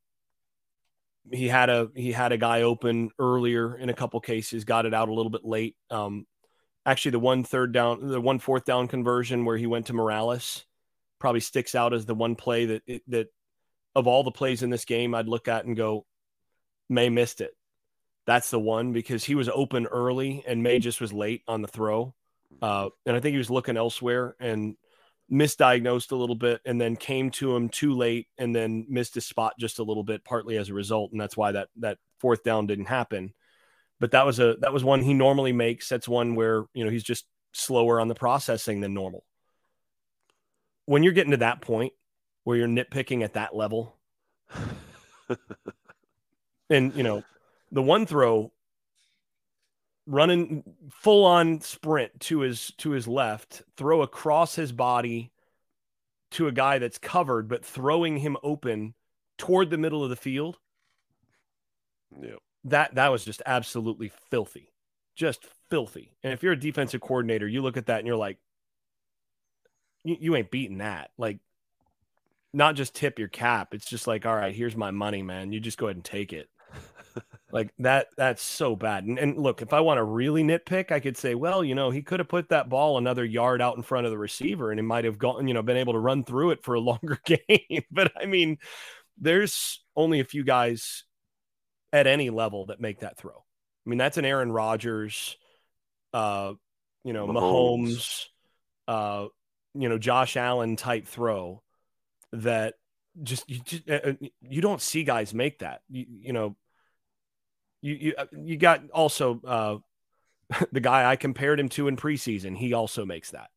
He 1.32 1.48
had 1.48 1.70
a 1.70 1.88
he 1.94 2.12
had 2.12 2.32
a 2.32 2.36
guy 2.36 2.62
open 2.62 3.10
earlier 3.18 3.76
in 3.76 3.88
a 3.88 3.94
couple 3.94 4.20
cases, 4.20 4.64
got 4.64 4.86
it 4.86 4.94
out 4.94 5.08
a 5.08 5.14
little 5.14 5.30
bit 5.30 5.44
late. 5.44 5.76
Um, 5.90 6.26
actually, 6.84 7.12
the 7.12 7.18
one 7.20 7.44
third 7.44 7.72
down, 7.72 8.06
the 8.06 8.20
one 8.20 8.38
fourth 8.38 8.64
down 8.64 8.88
conversion 8.88 9.44
where 9.44 9.56
he 9.56 9.66
went 9.66 9.86
to 9.86 9.94
Morales, 9.94 10.64
probably 11.18 11.40
sticks 11.40 11.74
out 11.74 11.94
as 11.94 12.04
the 12.04 12.14
one 12.14 12.36
play 12.36 12.66
that 12.66 12.82
that 13.08 13.28
of 13.94 14.06
all 14.06 14.22
the 14.22 14.30
plays 14.30 14.62
in 14.62 14.70
this 14.70 14.84
game, 14.84 15.14
I'd 15.14 15.28
look 15.28 15.48
at 15.48 15.64
and 15.64 15.76
go, 15.76 16.04
Maye 16.88 17.08
missed 17.08 17.40
it. 17.40 17.52
That's 18.26 18.50
the 18.50 18.60
one 18.60 18.92
because 18.92 19.24
he 19.24 19.34
was 19.34 19.48
open 19.48 19.86
early 19.86 20.42
and 20.46 20.62
Maye 20.62 20.78
just 20.78 21.00
was 21.00 21.12
late 21.12 21.42
on 21.46 21.62
the 21.62 21.68
throw. 21.68 22.14
Uh, 22.60 22.88
and 23.06 23.16
I 23.16 23.20
think 23.20 23.32
he 23.32 23.38
was 23.38 23.50
looking 23.50 23.76
elsewhere 23.76 24.36
and 24.40 24.76
misdiagnosed 25.32 26.12
a 26.12 26.16
little 26.16 26.34
bit 26.34 26.60
and 26.64 26.80
then 26.80 26.96
came 26.96 27.30
to 27.30 27.54
him 27.56 27.68
too 27.68 27.94
late 27.94 28.28
and 28.38 28.54
then 28.54 28.86
missed 28.88 29.14
his 29.14 29.26
spot 29.26 29.54
just 29.58 29.78
a 29.78 29.82
little 29.82 30.04
bit, 30.04 30.24
partly 30.24 30.56
as 30.56 30.68
a 30.68 30.74
result. 30.74 31.12
And 31.12 31.20
that's 31.20 31.36
why 31.36 31.52
that 31.52 31.68
that 31.78 31.98
fourth 32.18 32.42
down 32.42 32.66
didn't 32.66 32.86
happen. 32.86 33.32
But 34.00 34.12
that 34.12 34.26
was 34.26 34.38
a 34.38 34.56
that 34.60 34.72
was 34.72 34.84
one 34.84 35.02
he 35.02 35.14
normally 35.14 35.52
makes. 35.52 35.88
That's 35.88 36.08
one 36.08 36.34
where 36.34 36.64
you 36.74 36.84
know 36.84 36.90
he's 36.90 37.04
just 37.04 37.26
slower 37.52 38.00
on 38.00 38.08
the 38.08 38.14
processing 38.14 38.80
than 38.80 38.94
normal. 38.94 39.24
When 40.86 41.02
you're 41.02 41.12
getting 41.12 41.30
to 41.30 41.38
that 41.38 41.62
point 41.62 41.92
where 42.42 42.56
you're 42.56 42.68
nitpicking 42.68 43.22
at 43.22 43.34
that 43.34 43.54
level, 43.54 43.96
and 46.70 46.94
you 46.94 47.02
know, 47.02 47.22
the 47.72 47.82
one 47.82 48.06
throw 48.06 48.52
running 50.06 50.62
full 50.90 51.24
on 51.24 51.60
sprint 51.60 52.18
to 52.20 52.40
his 52.40 52.72
to 52.78 52.90
his 52.90 53.08
left, 53.08 53.62
throw 53.76 54.02
across 54.02 54.54
his 54.54 54.72
body 54.72 55.32
to 56.32 56.48
a 56.48 56.52
guy 56.52 56.78
that's 56.78 56.98
covered, 56.98 57.48
but 57.48 57.64
throwing 57.64 58.18
him 58.18 58.36
open 58.42 58.94
toward 59.38 59.70
the 59.70 59.78
middle 59.78 60.02
of 60.02 60.10
the 60.10 60.16
field. 60.16 60.58
Yeah. 62.20 62.36
That 62.64 62.94
that 62.96 63.12
was 63.12 63.24
just 63.24 63.42
absolutely 63.46 64.10
filthy. 64.30 64.70
Just 65.16 65.46
filthy. 65.70 66.16
And 66.22 66.32
if 66.32 66.42
you're 66.42 66.52
a 66.52 66.58
defensive 66.58 67.00
coordinator, 67.00 67.46
you 67.46 67.62
look 67.62 67.76
at 67.76 67.86
that 67.86 67.98
and 67.98 68.06
you're 68.06 68.16
like, 68.16 68.38
you, 70.02 70.16
you 70.18 70.36
ain't 70.36 70.50
beating 70.50 70.78
that. 70.78 71.10
Like 71.16 71.38
not 72.52 72.76
just 72.76 72.94
tip 72.94 73.18
your 73.18 73.28
cap. 73.28 73.74
It's 73.74 73.86
just 73.86 74.06
like, 74.06 74.24
all 74.24 74.34
right, 74.34 74.54
here's 74.54 74.76
my 74.76 74.90
money, 74.90 75.22
man. 75.22 75.52
You 75.52 75.60
just 75.60 75.78
go 75.78 75.86
ahead 75.86 75.96
and 75.96 76.04
take 76.04 76.32
it. 76.32 76.48
Like 77.54 77.72
that, 77.78 78.08
that's 78.16 78.42
so 78.42 78.74
bad. 78.74 79.04
And, 79.04 79.16
and 79.16 79.38
look, 79.38 79.62
if 79.62 79.72
I 79.72 79.78
want 79.78 79.98
to 79.98 80.04
really 80.04 80.42
nitpick, 80.42 80.90
I 80.90 80.98
could 80.98 81.16
say, 81.16 81.36
well, 81.36 81.62
you 81.62 81.76
know, 81.76 81.90
he 81.90 82.02
could 82.02 82.18
have 82.18 82.28
put 82.28 82.48
that 82.48 82.68
ball 82.68 82.98
another 82.98 83.24
yard 83.24 83.62
out 83.62 83.76
in 83.76 83.84
front 83.84 84.06
of 84.06 84.10
the 84.10 84.18
receiver 84.18 84.72
and 84.72 84.80
he 84.80 84.84
might 84.84 85.04
have 85.04 85.18
gone, 85.18 85.46
you 85.46 85.54
know, 85.54 85.62
been 85.62 85.76
able 85.76 85.92
to 85.92 86.00
run 86.00 86.24
through 86.24 86.50
it 86.50 86.64
for 86.64 86.74
a 86.74 86.80
longer 86.80 87.20
game. 87.24 87.84
but 87.92 88.10
I 88.20 88.26
mean, 88.26 88.58
there's 89.18 89.84
only 89.94 90.18
a 90.18 90.24
few 90.24 90.42
guys 90.42 91.04
at 91.92 92.08
any 92.08 92.28
level 92.28 92.66
that 92.66 92.80
make 92.80 93.00
that 93.00 93.16
throw. 93.16 93.36
I 93.86 93.88
mean, 93.88 93.98
that's 93.98 94.18
an 94.18 94.24
Aaron 94.24 94.50
Rodgers, 94.50 95.36
uh, 96.12 96.54
you 97.04 97.12
know, 97.12 97.28
Mahomes, 97.28 97.84
Mahomes 97.88 98.24
uh, 98.88 99.26
you 99.74 99.88
know, 99.88 99.98
Josh 99.98 100.36
Allen 100.36 100.74
type 100.74 101.06
throw 101.06 101.62
that 102.32 102.74
just 103.22 103.48
you 103.48 103.60
just, 103.60 103.88
uh, 103.88 104.00
uh, 104.06 104.12
you 104.40 104.60
don't 104.60 104.82
see 104.82 105.04
guys 105.04 105.32
make 105.32 105.60
that. 105.60 105.82
You, 105.88 106.06
you 106.08 106.32
know, 106.32 106.56
you 107.84 107.94
you 107.94 108.14
uh, 108.16 108.24
you 108.32 108.56
got 108.56 108.90
also 108.90 109.40
uh, 109.46 109.76
the 110.72 110.80
guy 110.80 111.08
I 111.08 111.16
compared 111.16 111.60
him 111.60 111.68
to 111.70 111.86
in 111.86 111.96
preseason. 111.96 112.56
He 112.56 112.72
also 112.72 113.04
makes 113.04 113.30
that. 113.32 113.50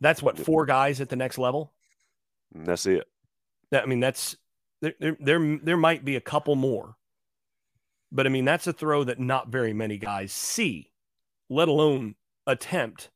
That's 0.00 0.22
what 0.22 0.38
four 0.38 0.64
guys 0.64 1.00
at 1.00 1.08
the 1.08 1.16
next 1.16 1.38
level. 1.38 1.72
That's 2.54 2.86
it. 2.86 3.08
That, 3.72 3.82
I 3.82 3.86
mean, 3.86 3.98
that's 3.98 4.36
there. 4.80 4.94
There 5.00 5.16
there, 5.18 5.58
there 5.60 5.76
might 5.76 6.04
be 6.04 6.14
a 6.14 6.20
couple 6.20 6.54
more, 6.54 6.94
but 8.12 8.26
I 8.26 8.28
mean 8.28 8.44
that's 8.44 8.68
a 8.68 8.72
throw 8.72 9.02
that 9.04 9.18
not 9.18 9.48
very 9.48 9.72
many 9.72 9.98
guys 9.98 10.30
see, 10.30 10.92
let 11.50 11.66
alone 11.66 12.14
attempt, 12.46 13.10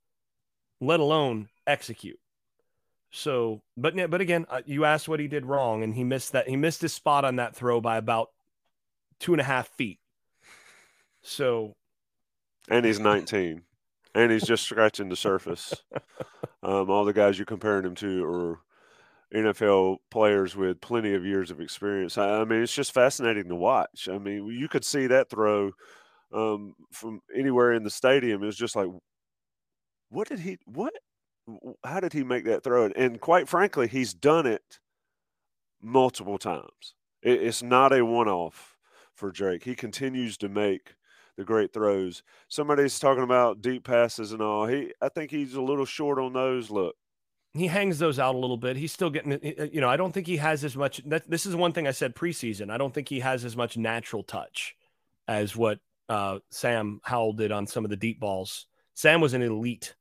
let 0.80 0.98
alone 0.98 1.50
execute. 1.68 2.18
So, 3.12 3.62
but 3.76 3.94
but 4.10 4.20
again, 4.20 4.46
uh, 4.50 4.62
you 4.66 4.84
asked 4.84 5.08
what 5.08 5.20
he 5.20 5.28
did 5.28 5.46
wrong, 5.46 5.84
and 5.84 5.94
he 5.94 6.02
missed 6.02 6.32
that. 6.32 6.48
He 6.48 6.56
missed 6.56 6.80
his 6.82 6.92
spot 6.92 7.24
on 7.24 7.36
that 7.36 7.54
throw 7.54 7.80
by 7.80 7.96
about 7.96 8.30
two 9.20 9.32
and 9.32 9.40
a 9.40 9.44
half 9.44 9.68
feet. 9.68 10.00
So, 11.22 11.74
and 12.68 12.84
he's 12.84 12.98
19, 12.98 13.62
and 14.14 14.32
he's 14.32 14.44
just 14.44 14.64
scratching 14.64 15.08
the 15.08 15.16
surface. 15.16 15.74
Um, 16.64 16.90
all 16.90 17.04
the 17.04 17.12
guys 17.12 17.36
you're 17.36 17.44
comparing 17.44 17.84
him 17.84 17.96
to 17.96 18.24
are 18.24 18.60
NFL 19.34 19.96
players 20.12 20.54
with 20.54 20.80
plenty 20.80 21.14
of 21.14 21.24
years 21.24 21.50
of 21.50 21.60
experience. 21.60 22.16
I, 22.16 22.40
I 22.40 22.44
mean, 22.44 22.62
it's 22.62 22.72
just 22.72 22.94
fascinating 22.94 23.48
to 23.48 23.56
watch. 23.56 24.08
I 24.08 24.18
mean, 24.18 24.46
you 24.46 24.68
could 24.68 24.84
see 24.84 25.08
that 25.08 25.28
throw 25.28 25.72
um, 26.32 26.74
from 26.92 27.20
anywhere 27.36 27.72
in 27.72 27.82
the 27.82 27.90
stadium. 27.90 28.42
It 28.42 28.46
was 28.46 28.56
just 28.56 28.76
like, 28.76 28.88
what 30.10 30.28
did 30.28 30.40
he? 30.40 30.58
What 30.66 30.92
how 31.84 32.00
did 32.00 32.12
he 32.12 32.22
make 32.22 32.44
that 32.44 32.62
throw? 32.62 32.86
And 32.94 33.20
quite 33.20 33.48
frankly, 33.48 33.88
he's 33.88 34.14
done 34.14 34.46
it 34.46 34.78
multiple 35.80 36.38
times. 36.38 36.94
It's 37.22 37.62
not 37.62 37.92
a 37.92 38.04
one 38.04 38.28
off 38.28 38.76
for 39.14 39.30
Drake. 39.30 39.64
He 39.64 39.74
continues 39.74 40.36
to 40.38 40.48
make 40.48 40.94
the 41.36 41.44
great 41.44 41.72
throws. 41.72 42.22
Somebody's 42.48 42.98
talking 42.98 43.22
about 43.22 43.62
deep 43.62 43.84
passes 43.84 44.32
and 44.32 44.42
all. 44.42 44.66
He, 44.66 44.92
I 45.00 45.08
think 45.08 45.30
he's 45.30 45.54
a 45.54 45.62
little 45.62 45.86
short 45.86 46.18
on 46.18 46.32
those. 46.32 46.70
Look, 46.70 46.94
he 47.54 47.66
hangs 47.66 47.98
those 47.98 48.18
out 48.18 48.34
a 48.34 48.38
little 48.38 48.56
bit. 48.56 48.76
He's 48.76 48.92
still 48.92 49.10
getting, 49.10 49.38
you 49.72 49.80
know, 49.80 49.88
I 49.88 49.96
don't 49.96 50.12
think 50.12 50.26
he 50.26 50.38
has 50.38 50.64
as 50.64 50.76
much. 50.76 51.02
That, 51.06 51.28
this 51.28 51.46
is 51.46 51.54
one 51.54 51.72
thing 51.72 51.86
I 51.86 51.92
said 51.92 52.14
preseason. 52.14 52.70
I 52.70 52.78
don't 52.78 52.94
think 52.94 53.08
he 53.08 53.20
has 53.20 53.44
as 53.44 53.56
much 53.56 53.76
natural 53.76 54.22
touch 54.22 54.74
as 55.28 55.54
what 55.56 55.78
uh, 56.08 56.38
Sam 56.50 57.00
Howell 57.04 57.34
did 57.34 57.52
on 57.52 57.66
some 57.66 57.84
of 57.84 57.90
the 57.90 57.96
deep 57.96 58.20
balls. 58.20 58.66
Sam 58.94 59.20
was 59.20 59.34
an 59.34 59.42
elite 59.42 59.94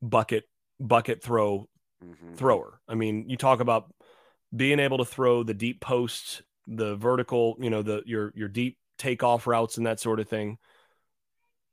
bucket 0.00 0.44
bucket 0.80 1.22
throw 1.22 1.68
mm-hmm. 2.04 2.34
thrower. 2.34 2.80
I 2.88 2.94
mean, 2.94 3.28
you 3.28 3.36
talk 3.36 3.60
about 3.60 3.92
being 4.54 4.80
able 4.80 4.98
to 4.98 5.04
throw 5.04 5.42
the 5.42 5.54
deep 5.54 5.80
posts, 5.80 6.42
the 6.66 6.96
vertical, 6.96 7.56
you 7.60 7.70
know, 7.70 7.82
the 7.82 8.02
your 8.06 8.32
your 8.34 8.48
deep 8.48 8.78
takeoff 9.02 9.46
routes 9.48 9.76
and 9.76 9.86
that 9.86 9.98
sort 9.98 10.20
of 10.20 10.28
thing. 10.28 10.58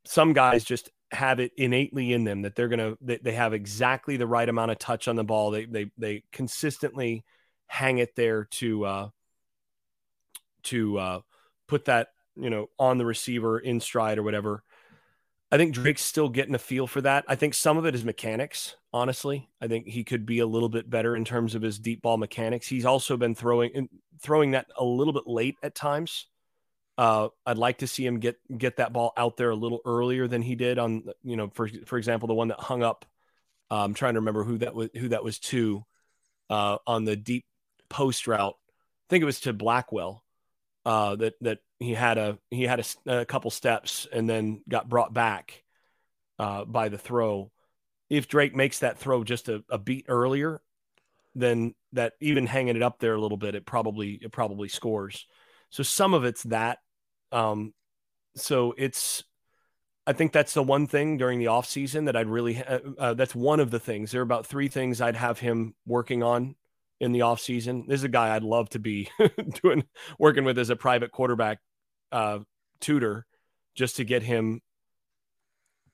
Some 0.06 0.34
guys 0.34 0.64
just 0.64 0.90
have 1.12 1.40
it 1.40 1.52
innately 1.58 2.12
in 2.14 2.24
them 2.24 2.42
that 2.42 2.56
they're 2.56 2.68
gonna 2.68 2.96
they, 3.02 3.18
they 3.18 3.34
have 3.34 3.54
exactly 3.54 4.18
the 4.18 4.28
right 4.28 4.50
amount 4.50 4.72
of 4.72 4.80
touch 4.80 5.08
on 5.08 5.16
the 5.16 5.24
ball. 5.24 5.52
They 5.52 5.66
they 5.66 5.92
they 5.98 6.24
consistently 6.32 7.24
hang 7.68 8.00
it 8.00 8.16
there 8.16 8.46
to 8.46 8.86
uh, 8.86 9.10
to 10.64 10.98
uh, 10.98 11.20
put 11.68 11.86
that 11.86 12.10
you 12.36 12.50
know 12.50 12.68
on 12.80 12.98
the 12.98 13.06
receiver 13.06 13.60
in 13.60 13.80
stride 13.80 14.18
or 14.18 14.24
whatever. 14.24 14.64
I 15.52 15.58
think 15.58 15.74
Drake's 15.74 16.04
still 16.04 16.30
getting 16.30 16.54
a 16.54 16.60
feel 16.60 16.86
for 16.86 17.02
that. 17.02 17.26
I 17.28 17.34
think 17.34 17.56
some 17.56 17.78
of 17.78 17.86
it 17.86 17.96
is 17.96 18.06
mechanics. 18.06 18.76
Honestly, 18.94 19.50
I 19.60 19.68
think 19.68 19.88
he 19.88 20.04
could 20.04 20.26
be 20.26 20.40
a 20.40 20.46
little 20.46 20.70
bit 20.70 20.90
better 20.90 21.16
in 21.16 21.26
terms 21.26 21.56
of 21.56 21.64
his 21.64 21.80
deep 21.80 22.04
ball 22.04 22.18
mechanics. 22.18 22.68
He's 22.68 22.86
also 22.86 23.18
been 23.18 23.36
throwing 23.36 23.90
throwing 24.22 24.52
that 24.52 24.68
a 24.78 24.84
little 24.84 25.14
bit 25.14 25.28
late 25.28 25.58
at 25.64 25.76
times. 25.76 26.28
Uh, 27.00 27.30
I'd 27.46 27.58
like 27.58 27.78
to 27.78 27.88
see 27.88 28.06
him 28.06 28.20
get 28.20 28.36
get 28.58 28.76
that 28.76 28.92
ball 28.92 29.14
out 29.16 29.38
there 29.38 29.52
a 29.52 29.56
little 29.56 29.80
earlier 29.86 30.28
than 30.28 30.42
he 30.42 30.56
did 30.56 30.78
on 30.78 31.06
you 31.24 31.38
know 31.38 31.50
for 31.54 31.70
for 31.86 31.98
example 31.98 32.28
the 32.28 32.34
one 32.34 32.50
that 32.50 32.60
hung 32.60 32.84
up. 32.84 33.06
Uh, 33.72 33.86
I'm 33.86 33.94
trying 33.94 34.16
to 34.16 34.20
remember 34.20 34.44
who 34.44 34.58
that 34.58 34.76
was 34.76 34.90
who 34.94 35.08
that 35.08 35.24
was 35.24 35.40
to 35.40 35.86
uh, 36.50 36.78
on 36.86 37.06
the 37.06 37.16
deep 37.16 37.46
post 37.90 38.28
route. 38.28 38.56
I 38.58 39.06
think 39.10 39.22
it 39.22 39.26
was 39.26 39.40
to 39.42 39.54
Blackwell 39.54 40.26
uh, 40.86 41.16
that 41.16 41.36
that 41.40 41.60
he 41.80 41.94
had 41.94 42.18
a 42.18 42.38
he 42.52 42.64
had 42.64 42.86
a, 43.06 43.22
a, 43.22 43.26
couple 43.26 43.50
steps 43.50 44.06
and 44.12 44.30
then 44.30 44.62
got 44.68 44.90
brought 44.90 45.14
back 45.14 45.64
uh, 46.38 46.66
by 46.66 46.90
the 46.90 46.98
throw. 46.98 47.50
If 48.10 48.28
Drake 48.28 48.58
makes 48.58 48.80
that 48.80 48.98
throw 48.98 49.24
just 49.24 49.48
a, 49.48 49.64
a, 49.70 49.78
beat 49.78 50.08
earlier, 50.10 50.62
then 51.34 51.76
that 51.94 52.14
even 52.20 52.46
hanging 52.46 52.76
it 52.76 52.84
up 52.84 53.00
there 53.00 53.14
a 53.14 53.22
little 53.22 53.38
bit, 53.38 53.56
it 53.56 53.66
probably 53.66 54.20
it 54.22 54.34
probably 54.34 54.68
scores. 54.68 55.26
So 55.70 55.82
some 55.84 56.14
of 56.14 56.26
it's 56.26 56.44
that. 56.44 56.80
Um, 57.32 57.74
so 58.36 58.74
it's 58.78 59.24
I 60.08 60.14
think 60.14 60.32
that's 60.32 60.54
the 60.54 60.64
one 60.64 60.88
thing 60.88 61.18
during 61.18 61.40
the 61.40 61.48
off 61.48 61.68
season 61.68 62.06
that 62.06 62.16
I'd 62.16 62.28
really 62.28 62.64
uh, 62.64 62.80
uh, 62.98 63.14
that's 63.14 63.36
one 63.36 63.60
of 63.60 63.72
the 63.72 63.80
things. 63.80 64.12
There 64.12 64.22
are 64.22 64.24
about 64.24 64.48
three 64.48 64.68
things 64.68 65.02
I'd 65.02 65.16
have 65.16 65.40
him 65.40 65.76
working 65.86 66.24
on 66.24 66.56
in 67.00 67.12
the 67.12 67.22
off 67.22 67.40
season. 67.40 67.86
This 67.88 68.02
is 68.02 68.06
a 68.06 68.10
guy 68.10 68.36
I'd 68.36 68.44
love 68.44 68.70
to 68.72 68.80
be 68.80 69.10
doing 69.64 69.86
working 70.18 70.44
with 70.44 70.58
as 70.58 70.70
a 70.70 70.76
private 70.76 71.12
quarterback 71.12 71.60
uh, 72.12 72.40
tutor 72.82 73.26
just 73.76 73.98
to 73.98 74.04
get 74.04 74.24
him 74.24 74.62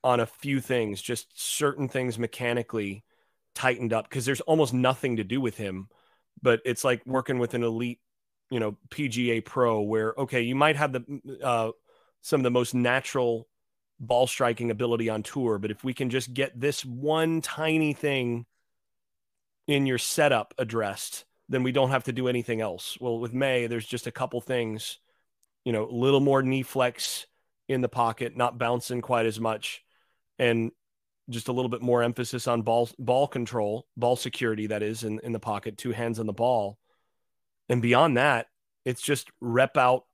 on 0.03 0.19
a 0.19 0.25
few 0.25 0.61
things, 0.61 1.01
just 1.01 1.27
certain 1.33 1.89
things 1.89 2.19
mechanically 2.19 3.03
tightened 3.55 3.91
up 3.91 4.07
because 4.07 4.25
there's 4.25 4.41
almost 4.41 4.73
nothing 4.73 5.17
to 5.17 5.23
do 5.23 5.41
with 5.41 5.57
him. 5.57 5.87
But 6.41 6.61
it's 6.63 6.83
like 6.83 7.05
working 7.05 7.39
with 7.39 7.53
an 7.53 7.63
elite, 7.63 7.99
you 8.49 8.59
know, 8.59 8.77
PGA 8.89 9.43
pro 9.43 9.81
where, 9.81 10.13
okay, 10.17 10.41
you 10.41 10.55
might 10.55 10.75
have 10.75 10.93
the 10.93 11.21
uh, 11.43 11.71
some 12.21 12.39
of 12.39 12.43
the 12.43 12.51
most 12.51 12.73
natural 12.73 13.47
ball 13.99 14.27
striking 14.27 14.71
ability 14.71 15.09
on 15.09 15.23
tour, 15.23 15.57
but 15.57 15.71
if 15.71 15.83
we 15.83 15.93
can 15.93 16.09
just 16.09 16.33
get 16.33 16.59
this 16.59 16.83
one 16.83 17.41
tiny 17.41 17.93
thing 17.93 18.45
in 19.67 19.85
your 19.85 19.97
setup 19.97 20.53
addressed, 20.57 21.25
then 21.49 21.63
we 21.63 21.71
don't 21.71 21.91
have 21.91 22.03
to 22.03 22.11
do 22.11 22.27
anything 22.27 22.61
else. 22.61 22.97
Well, 22.99 23.19
with 23.19 23.33
Maye, 23.33 23.67
there's 23.67 23.85
just 23.85 24.07
a 24.07 24.11
couple 24.11 24.41
things 24.41 24.99
you 25.65 25.71
know, 25.71 25.89
a 25.89 25.91
little 25.91 26.19
more 26.21 26.43
knee 26.43 26.61
flex 26.61 27.25
in 27.67 27.81
the 27.81 27.89
pocket, 27.89 28.37
not 28.37 28.57
bouncing 28.57 29.01
quite 29.01 29.25
as 29.25 29.39
much, 29.39 29.83
and 30.37 30.71
just 31.29 31.47
a 31.47 31.51
little 31.51 31.69
bit 31.69 31.81
more 31.81 32.03
emphasis 32.03 32.47
on 32.47 32.61
ball 32.61 32.87
ball 32.99 33.27
control, 33.27 33.87
ball 33.97 34.15
security 34.15 34.67
that 34.67 34.83
is 34.83 35.03
in, 35.03 35.19
in 35.23 35.33
the 35.33 35.39
pocket, 35.39 35.77
two 35.77 35.91
hands 35.91 36.19
on 36.19 36.27
the 36.27 36.33
ball. 36.33 36.77
And 37.69 37.81
beyond 37.81 38.17
that, 38.17 38.47
it's 38.83 39.01
just 39.01 39.29
rep 39.41 39.77
out 39.77 40.05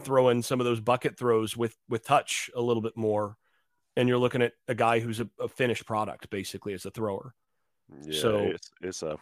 throwing 0.00 0.42
some 0.42 0.60
of 0.60 0.64
those 0.64 0.80
bucket 0.80 1.18
throws 1.18 1.56
with 1.56 1.76
with 1.88 2.04
touch 2.04 2.50
a 2.54 2.60
little 2.60 2.82
bit 2.82 2.96
more. 2.96 3.36
And 3.96 4.08
you're 4.08 4.18
looking 4.18 4.42
at 4.42 4.52
a 4.68 4.74
guy 4.74 5.00
who's 5.00 5.20
a, 5.20 5.28
a 5.38 5.48
finished 5.48 5.84
product 5.84 6.30
basically 6.30 6.72
as 6.72 6.86
a 6.86 6.90
thrower. 6.90 7.34
Yeah, 8.04 8.20
so 8.20 8.38
it's, 8.38 8.70
it's 8.80 9.02
a 9.02 9.18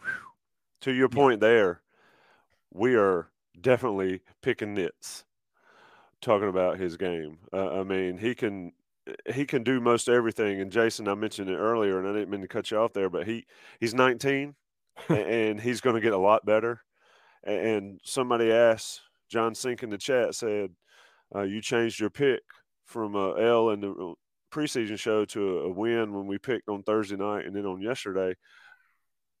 to 0.81 0.91
your 0.91 1.09
point 1.09 1.41
yeah. 1.41 1.47
there, 1.47 1.81
we 2.71 2.95
are 2.95 3.29
definitely 3.59 4.21
picking 4.41 4.73
nits 4.73 5.25
talking 6.21 6.49
about 6.49 6.79
his 6.79 6.97
game. 6.97 7.39
Uh, 7.51 7.79
I 7.79 7.83
mean, 7.83 8.17
he 8.17 8.35
can 8.35 8.73
he 9.33 9.45
can 9.45 9.63
do 9.63 9.79
most 9.79 10.07
everything. 10.07 10.61
And 10.61 10.71
Jason, 10.71 11.07
I 11.07 11.15
mentioned 11.15 11.49
it 11.49 11.57
earlier, 11.57 11.99
and 11.99 12.07
I 12.07 12.13
didn't 12.13 12.29
mean 12.29 12.41
to 12.41 12.47
cut 12.47 12.71
you 12.71 12.77
off 12.77 12.93
there, 12.93 13.09
but 13.09 13.27
he 13.27 13.45
he's 13.79 13.93
19, 13.93 14.55
and 15.09 15.59
he's 15.59 15.81
going 15.81 15.95
to 15.95 16.01
get 16.01 16.13
a 16.13 16.17
lot 16.17 16.45
better. 16.45 16.81
And 17.43 17.99
somebody 18.03 18.51
asked 18.51 19.01
John 19.29 19.55
Sink 19.55 19.83
in 19.83 19.89
the 19.89 19.97
chat 19.97 20.35
said, 20.35 20.71
uh, 21.33 21.43
"You 21.43 21.61
changed 21.61 21.99
your 21.99 22.09
pick 22.09 22.41
from 22.85 23.15
a 23.15 23.35
L 23.35 23.69
in 23.69 23.81
the 23.81 23.91
uh, 23.91 24.13
preseason 24.51 24.99
show 24.99 25.25
to 25.25 25.59
a 25.59 25.69
win 25.69 26.13
when 26.13 26.27
we 26.27 26.37
picked 26.37 26.69
on 26.69 26.83
Thursday 26.83 27.15
night, 27.15 27.45
and 27.45 27.55
then 27.55 27.65
on 27.65 27.81
yesterday." 27.81 28.35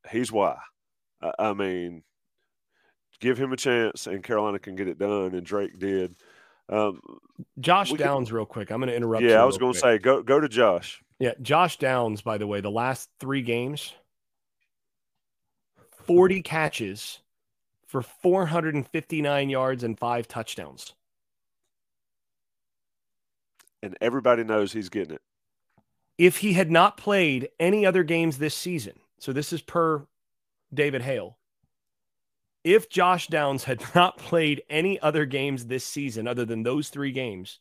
He's 0.09 0.31
why. 0.31 0.57
I, 1.21 1.31
I 1.39 1.53
mean, 1.53 2.03
give 3.19 3.37
him 3.37 3.51
a 3.51 3.57
chance, 3.57 4.07
and 4.07 4.23
Carolina 4.23 4.59
can 4.59 4.75
get 4.75 4.87
it 4.87 4.97
done, 4.97 5.33
and 5.33 5.45
Drake 5.45 5.77
did. 5.77 6.15
Um, 6.69 7.01
Josh 7.59 7.91
Downs, 7.93 8.31
real 8.31 8.45
quick. 8.45 8.71
I'm 8.71 8.79
going 8.79 8.89
to 8.89 8.95
interrupt. 8.95 9.23
Yeah, 9.23 9.41
I 9.41 9.45
was 9.45 9.57
going 9.57 9.73
to 9.73 9.79
say 9.79 9.97
go 9.97 10.21
go 10.21 10.39
to 10.39 10.47
Josh. 10.47 11.01
Yeah, 11.19 11.33
Josh 11.41 11.77
Downs. 11.77 12.21
By 12.21 12.37
the 12.37 12.47
way, 12.47 12.61
the 12.61 12.71
last 12.71 13.09
three 13.19 13.41
games, 13.41 13.93
40 16.05 16.43
catches 16.43 17.19
for 17.89 18.03
459 18.03 19.49
yards 19.49 19.83
and 19.83 19.97
five 19.97 20.27
touchdowns. 20.27 20.93
And 23.81 23.97
everybody 23.99 24.43
knows 24.43 24.71
he's 24.71 24.89
getting 24.89 25.15
it. 25.15 25.21
If 26.19 26.37
he 26.37 26.53
had 26.53 26.69
not 26.69 26.97
played 26.97 27.49
any 27.59 27.87
other 27.87 28.03
games 28.03 28.37
this 28.37 28.53
season, 28.53 28.99
so 29.17 29.33
this 29.33 29.51
is 29.51 29.63
per 29.63 30.05
David 30.71 31.01
Hale, 31.01 31.39
if 32.63 32.89
Josh 32.89 33.27
Downs 33.27 33.63
had 33.63 33.81
not 33.95 34.19
played 34.19 34.61
any 34.69 34.99
other 34.99 35.25
games 35.25 35.65
this 35.65 35.83
season 35.83 36.27
other 36.27 36.45
than 36.45 36.61
those 36.61 36.89
three 36.89 37.11
games, 37.11 37.59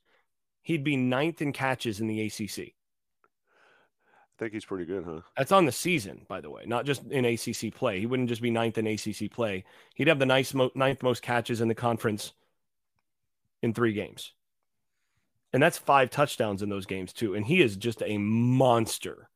he'd 0.60 0.84
be 0.84 0.96
ninth 0.96 1.40
in 1.40 1.54
catches 1.54 2.00
in 2.00 2.06
the 2.06 2.20
ACC. 2.20 2.74
I 4.38 4.44
think 4.44 4.52
he's 4.52 4.64
pretty 4.64 4.84
good, 4.84 5.04
huh? 5.04 5.20
That's 5.36 5.50
on 5.50 5.66
the 5.66 5.72
season, 5.72 6.24
by 6.28 6.40
the 6.40 6.50
way, 6.50 6.62
not 6.64 6.86
just 6.86 7.02
in 7.10 7.24
ACC 7.24 7.74
play. 7.74 7.98
He 7.98 8.06
wouldn't 8.06 8.28
just 8.28 8.40
be 8.40 8.52
ninth 8.52 8.78
in 8.78 8.86
ACC 8.86 9.32
play. 9.32 9.64
He'd 9.96 10.06
have 10.06 10.20
the 10.20 10.26
nice 10.26 10.54
mo- 10.54 10.70
ninth 10.76 11.02
most 11.02 11.22
catches 11.22 11.60
in 11.60 11.66
the 11.66 11.74
conference 11.74 12.32
in 13.62 13.74
three 13.74 13.92
games. 13.92 14.32
And 15.52 15.60
that's 15.60 15.76
five 15.76 16.10
touchdowns 16.10 16.62
in 16.62 16.68
those 16.68 16.86
games, 16.86 17.12
too. 17.12 17.34
And 17.34 17.44
he 17.44 17.60
is 17.60 17.76
just 17.76 18.00
a 18.04 18.16
monster 18.16 19.28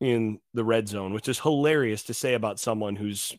in 0.00 0.40
the 0.54 0.64
red 0.64 0.88
zone, 0.88 1.12
which 1.12 1.28
is 1.28 1.38
hilarious 1.38 2.02
to 2.04 2.14
say 2.14 2.34
about 2.34 2.58
someone 2.58 2.96
who's 2.96 3.36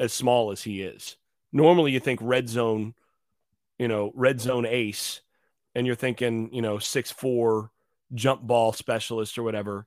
as 0.00 0.14
small 0.14 0.52
as 0.52 0.62
he 0.62 0.80
is. 0.80 1.18
Normally, 1.52 1.92
you 1.92 2.00
think 2.00 2.20
red 2.22 2.48
zone, 2.48 2.94
you 3.78 3.88
know, 3.88 4.10
red 4.14 4.40
zone 4.40 4.64
ace, 4.64 5.20
and 5.74 5.86
you're 5.86 5.96
thinking, 5.96 6.48
you 6.50 6.62
know, 6.62 6.78
six 6.78 7.10
four 7.10 7.70
jump 8.14 8.42
ball 8.42 8.72
specialist 8.72 9.38
or 9.38 9.42
whatever. 9.42 9.86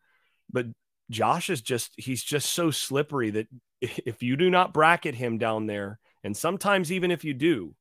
But 0.51 0.67
Josh 1.09 1.49
is 1.49 1.61
just, 1.61 1.93
he's 1.97 2.23
just 2.23 2.51
so 2.51 2.71
slippery 2.71 3.31
that 3.31 3.47
if 3.81 4.23
you 4.23 4.35
do 4.35 4.49
not 4.49 4.73
bracket 4.73 5.15
him 5.15 5.37
down 5.37 5.67
there, 5.67 5.99
and 6.23 6.35
sometimes 6.35 6.91
even 6.91 7.11
if 7.11 7.23
you 7.23 7.33
do, 7.33 7.75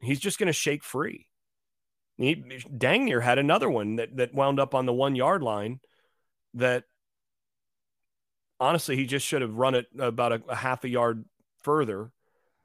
he's 0.00 0.20
just 0.20 0.38
going 0.38 0.46
to 0.46 0.52
shake 0.52 0.82
free. 0.82 1.26
He 2.16 2.34
dang 2.76 3.04
near 3.04 3.20
had 3.20 3.38
another 3.38 3.70
one 3.70 3.96
that, 3.96 4.16
that 4.16 4.34
wound 4.34 4.58
up 4.58 4.74
on 4.74 4.86
the 4.86 4.92
one 4.92 5.14
yard 5.14 5.42
line 5.42 5.80
that 6.54 6.84
honestly, 8.60 8.96
he 8.96 9.06
just 9.06 9.26
should 9.26 9.42
have 9.42 9.54
run 9.54 9.74
it 9.74 9.86
about 9.98 10.32
a, 10.32 10.42
a 10.48 10.56
half 10.56 10.84
a 10.84 10.88
yard 10.88 11.24
further. 11.62 12.10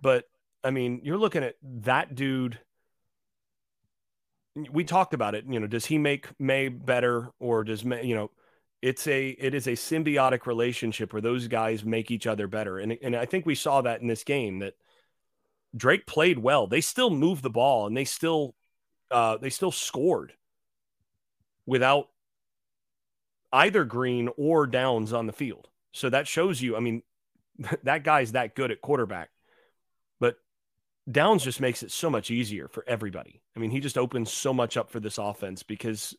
But 0.01 0.25
I 0.63 0.71
mean, 0.71 1.01
you're 1.03 1.17
looking 1.17 1.43
at 1.43 1.55
that 1.61 2.15
dude. 2.15 2.59
We 4.55 4.83
talked 4.83 5.13
about 5.13 5.35
it. 5.35 5.45
You 5.47 5.59
know, 5.59 5.67
does 5.67 5.85
he 5.85 5.97
make 5.97 6.27
Maye 6.39 6.67
better, 6.69 7.31
or 7.39 7.63
does 7.63 7.83
Maye, 7.83 8.03
You 8.03 8.15
know, 8.15 8.31
it's 8.81 9.07
a 9.07 9.29
it 9.29 9.53
is 9.53 9.67
a 9.67 9.71
symbiotic 9.71 10.45
relationship 10.45 11.13
where 11.13 11.21
those 11.21 11.47
guys 11.47 11.83
make 11.83 12.11
each 12.11 12.27
other 12.27 12.47
better, 12.47 12.77
and 12.79 12.97
and 13.01 13.15
I 13.15 13.25
think 13.25 13.45
we 13.45 13.55
saw 13.55 13.81
that 13.81 14.01
in 14.01 14.07
this 14.07 14.23
game 14.23 14.59
that 14.59 14.75
Drake 15.75 16.05
played 16.05 16.39
well. 16.39 16.67
They 16.67 16.81
still 16.81 17.09
moved 17.09 17.43
the 17.43 17.49
ball, 17.49 17.87
and 17.87 17.97
they 17.97 18.05
still 18.05 18.55
uh, 19.09 19.37
they 19.37 19.49
still 19.49 19.71
scored 19.71 20.33
without 21.65 22.09
either 23.51 23.85
Green 23.85 24.29
or 24.37 24.67
Downs 24.67 25.13
on 25.13 25.27
the 25.27 25.33
field. 25.33 25.69
So 25.93 26.09
that 26.09 26.27
shows 26.27 26.61
you, 26.61 26.75
I 26.75 26.79
mean, 26.79 27.03
that 27.83 28.03
guy's 28.03 28.33
that 28.33 28.55
good 28.55 28.71
at 28.71 28.81
quarterback. 28.81 29.29
Downs 31.11 31.43
just 31.43 31.59
makes 31.59 31.83
it 31.83 31.91
so 31.91 32.09
much 32.09 32.31
easier 32.31 32.67
for 32.67 32.83
everybody. 32.87 33.41
I 33.55 33.59
mean, 33.59 33.71
he 33.71 33.79
just 33.79 33.97
opens 33.97 34.31
so 34.31 34.53
much 34.53 34.77
up 34.77 34.89
for 34.89 34.99
this 34.99 35.17
offense 35.17 35.63
because 35.63 36.15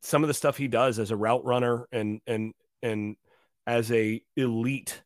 some 0.00 0.24
of 0.24 0.28
the 0.28 0.34
stuff 0.34 0.56
he 0.56 0.68
does 0.68 0.98
as 0.98 1.10
a 1.10 1.16
route 1.16 1.44
runner 1.44 1.86
and 1.92 2.20
and 2.26 2.54
and 2.82 3.16
as 3.66 3.92
a 3.92 4.22
elite 4.36 5.02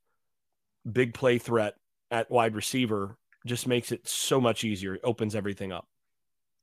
big 0.91 1.15
play 1.15 1.39
threat 1.39 1.75
at 2.11 2.31
wide 2.31 2.55
receiver 2.55 3.17
just 3.47 3.67
makes 3.67 3.91
it 3.91 4.07
so 4.07 4.41
much 4.41 4.65
easier. 4.65 4.95
It 4.95 5.01
opens 5.03 5.35
everything 5.35 5.73
up. 5.73 5.89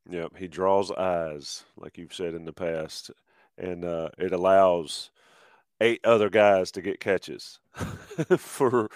Yep, 0.10 0.38
he 0.38 0.48
draws 0.48 0.92
eyes, 0.92 1.66
like 1.76 1.98
you've 1.98 2.14
said 2.14 2.34
in 2.34 2.46
the 2.46 2.54
past, 2.54 3.12
and 3.58 3.84
uh, 3.84 4.10
it 4.18 4.32
allows 4.32 5.12
eight 5.82 6.00
other 6.06 6.30
guys 6.30 6.72
to 6.72 6.82
get 6.82 7.00
catches 7.00 7.60
for 8.38 8.90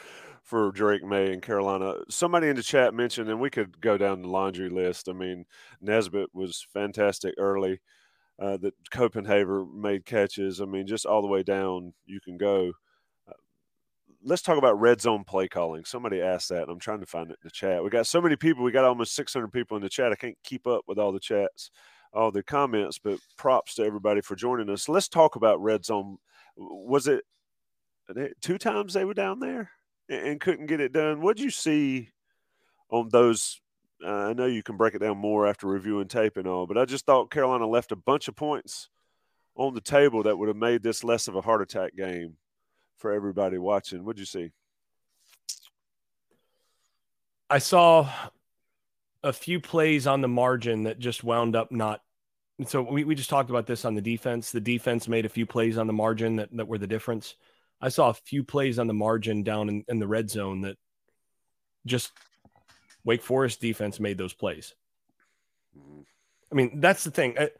for 0.43 0.71
Drake 0.71 1.03
Maye 1.03 1.31
and 1.31 1.41
Carolina. 1.41 1.95
Somebody 2.09 2.49
in 2.49 2.55
the 2.57 2.63
chat 2.63 2.93
mentioned, 2.93 3.29
and 3.29 3.39
we 3.39 3.49
could 3.49 3.79
go 3.79 3.97
down 3.97 4.21
the 4.21 4.27
laundry 4.27 4.69
list. 4.69 5.07
I 5.07 5.13
mean, 5.13 5.45
Nesbit 5.81 6.29
was 6.33 6.67
fantastic 6.73 7.33
early. 7.37 7.79
Uh, 8.39 8.57
that 8.57 8.73
Copenhaver 8.91 9.71
made 9.73 10.05
catches. 10.05 10.59
I 10.59 10.65
mean, 10.65 10.85
just 10.85 11.05
all 11.05 11.21
the 11.21 11.27
way 11.27 11.43
down, 11.43 11.93
you 12.05 12.19
can 12.19 12.37
go. 12.37 12.73
Uh, 13.27 13.33
let's 14.23 14.41
talk 14.41 14.57
about 14.57 14.79
red 14.79 14.99
zone 14.99 15.23
play 15.23 15.47
calling. 15.47 15.85
Somebody 15.85 16.19
asked 16.19 16.49
that, 16.49 16.63
and 16.63 16.71
I'm 16.71 16.79
trying 16.79 16.99
to 16.99 17.05
find 17.05 17.29
it 17.29 17.37
in 17.41 17.47
the 17.47 17.51
chat. 17.51 17.83
We 17.83 17.89
got 17.89 18.07
so 18.07 18.21
many 18.21 18.35
people. 18.35 18.63
We 18.63 18.71
got 18.71 18.85
almost 18.85 19.15
600 19.15 19.49
people 19.49 19.77
in 19.77 19.83
the 19.83 19.89
chat. 19.89 20.11
I 20.11 20.15
can't 20.15 20.37
keep 20.43 20.67
up 20.67 20.81
with 20.87 20.97
all 20.97 21.11
the 21.11 21.19
chats, 21.19 21.69
all 22.11 22.31
the 22.31 22.43
comments. 22.43 22.99
But 22.99 23.19
props 23.37 23.75
to 23.75 23.83
everybody 23.83 24.19
for 24.19 24.35
joining 24.35 24.69
us. 24.69 24.89
Let's 24.89 25.07
talk 25.07 25.35
about 25.35 25.61
red 25.61 25.85
zone. 25.85 26.17
Was 26.57 27.07
it 27.07 27.23
two 28.41 28.57
times 28.57 28.93
they 28.93 29.05
were 29.05 29.13
down 29.13 29.39
there? 29.39 29.71
And 30.09 30.39
couldn't 30.39 30.67
get 30.67 30.81
it 30.81 30.93
done. 30.93 31.21
What'd 31.21 31.43
you 31.43 31.49
see 31.49 32.09
on 32.89 33.09
those? 33.09 33.59
Uh, 34.05 34.29
I 34.29 34.33
know 34.33 34.45
you 34.45 34.63
can 34.63 34.77
break 34.77 34.95
it 34.95 34.99
down 34.99 35.17
more 35.17 35.47
after 35.47 35.67
reviewing 35.67 36.07
tape 36.07 36.37
and 36.37 36.47
all, 36.47 36.67
but 36.67 36.77
I 36.77 36.85
just 36.85 37.05
thought 37.05 37.31
Carolina 37.31 37.67
left 37.67 37.91
a 37.91 37.95
bunch 37.95 38.27
of 38.27 38.35
points 38.35 38.89
on 39.55 39.73
the 39.73 39.81
table 39.81 40.23
that 40.23 40.37
would 40.37 40.47
have 40.47 40.57
made 40.57 40.83
this 40.83 41.03
less 41.03 41.27
of 41.27 41.35
a 41.35 41.41
heart 41.41 41.61
attack 41.61 41.95
game 41.95 42.35
for 42.97 43.11
everybody 43.11 43.57
watching. 43.57 44.03
What'd 44.03 44.19
you 44.19 44.25
see? 44.25 44.51
I 47.49 47.59
saw 47.59 48.09
a 49.23 49.31
few 49.31 49.59
plays 49.59 50.07
on 50.07 50.21
the 50.21 50.27
margin 50.27 50.83
that 50.83 50.99
just 50.99 51.23
wound 51.23 51.55
up 51.55 51.71
not. 51.71 52.01
So 52.65 52.81
we, 52.81 53.03
we 53.03 53.15
just 53.15 53.29
talked 53.29 53.49
about 53.49 53.67
this 53.67 53.85
on 53.85 53.95
the 53.95 54.01
defense. 54.01 54.51
The 54.51 54.59
defense 54.59 55.07
made 55.07 55.25
a 55.25 55.29
few 55.29 55.45
plays 55.45 55.77
on 55.77 55.87
the 55.87 55.93
margin 55.93 56.35
that, 56.37 56.49
that 56.57 56.67
were 56.67 56.77
the 56.77 56.87
difference. 56.87 57.35
I 57.81 57.89
saw 57.89 58.09
a 58.09 58.13
few 58.13 58.43
plays 58.43 58.79
on 58.79 58.87
the 58.87 58.93
margin 58.93 59.43
down 59.43 59.69
in, 59.69 59.85
in 59.87 59.99
the 59.99 60.07
red 60.07 60.29
zone 60.29 60.61
that 60.61 60.77
just 61.85 62.11
Wake 63.03 63.21
Forest 63.21 63.59
defense 63.59 63.99
made 63.99 64.17
those 64.17 64.33
plays. 64.33 64.73
Mm-hmm. 65.77 66.01
I 66.51 66.55
mean, 66.55 66.79
that's 66.79 67.03
the 67.03 67.11
thing. 67.11 67.37
At, 67.37 67.53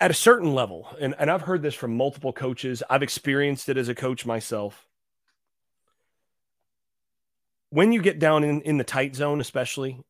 at 0.00 0.10
a 0.10 0.14
certain 0.14 0.54
level, 0.54 0.88
and, 1.00 1.14
and 1.18 1.30
I've 1.30 1.42
heard 1.42 1.62
this 1.62 1.74
from 1.74 1.96
multiple 1.96 2.32
coaches, 2.32 2.82
I've 2.88 3.02
experienced 3.02 3.68
it 3.68 3.76
as 3.76 3.88
a 3.88 3.94
coach 3.94 4.24
myself. 4.26 4.86
When 7.70 7.92
you 7.92 8.02
get 8.02 8.18
down 8.18 8.44
in, 8.44 8.60
in 8.62 8.76
the 8.78 8.84
tight 8.84 9.14
zone, 9.14 9.40
especially, 9.40 10.02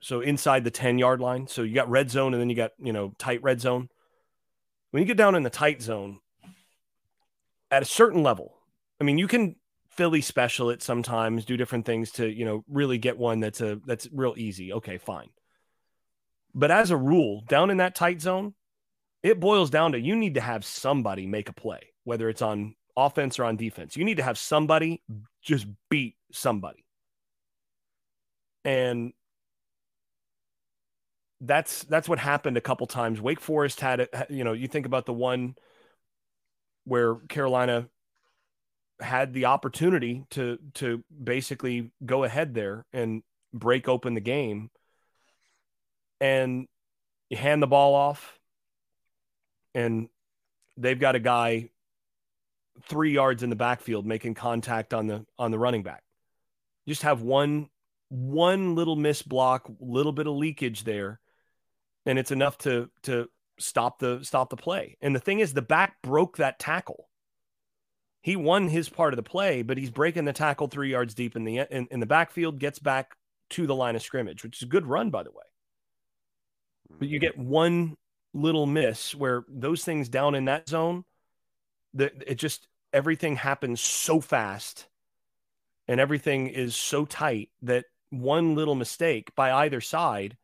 so 0.00 0.20
inside 0.20 0.64
the 0.64 0.70
10 0.70 0.98
yard 0.98 1.20
line, 1.20 1.46
so 1.46 1.62
you 1.62 1.74
got 1.74 1.88
red 1.88 2.10
zone 2.10 2.34
and 2.34 2.40
then 2.40 2.50
you 2.50 2.56
got, 2.56 2.72
you 2.78 2.92
know, 2.92 3.12
tight 3.18 3.42
red 3.42 3.60
zone. 3.60 3.88
When 4.90 5.02
you 5.02 5.06
get 5.06 5.16
down 5.16 5.34
in 5.34 5.42
the 5.42 5.50
tight 5.50 5.82
zone, 5.82 6.20
at 7.74 7.82
a 7.82 7.86
certain 7.86 8.22
level. 8.22 8.54
I 9.00 9.04
mean, 9.04 9.18
you 9.18 9.26
can 9.26 9.56
Philly 9.90 10.20
special 10.20 10.70
it 10.70 10.80
sometimes, 10.80 11.44
do 11.44 11.56
different 11.56 11.86
things 11.86 12.12
to, 12.12 12.28
you 12.28 12.44
know, 12.44 12.64
really 12.68 12.98
get 12.98 13.18
one 13.18 13.40
that's 13.40 13.60
a 13.60 13.80
that's 13.84 14.08
real 14.12 14.34
easy. 14.36 14.72
Okay, 14.72 14.98
fine. 14.98 15.30
But 16.54 16.70
as 16.70 16.92
a 16.92 16.96
rule, 16.96 17.42
down 17.48 17.70
in 17.70 17.78
that 17.78 17.96
tight 17.96 18.20
zone, 18.20 18.54
it 19.24 19.40
boils 19.40 19.70
down 19.70 19.92
to 19.92 20.00
you 20.00 20.14
need 20.14 20.34
to 20.34 20.40
have 20.40 20.64
somebody 20.64 21.26
make 21.26 21.48
a 21.48 21.52
play, 21.52 21.80
whether 22.04 22.28
it's 22.28 22.42
on 22.42 22.76
offense 22.96 23.40
or 23.40 23.44
on 23.44 23.56
defense. 23.56 23.96
You 23.96 24.04
need 24.04 24.18
to 24.18 24.22
have 24.22 24.38
somebody 24.38 25.02
just 25.42 25.66
beat 25.90 26.14
somebody. 26.32 26.84
And 28.64 29.12
that's 31.40 31.82
that's 31.84 32.08
what 32.08 32.20
happened 32.20 32.56
a 32.56 32.60
couple 32.60 32.86
times. 32.86 33.20
Wake 33.20 33.40
Forest 33.40 33.80
had 33.80 34.00
it, 34.00 34.14
you 34.30 34.44
know, 34.44 34.52
you 34.52 34.68
think 34.68 34.86
about 34.86 35.06
the 35.06 35.12
one 35.12 35.56
where 36.84 37.16
Carolina 37.28 37.88
had 39.00 39.32
the 39.32 39.46
opportunity 39.46 40.24
to 40.30 40.58
to 40.74 41.02
basically 41.22 41.90
go 42.04 42.24
ahead 42.24 42.54
there 42.54 42.86
and 42.92 43.22
break 43.52 43.88
open 43.88 44.14
the 44.14 44.20
game 44.20 44.70
and 46.20 46.68
you 47.30 47.36
hand 47.36 47.62
the 47.62 47.66
ball 47.66 47.94
off. 47.94 48.38
And 49.74 50.08
they've 50.76 50.98
got 50.98 51.16
a 51.16 51.20
guy 51.20 51.70
3 52.82 53.12
yards 53.12 53.42
in 53.42 53.50
the 53.50 53.56
backfield 53.56 54.06
making 54.06 54.34
contact 54.34 54.94
on 54.94 55.06
the 55.06 55.26
on 55.38 55.50
the 55.50 55.58
running 55.58 55.82
back. 55.82 56.02
Just 56.86 57.02
have 57.02 57.22
one 57.22 57.68
one 58.08 58.74
little 58.74 58.96
miss 58.96 59.22
block 59.22 59.68
little 59.80 60.12
bit 60.12 60.26
of 60.26 60.34
leakage 60.34 60.84
there. 60.84 61.20
And 62.06 62.18
it's 62.18 62.30
enough 62.30 62.58
to 62.58 62.90
to 63.02 63.28
stop 63.58 63.98
the 63.98 64.20
stop 64.22 64.50
the 64.50 64.56
play. 64.56 64.96
And 65.00 65.14
the 65.14 65.20
thing 65.20 65.40
is, 65.40 65.52
the 65.52 65.62
back 65.62 66.00
broke 66.02 66.36
that 66.36 66.58
tackle. 66.58 67.08
He 68.20 68.36
won 68.36 68.68
his 68.68 68.88
part 68.88 69.12
of 69.12 69.16
the 69.16 69.22
play, 69.22 69.62
but 69.62 69.76
he's 69.76 69.90
breaking 69.90 70.24
the 70.24 70.32
tackle 70.32 70.68
three 70.68 70.90
yards 70.90 71.14
deep 71.14 71.36
in 71.36 71.44
the 71.44 71.58
in, 71.70 71.86
in 71.90 72.00
the 72.00 72.06
backfield, 72.06 72.58
gets 72.58 72.78
back 72.78 73.16
to 73.50 73.66
the 73.66 73.74
line 73.74 73.96
of 73.96 74.02
scrimmage, 74.02 74.42
which 74.42 74.58
is 74.58 74.62
a 74.62 74.70
good 74.70 74.86
run, 74.86 75.10
by 75.10 75.22
the 75.22 75.30
way. 75.30 75.44
But 76.98 77.08
you 77.08 77.18
mm-hmm. 77.18 77.26
get 77.26 77.38
one 77.38 77.96
little 78.32 78.66
miss 78.66 79.14
where 79.14 79.44
those 79.48 79.84
things 79.84 80.08
down 80.08 80.34
in 80.34 80.46
that 80.46 80.68
zone, 80.68 81.04
that 81.94 82.12
it 82.26 82.36
just 82.36 82.66
everything 82.92 83.36
happens 83.36 83.80
so 83.80 84.20
fast 84.20 84.86
and 85.86 86.00
everything 86.00 86.46
is 86.46 86.74
so 86.76 87.04
tight 87.04 87.50
that 87.62 87.84
one 88.10 88.54
little 88.54 88.74
mistake 88.74 89.34
by 89.34 89.52
either 89.52 89.80
side 89.80 90.36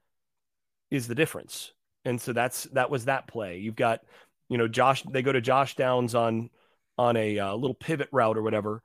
is 0.90 1.08
the 1.08 1.14
difference. 1.14 1.72
And 2.05 2.20
so 2.20 2.32
that's 2.32 2.64
that 2.72 2.90
was 2.90 3.05
that 3.07 3.26
play. 3.26 3.59
You've 3.59 3.76
got, 3.76 4.01
you 4.48 4.59
know, 4.59 4.68
Josh. 4.68 5.03
They 5.03 5.22
go 5.22 5.32
to 5.32 5.40
Josh 5.40 5.76
Downs 5.76 6.14
on 6.14 6.51
on 6.96 7.16
a 7.16 7.38
uh, 7.38 7.55
little 7.55 7.74
pivot 7.74 8.09
route 8.12 8.36
or 8.36 8.42
whatever, 8.42 8.82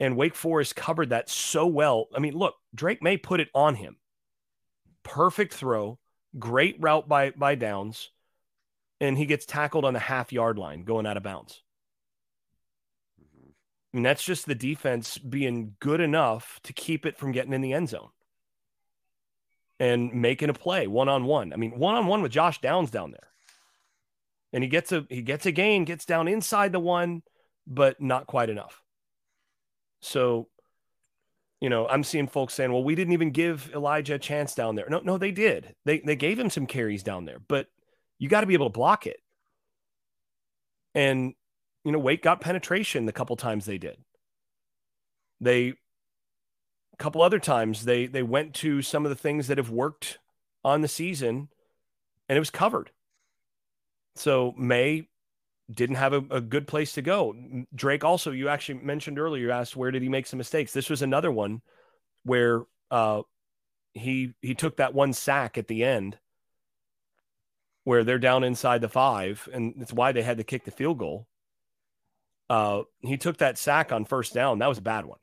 and 0.00 0.16
Wake 0.16 0.34
Forest 0.34 0.76
covered 0.76 1.10
that 1.10 1.28
so 1.30 1.66
well. 1.66 2.08
I 2.14 2.18
mean, 2.18 2.34
look, 2.34 2.56
Drake 2.74 3.02
Maye 3.02 3.16
put 3.16 3.40
it 3.40 3.48
on 3.54 3.74
him. 3.74 3.96
Perfect 5.02 5.54
throw, 5.54 5.98
great 6.38 6.76
route 6.78 7.08
by 7.08 7.30
by 7.30 7.54
Downs, 7.54 8.10
and 9.00 9.16
he 9.16 9.26
gets 9.26 9.46
tackled 9.46 9.84
on 9.84 9.94
the 9.94 10.00
half 10.00 10.32
yard 10.32 10.58
line 10.58 10.84
going 10.84 11.06
out 11.06 11.16
of 11.16 11.22
bounds. 11.22 11.62
I 13.20 13.96
mean, 13.96 14.04
that's 14.04 14.24
just 14.24 14.44
the 14.44 14.54
defense 14.54 15.16
being 15.16 15.74
good 15.80 16.00
enough 16.00 16.60
to 16.64 16.74
keep 16.74 17.06
it 17.06 17.16
from 17.16 17.32
getting 17.32 17.54
in 17.54 17.62
the 17.62 17.72
end 17.72 17.88
zone 17.88 18.10
and 19.80 20.12
making 20.12 20.50
a 20.50 20.54
play 20.54 20.86
one 20.86 21.08
on 21.08 21.24
one. 21.24 21.52
I 21.52 21.56
mean, 21.56 21.78
one 21.78 21.94
on 21.94 22.06
one 22.06 22.22
with 22.22 22.32
Josh 22.32 22.60
Downs 22.60 22.90
down 22.90 23.12
there. 23.12 23.28
And 24.52 24.64
he 24.64 24.68
gets 24.68 24.92
a 24.92 25.06
he 25.08 25.22
gets 25.22 25.46
a 25.46 25.52
gain, 25.52 25.84
gets 25.84 26.04
down 26.04 26.26
inside 26.26 26.72
the 26.72 26.80
one, 26.80 27.22
but 27.66 28.00
not 28.00 28.26
quite 28.26 28.48
enough. 28.48 28.82
So, 30.00 30.48
you 31.60 31.68
know, 31.68 31.86
I'm 31.86 32.02
seeing 32.02 32.28
folks 32.28 32.54
saying, 32.54 32.72
"Well, 32.72 32.84
we 32.84 32.94
didn't 32.94 33.12
even 33.12 33.30
give 33.30 33.70
Elijah 33.74 34.14
a 34.14 34.18
chance 34.18 34.54
down 34.54 34.74
there." 34.74 34.88
No, 34.88 35.00
no, 35.00 35.18
they 35.18 35.32
did. 35.32 35.74
They 35.84 35.98
they 36.00 36.16
gave 36.16 36.38
him 36.38 36.48
some 36.48 36.66
carries 36.66 37.02
down 37.02 37.26
there, 37.26 37.40
but 37.46 37.66
you 38.18 38.28
got 38.28 38.40
to 38.40 38.46
be 38.46 38.54
able 38.54 38.70
to 38.70 38.72
block 38.72 39.06
it. 39.06 39.20
And 40.94 41.34
you 41.84 41.92
know, 41.92 41.98
Wake 41.98 42.22
got 42.22 42.40
penetration 42.40 43.06
the 43.06 43.12
couple 43.12 43.36
times 43.36 43.66
they 43.66 43.78
did. 43.78 43.98
They 45.40 45.74
couple 46.98 47.22
other 47.22 47.38
times 47.38 47.84
they 47.84 48.06
they 48.06 48.22
went 48.22 48.54
to 48.54 48.82
some 48.82 49.06
of 49.06 49.10
the 49.10 49.16
things 49.16 49.46
that 49.46 49.58
have 49.58 49.70
worked 49.70 50.18
on 50.64 50.82
the 50.82 50.88
season 50.88 51.48
and 52.28 52.36
it 52.36 52.40
was 52.40 52.50
covered. 52.50 52.90
So 54.16 54.52
Maye 54.56 55.08
didn't 55.72 55.96
have 55.96 56.12
a, 56.12 56.24
a, 56.30 56.40
good 56.40 56.66
place 56.66 56.92
to 56.94 57.02
go. 57.02 57.36
Drake 57.74 58.04
also, 58.04 58.30
you 58.32 58.48
actually 58.48 58.80
mentioned 58.80 59.18
earlier, 59.18 59.46
you 59.46 59.52
asked 59.52 59.76
where 59.76 59.90
did 59.90 60.02
he 60.02 60.08
make 60.08 60.26
some 60.26 60.38
mistakes? 60.38 60.72
This 60.72 60.90
was 60.90 61.02
another 61.02 61.30
one 61.30 61.60
where 62.24 62.62
uh, 62.90 63.22
he 63.92 64.34
he 64.40 64.54
took 64.54 64.78
that 64.78 64.94
one 64.94 65.12
sack 65.12 65.58
at 65.58 65.68
the 65.68 65.84
end 65.84 66.18
where 67.84 68.04
they're 68.04 68.18
down 68.18 68.44
inside 68.44 68.80
the 68.80 68.88
five, 68.88 69.48
and 69.52 69.74
it's 69.80 69.92
why 69.92 70.12
they 70.12 70.22
had 70.22 70.36
to 70.38 70.44
kick 70.44 70.64
the 70.64 70.70
field 70.70 70.98
goal. 70.98 71.26
Uh, 72.50 72.82
he 73.00 73.16
took 73.16 73.38
that 73.38 73.56
sack 73.56 73.92
on 73.92 74.04
first 74.04 74.34
down. 74.34 74.58
That 74.58 74.68
was 74.68 74.78
a 74.78 74.82
bad 74.82 75.06
one. 75.06 75.18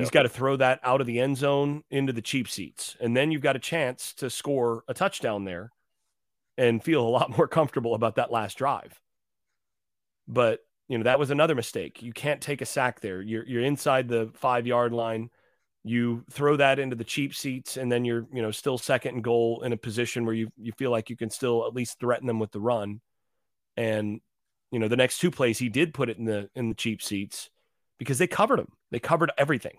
He's 0.00 0.10
got 0.10 0.22
to 0.22 0.28
throw 0.28 0.56
that 0.56 0.80
out 0.82 1.00
of 1.00 1.06
the 1.06 1.20
end 1.20 1.36
zone 1.36 1.84
into 1.90 2.12
the 2.12 2.22
cheap 2.22 2.48
seats. 2.48 2.96
And 3.00 3.16
then 3.16 3.30
you've 3.30 3.42
got 3.42 3.56
a 3.56 3.60
chance 3.60 4.12
to 4.14 4.28
score 4.28 4.82
a 4.88 4.94
touchdown 4.94 5.44
there 5.44 5.70
and 6.56 6.82
feel 6.82 7.06
a 7.06 7.08
lot 7.08 7.30
more 7.36 7.48
comfortable 7.48 7.94
about 7.94 8.16
that 8.16 8.32
last 8.32 8.58
drive. 8.58 9.00
But, 10.26 10.60
you 10.88 10.98
know, 10.98 11.04
that 11.04 11.18
was 11.18 11.30
another 11.30 11.54
mistake. 11.54 12.02
You 12.02 12.12
can't 12.12 12.40
take 12.40 12.60
a 12.60 12.66
sack 12.66 13.00
there. 13.00 13.20
You're, 13.20 13.46
you're 13.46 13.62
inside 13.62 14.08
the 14.08 14.30
five 14.34 14.66
yard 14.66 14.92
line. 14.92 15.30
You 15.84 16.24
throw 16.30 16.56
that 16.56 16.78
into 16.78 16.96
the 16.96 17.04
cheap 17.04 17.34
seats, 17.34 17.76
and 17.76 17.92
then 17.92 18.06
you're, 18.06 18.26
you 18.32 18.40
know, 18.40 18.50
still 18.50 18.78
second 18.78 19.16
and 19.16 19.24
goal 19.24 19.60
in 19.64 19.72
a 19.74 19.76
position 19.76 20.24
where 20.24 20.34
you, 20.34 20.48
you 20.56 20.72
feel 20.72 20.90
like 20.90 21.10
you 21.10 21.16
can 21.16 21.28
still 21.28 21.66
at 21.66 21.74
least 21.74 22.00
threaten 22.00 22.26
them 22.26 22.38
with 22.38 22.52
the 22.52 22.60
run. 22.60 23.02
And, 23.76 24.22
you 24.70 24.78
know, 24.78 24.88
the 24.88 24.96
next 24.96 25.18
two 25.18 25.30
plays, 25.30 25.58
he 25.58 25.68
did 25.68 25.92
put 25.92 26.08
it 26.08 26.16
in 26.16 26.24
the, 26.24 26.48
in 26.54 26.70
the 26.70 26.74
cheap 26.74 27.02
seats 27.02 27.50
because 27.98 28.16
they 28.16 28.26
covered 28.26 28.60
him. 28.60 28.72
They 28.90 28.98
covered 28.98 29.30
everything. 29.36 29.76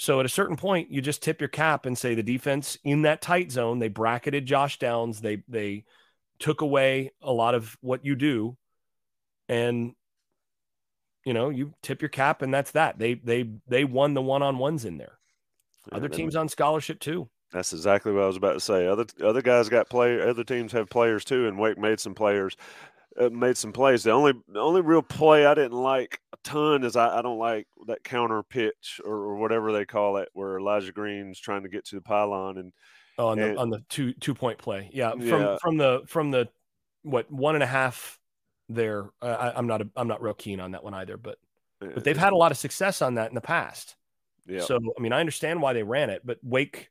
So 0.00 0.18
at 0.18 0.24
a 0.24 0.30
certain 0.30 0.56
point, 0.56 0.90
you 0.90 1.02
just 1.02 1.22
tip 1.22 1.42
your 1.42 1.48
cap 1.48 1.84
and 1.84 1.96
say 1.96 2.14
the 2.14 2.22
defense 2.22 2.78
in 2.84 3.02
that 3.02 3.20
tight 3.20 3.52
zone, 3.52 3.80
they 3.80 3.88
bracketed 3.88 4.46
Josh 4.46 4.78
Downs. 4.78 5.20
They 5.20 5.42
they 5.46 5.84
took 6.38 6.62
away 6.62 7.12
a 7.20 7.30
lot 7.30 7.54
of 7.54 7.76
what 7.82 8.02
you 8.02 8.16
do. 8.16 8.56
And 9.46 9.92
you 11.26 11.34
know, 11.34 11.50
you 11.50 11.74
tip 11.82 12.00
your 12.00 12.08
cap 12.08 12.40
and 12.40 12.52
that's 12.52 12.70
that. 12.70 12.98
They 12.98 13.12
they 13.12 13.50
they 13.68 13.84
won 13.84 14.14
the 14.14 14.22
one 14.22 14.42
on 14.42 14.56
ones 14.56 14.86
in 14.86 14.96
there. 14.96 15.18
Yeah, 15.92 15.98
other 15.98 16.08
teams 16.08 16.34
on 16.34 16.48
scholarship 16.48 16.98
too. 16.98 17.28
That's 17.52 17.74
exactly 17.74 18.12
what 18.12 18.22
I 18.22 18.26
was 18.26 18.36
about 18.38 18.54
to 18.54 18.60
say. 18.60 18.86
Other 18.86 19.04
other 19.22 19.42
guys 19.42 19.68
got 19.68 19.90
play. 19.90 20.18
Other 20.18 20.44
teams 20.44 20.72
have 20.72 20.88
players 20.88 21.26
too, 21.26 21.46
and 21.46 21.58
Wake 21.58 21.76
made 21.76 22.00
some 22.00 22.14
players, 22.14 22.56
made 23.16 23.56
some 23.56 23.72
plays. 23.72 24.02
The 24.02 24.12
only 24.12 24.32
the 24.48 24.60
only 24.60 24.80
real 24.80 25.02
play 25.02 25.46
I 25.46 25.54
didn't 25.54 25.72
like 25.72 26.20
a 26.32 26.36
ton 26.44 26.84
is 26.84 26.96
I, 26.96 27.18
I 27.18 27.22
don't 27.22 27.38
like 27.38 27.66
that 27.86 28.04
counter 28.04 28.42
pitch 28.42 29.00
or, 29.04 29.14
or, 29.14 29.36
whatever 29.36 29.72
they 29.72 29.84
call 29.84 30.18
it, 30.18 30.28
where 30.32 30.58
Elijah 30.58 30.92
Green's 30.92 31.38
trying 31.38 31.62
to 31.64 31.68
get 31.68 31.84
to 31.86 31.96
the 31.96 32.00
pylon 32.00 32.58
and 32.58 32.72
oh, 33.18 33.28
on 33.28 33.38
and, 33.38 33.56
the 33.56 33.60
on 33.60 33.70
the 33.70 33.82
two 33.88 34.12
two 34.14 34.34
point 34.34 34.58
play. 34.58 34.90
Yeah, 34.92 35.10
from 35.10 35.22
yeah. 35.22 35.56
from 35.60 35.76
the 35.76 36.02
from 36.06 36.30
the 36.30 36.48
what 37.02 37.30
one 37.30 37.54
and 37.54 37.64
a 37.64 37.68
half 37.68 38.18
there. 38.68 39.10
Uh, 39.20 39.52
I, 39.54 39.58
am 39.58 39.66
not 39.66 39.82
a, 39.82 39.88
I'm 39.96 40.08
not 40.08 40.22
real 40.22 40.34
keen 40.34 40.60
on 40.60 40.72
that 40.72 40.84
one 40.84 40.94
either, 40.94 41.16
but 41.16 41.38
but 41.80 42.04
they've 42.04 42.16
had 42.16 42.32
a 42.32 42.36
lot 42.36 42.52
of 42.52 42.58
success 42.58 43.02
on 43.02 43.14
that 43.14 43.28
in 43.30 43.34
the 43.34 43.40
past. 43.40 43.96
Yeah. 44.46 44.60
So 44.60 44.76
I 44.76 45.02
mean, 45.02 45.12
I 45.12 45.20
understand 45.20 45.60
why 45.60 45.72
they 45.72 45.82
ran 45.82 46.10
it, 46.10 46.22
but 46.24 46.38
Wake 46.42 46.90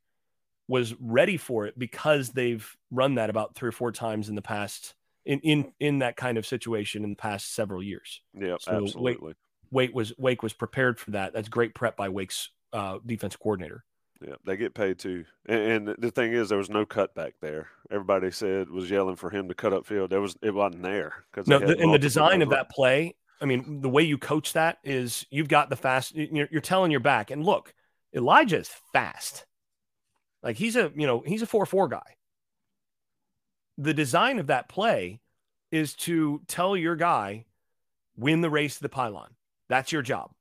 was 0.67 0.93
ready 0.99 1.37
for 1.37 1.65
it 1.65 1.77
because 1.79 2.29
they've 2.29 2.77
run 2.91 3.15
that 3.15 3.31
about 3.31 3.55
three 3.55 3.69
or 3.69 3.71
four 3.71 3.91
times 3.91 4.29
in 4.29 4.35
the 4.35 4.41
past 4.41 4.93
in 5.29 5.39
in 5.41 5.73
in 5.79 5.99
that 5.99 6.17
kind 6.17 6.39
of 6.39 6.45
situation 6.45 7.03
in 7.03 7.11
the 7.11 7.15
past 7.15 7.53
several 7.53 7.83
years. 7.83 8.21
Yeah, 8.33 8.57
so 8.59 8.83
absolutely. 8.83 9.27
Wake, 9.27 9.37
Wake 9.71 9.95
was 9.95 10.13
Wake 10.17 10.41
was 10.41 10.53
prepared 10.53 10.99
for 10.99 11.11
that. 11.11 11.33
That's 11.33 11.49
great 11.49 11.75
prep 11.75 11.95
by 11.95 12.09
Wake's 12.09 12.49
uh, 12.73 12.97
defense 13.05 13.35
coordinator. 13.35 13.83
Yeah, 14.25 14.35
they 14.43 14.57
get 14.57 14.73
paid 14.73 14.97
too. 14.97 15.25
And, 15.45 15.87
and, 15.87 15.95
the 15.99 16.11
thing 16.11 16.33
is, 16.33 16.49
there 16.49 16.57
was 16.57 16.69
no 16.69 16.85
cutback 16.85 17.33
there. 17.41 17.69
Everybody 17.89 18.31
said 18.31 18.69
was 18.69 18.89
yelling 18.89 19.15
for 19.15 19.29
him 19.29 19.47
to 19.47 19.53
cut 19.53 19.71
up 19.71 19.85
field. 19.85 20.09
There 20.09 20.19
was 20.19 20.35
it 20.41 20.53
wasn't 20.53 20.81
there 20.81 21.13
because 21.31 21.47
no. 21.47 21.59
The, 21.59 21.77
and 21.77 21.93
the 21.93 21.99
design 21.99 22.41
of 22.41 22.49
that 22.49 22.71
play, 22.71 23.15
I 23.39 23.45
mean, 23.45 23.81
the 23.81 23.89
way 23.89 24.01
you 24.01 24.17
coach 24.17 24.53
that 24.53 24.79
is 24.83 25.27
you've 25.29 25.47
got 25.47 25.69
the 25.69 25.75
fast. 25.75 26.15
You're, 26.15 26.49
you're 26.51 26.59
telling 26.59 26.89
your 26.89 27.01
back, 27.01 27.29
and 27.29 27.45
look, 27.45 27.71
Elijah 28.15 28.57
is 28.57 28.71
fast. 28.93 29.45
Like 30.41 30.57
he's 30.57 30.75
a, 30.75 30.91
you 30.95 31.05
know, 31.05 31.21
he's 31.23 31.43
a 31.43 31.45
4 31.45 31.67
4 31.67 31.87
guy. 31.87 32.15
The 33.79 33.93
design 33.93 34.39
of 34.39 34.47
that 34.47 34.67
play 34.67 35.21
is 35.71 35.95
to 35.95 36.41
tell 36.47 36.75
your 36.75 36.95
guy, 36.95 37.45
win 38.17 38.41
the 38.41 38.49
race 38.49 38.75
to 38.75 38.81
the 38.81 38.89
pylon. 38.89 39.29
That's 39.69 39.91
your 39.91 40.01
job. 40.01 40.31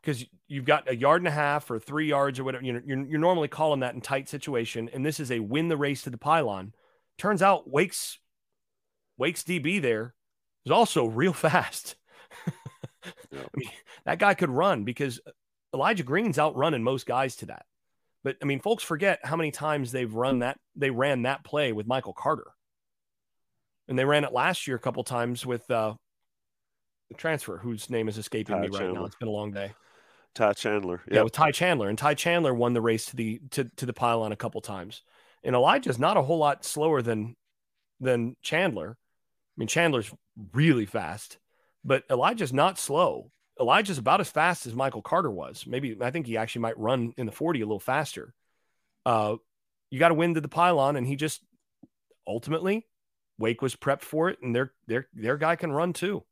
Because 0.00 0.24
you've 0.46 0.64
got 0.64 0.88
a 0.88 0.96
yard 0.96 1.22
and 1.22 1.28
a 1.28 1.32
half 1.32 1.70
or 1.70 1.78
three 1.78 2.08
yards 2.08 2.38
or 2.38 2.44
whatever. 2.44 2.64
You 2.64 2.74
know, 2.74 2.82
you're, 2.84 3.06
you're 3.06 3.20
normally 3.20 3.48
calling 3.48 3.80
that 3.80 3.94
in 3.94 4.00
tight 4.00 4.28
situation. 4.28 4.88
And 4.92 5.04
this 5.04 5.18
is 5.20 5.30
a 5.30 5.40
win 5.40 5.68
the 5.68 5.76
race 5.76 6.02
to 6.02 6.10
the 6.10 6.18
pylon. 6.18 6.72
Turns 7.18 7.42
out 7.42 7.68
Wake's 7.68 8.18
Wake's 9.18 9.42
DB 9.42 9.82
there 9.82 10.14
is 10.64 10.72
also 10.72 11.06
real 11.06 11.32
fast. 11.32 11.96
I 13.32 13.56
mean, 13.56 13.70
that 14.04 14.18
guy 14.18 14.34
could 14.34 14.50
run 14.50 14.84
because 14.84 15.20
Elijah 15.74 16.04
Green's 16.04 16.38
outrunning 16.38 16.82
most 16.82 17.06
guys 17.06 17.36
to 17.36 17.46
that. 17.46 17.66
But 18.24 18.36
I 18.40 18.44
mean, 18.44 18.60
folks 18.60 18.84
forget 18.84 19.20
how 19.24 19.36
many 19.36 19.50
times 19.50 19.92
they've 19.92 20.12
run 20.12 20.40
that 20.40 20.58
they 20.76 20.90
ran 20.90 21.22
that 21.22 21.44
play 21.44 21.72
with 21.72 21.86
Michael 21.86 22.12
Carter. 22.12 22.52
And 23.88 23.98
they 23.98 24.04
ran 24.04 24.24
it 24.24 24.32
last 24.32 24.66
year 24.66 24.76
a 24.76 24.80
couple 24.80 25.02
times 25.04 25.44
with 25.44 25.68
uh 25.70 25.94
the 27.08 27.16
transfer 27.16 27.58
whose 27.58 27.90
name 27.90 28.08
is 28.08 28.16
escaping 28.18 28.56
Ty 28.56 28.62
me 28.62 28.68
Chandler. 28.68 28.86
right 28.86 28.94
now. 28.94 29.04
It's 29.04 29.16
been 29.16 29.28
a 29.28 29.32
long 29.32 29.50
day. 29.52 29.72
Ty 30.34 30.54
Chandler. 30.54 31.02
Yep. 31.06 31.14
Yeah, 31.14 31.22
with 31.22 31.32
Ty 31.32 31.50
Chandler. 31.50 31.88
And 31.88 31.98
Ty 31.98 32.14
Chandler 32.14 32.54
won 32.54 32.72
the 32.72 32.80
race 32.80 33.06
to 33.06 33.16
the 33.16 33.40
to, 33.50 33.64
to 33.76 33.86
the 33.86 33.92
pylon 33.92 34.32
a 34.32 34.36
couple 34.36 34.60
times. 34.60 35.02
And 35.44 35.54
Elijah's 35.54 35.98
not 35.98 36.16
a 36.16 36.22
whole 36.22 36.38
lot 36.38 36.64
slower 36.64 37.02
than 37.02 37.36
than 38.00 38.36
Chandler. 38.42 38.96
I 38.96 39.54
mean, 39.56 39.68
Chandler's 39.68 40.12
really 40.52 40.86
fast, 40.86 41.38
but 41.84 42.04
Elijah's 42.10 42.52
not 42.52 42.78
slow. 42.78 43.30
Elijah's 43.60 43.98
about 43.98 44.20
as 44.20 44.30
fast 44.30 44.66
as 44.66 44.74
Michael 44.74 45.02
Carter 45.02 45.30
was. 45.30 45.64
Maybe 45.66 45.96
I 46.00 46.10
think 46.10 46.26
he 46.26 46.36
actually 46.36 46.62
might 46.62 46.78
run 46.78 47.14
in 47.16 47.26
the 47.26 47.32
40 47.32 47.60
a 47.60 47.66
little 47.66 47.80
faster. 47.80 48.34
Uh, 49.04 49.36
you 49.90 49.98
got 49.98 50.08
to 50.08 50.14
win 50.14 50.34
to 50.34 50.40
the 50.40 50.48
pylon, 50.48 50.96
and 50.96 51.06
he 51.06 51.16
just 51.16 51.42
ultimately 52.26 52.86
Wake 53.38 53.60
was 53.60 53.76
prepped 53.76 54.02
for 54.02 54.28
it, 54.28 54.38
and 54.42 54.54
their 54.54 54.72
their 54.86 55.08
their 55.12 55.36
guy 55.36 55.56
can 55.56 55.72
run 55.72 55.92
too. 55.92 56.24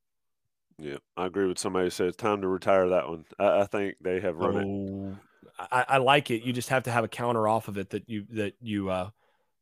Yeah, 0.78 0.98
I 1.16 1.26
agree 1.26 1.46
with 1.46 1.58
somebody 1.58 1.86
who 1.86 1.90
said 1.90 2.08
it's 2.08 2.16
time 2.16 2.40
to 2.40 2.48
retire 2.48 2.88
that 2.88 3.08
one. 3.08 3.24
I, 3.38 3.60
I 3.60 3.64
think 3.66 3.96
they 4.00 4.20
have 4.20 4.36
run 4.36 4.56
oh, 4.56 5.10
it. 5.10 5.68
I, 5.70 5.84
I, 5.88 5.96
like 5.98 6.30
it. 6.30 6.42
You 6.42 6.54
just 6.54 6.70
have 6.70 6.84
to 6.84 6.90
have 6.90 7.04
a 7.04 7.08
counter 7.08 7.46
off 7.46 7.68
of 7.68 7.76
it 7.76 7.90
that 7.90 8.08
you 8.08 8.24
that 8.30 8.54
you 8.62 8.88
uh 8.88 9.10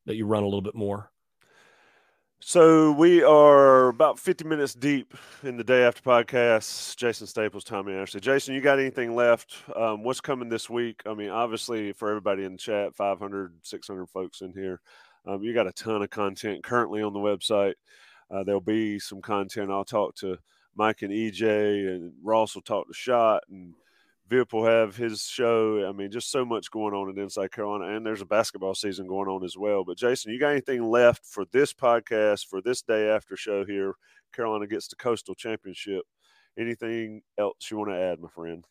that 0.07 0.15
you 0.15 0.27
run 0.27 0.45
a 0.45 0.47
little 0.47 0.63
bit 0.63 0.77
more. 0.77 1.11
So 2.41 2.93
we 2.93 3.23
are 3.25 3.89
about 3.89 4.19
50 4.19 4.45
minutes 4.45 4.73
deep 4.73 5.13
in 5.43 5.57
the 5.57 5.65
day 5.65 5.83
after 5.83 6.01
podcast. 6.03 6.97
Jason 6.97 7.27
Staples, 7.27 7.65
Tommy 7.65 7.93
Ashley. 7.93 8.21
Jason, 8.21 8.55
you 8.55 8.61
got 8.61 8.79
anything 8.79 9.17
left? 9.17 9.57
Um, 9.75 10.05
what's 10.05 10.21
coming 10.21 10.49
this 10.49 10.71
week? 10.71 11.03
I 11.05 11.15
mean, 11.15 11.31
obviously, 11.31 11.93
for 11.93 12.09
everybody 12.09 12.45
in 12.45 12.53
the 12.53 12.59
chat, 12.59 12.95
500, 12.95 13.55
600 13.63 14.07
folks 14.09 14.41
in 14.41 14.53
here, 14.53 14.81
um, 15.27 15.43
you 15.43 15.53
got 15.53 15.67
a 15.67 15.73
ton 15.73 16.01
of 16.03 16.11
content 16.11 16.63
currently 16.63 17.03
on 17.03 17.13
the 17.13 17.19
website. 17.19 17.75
Uh, 18.31 18.45
there'll 18.45 18.61
be 18.61 19.01
some 19.01 19.21
content. 19.21 19.73
I'll 19.73 19.85
talk 19.85 20.15
to 20.17 20.39
Mike 20.77 21.03
and 21.03 21.13
EJ, 21.13 21.89
and 21.89 22.13
Ross 22.23 22.55
will 22.55 22.63
talk 22.63 22.87
to 22.87 22.95
Shot, 22.95 23.43
and 23.51 23.75
Vip 24.29 24.53
will 24.53 24.67
have 24.67 24.97
his 24.97 25.23
show. 25.23 25.89
I 25.89 25.93
mean, 25.93 26.11
just 26.11 26.31
so 26.31 26.45
much 26.45 26.71
going 26.71 26.95
on 26.95 27.09
in 27.09 27.19
Inside 27.19 27.51
Carolina, 27.51 27.97
and 27.97 28.05
there's 28.05 28.21
a 28.21 28.27
basketball 28.27 28.75
season 28.75 29.07
going 29.07 29.29
on 29.29 29.45
as 29.45 29.57
well. 29.57 29.85
But 29.85 29.97
Jason, 29.97 30.33
you 30.33 30.39
got 30.39 30.51
anything 30.51 30.89
left 30.89 31.25
for 31.25 31.47
this 31.53 31.73
podcast 31.73 32.47
for 32.47 32.61
this 32.61 32.83
day 32.83 33.09
after 33.09 33.37
show 33.37 33.65
here? 33.65 33.95
Carolina 34.35 34.67
gets 34.67 34.89
the 34.89 34.97
Coastal 34.97 35.35
Championship. 35.35 36.03
Anything 36.59 37.23
else 37.39 37.71
you 37.71 37.79
want 37.79 37.91
to 37.91 37.97
add, 37.97 38.21
my 38.21 38.29
friend? 38.29 38.65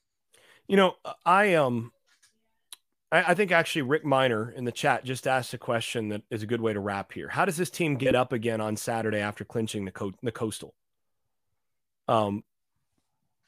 You 0.67 0.77
know, 0.77 0.95
I 1.25 1.55
um, 1.55 1.91
I, 3.11 3.31
I 3.31 3.33
think 3.33 3.51
actually 3.51 3.83
Rick 3.83 4.05
Miner 4.05 4.51
in 4.51 4.65
the 4.65 4.71
chat 4.71 5.05
just 5.05 5.27
asked 5.27 5.53
a 5.53 5.57
question 5.57 6.09
that 6.09 6.21
is 6.29 6.43
a 6.43 6.47
good 6.47 6.61
way 6.61 6.73
to 6.73 6.79
wrap 6.79 7.11
here. 7.11 7.29
How 7.29 7.45
does 7.45 7.57
this 7.57 7.69
team 7.69 7.95
get 7.95 8.15
up 8.15 8.33
again 8.33 8.61
on 8.61 8.75
Saturday 8.75 9.19
after 9.19 9.43
clinching 9.43 9.85
the 9.85 9.91
co- 9.91 10.13
the 10.21 10.31
Coastal? 10.31 10.75
Um, 12.07 12.43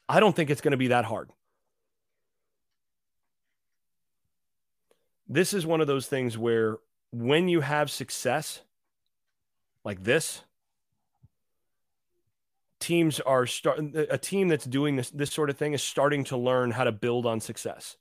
I 0.08 0.20
don't 0.20 0.34
think 0.34 0.50
it's 0.50 0.60
going 0.60 0.72
to 0.72 0.78
be 0.78 0.88
that 0.88 1.04
hard. 1.04 1.30
This 5.30 5.54
is 5.54 5.64
one 5.64 5.80
of 5.80 5.86
those 5.86 6.08
things 6.08 6.36
where 6.36 6.78
when 7.12 7.48
you 7.48 7.60
have 7.60 7.88
success 7.88 8.62
like 9.84 10.02
this, 10.02 10.42
teams 12.80 13.20
are 13.20 13.46
starting 13.46 13.94
a 13.94 14.18
team 14.18 14.48
that's 14.48 14.64
doing 14.64 14.96
this 14.96 15.10
this 15.10 15.32
sort 15.32 15.48
of 15.48 15.56
thing 15.56 15.72
is 15.72 15.82
starting 15.82 16.24
to 16.24 16.36
learn 16.36 16.72
how 16.72 16.82
to 16.82 16.90
build 16.90 17.26
on 17.26 17.40
success. 17.40 17.96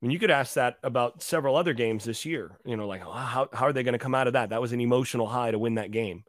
I 0.00 0.06
mean, 0.06 0.10
you 0.12 0.18
could 0.18 0.30
ask 0.30 0.54
that 0.54 0.76
about 0.82 1.22
several 1.22 1.56
other 1.56 1.72
games 1.72 2.04
this 2.04 2.26
year. 2.26 2.58
You 2.66 2.76
know, 2.76 2.86
like 2.86 3.00
how 3.00 3.48
how 3.52 3.66
are 3.66 3.72
they 3.72 3.82
going 3.82 3.94
to 3.94 3.98
come 3.98 4.14
out 4.14 4.26
of 4.26 4.34
that? 4.34 4.50
That 4.50 4.60
was 4.60 4.72
an 4.72 4.82
emotional 4.82 5.26
high 5.26 5.50
to 5.50 5.58
win 5.58 5.76
that 5.76 5.90
game. 5.90 6.24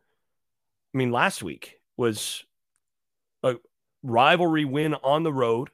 I 0.93 0.97
mean, 0.97 1.11
last 1.11 1.43
week 1.43 1.81
was 1.97 2.45
a 3.43 3.55
rivalry 4.01 4.63
win 4.63 4.93
on 4.95 5.23
the 5.23 5.33
road 5.33 5.71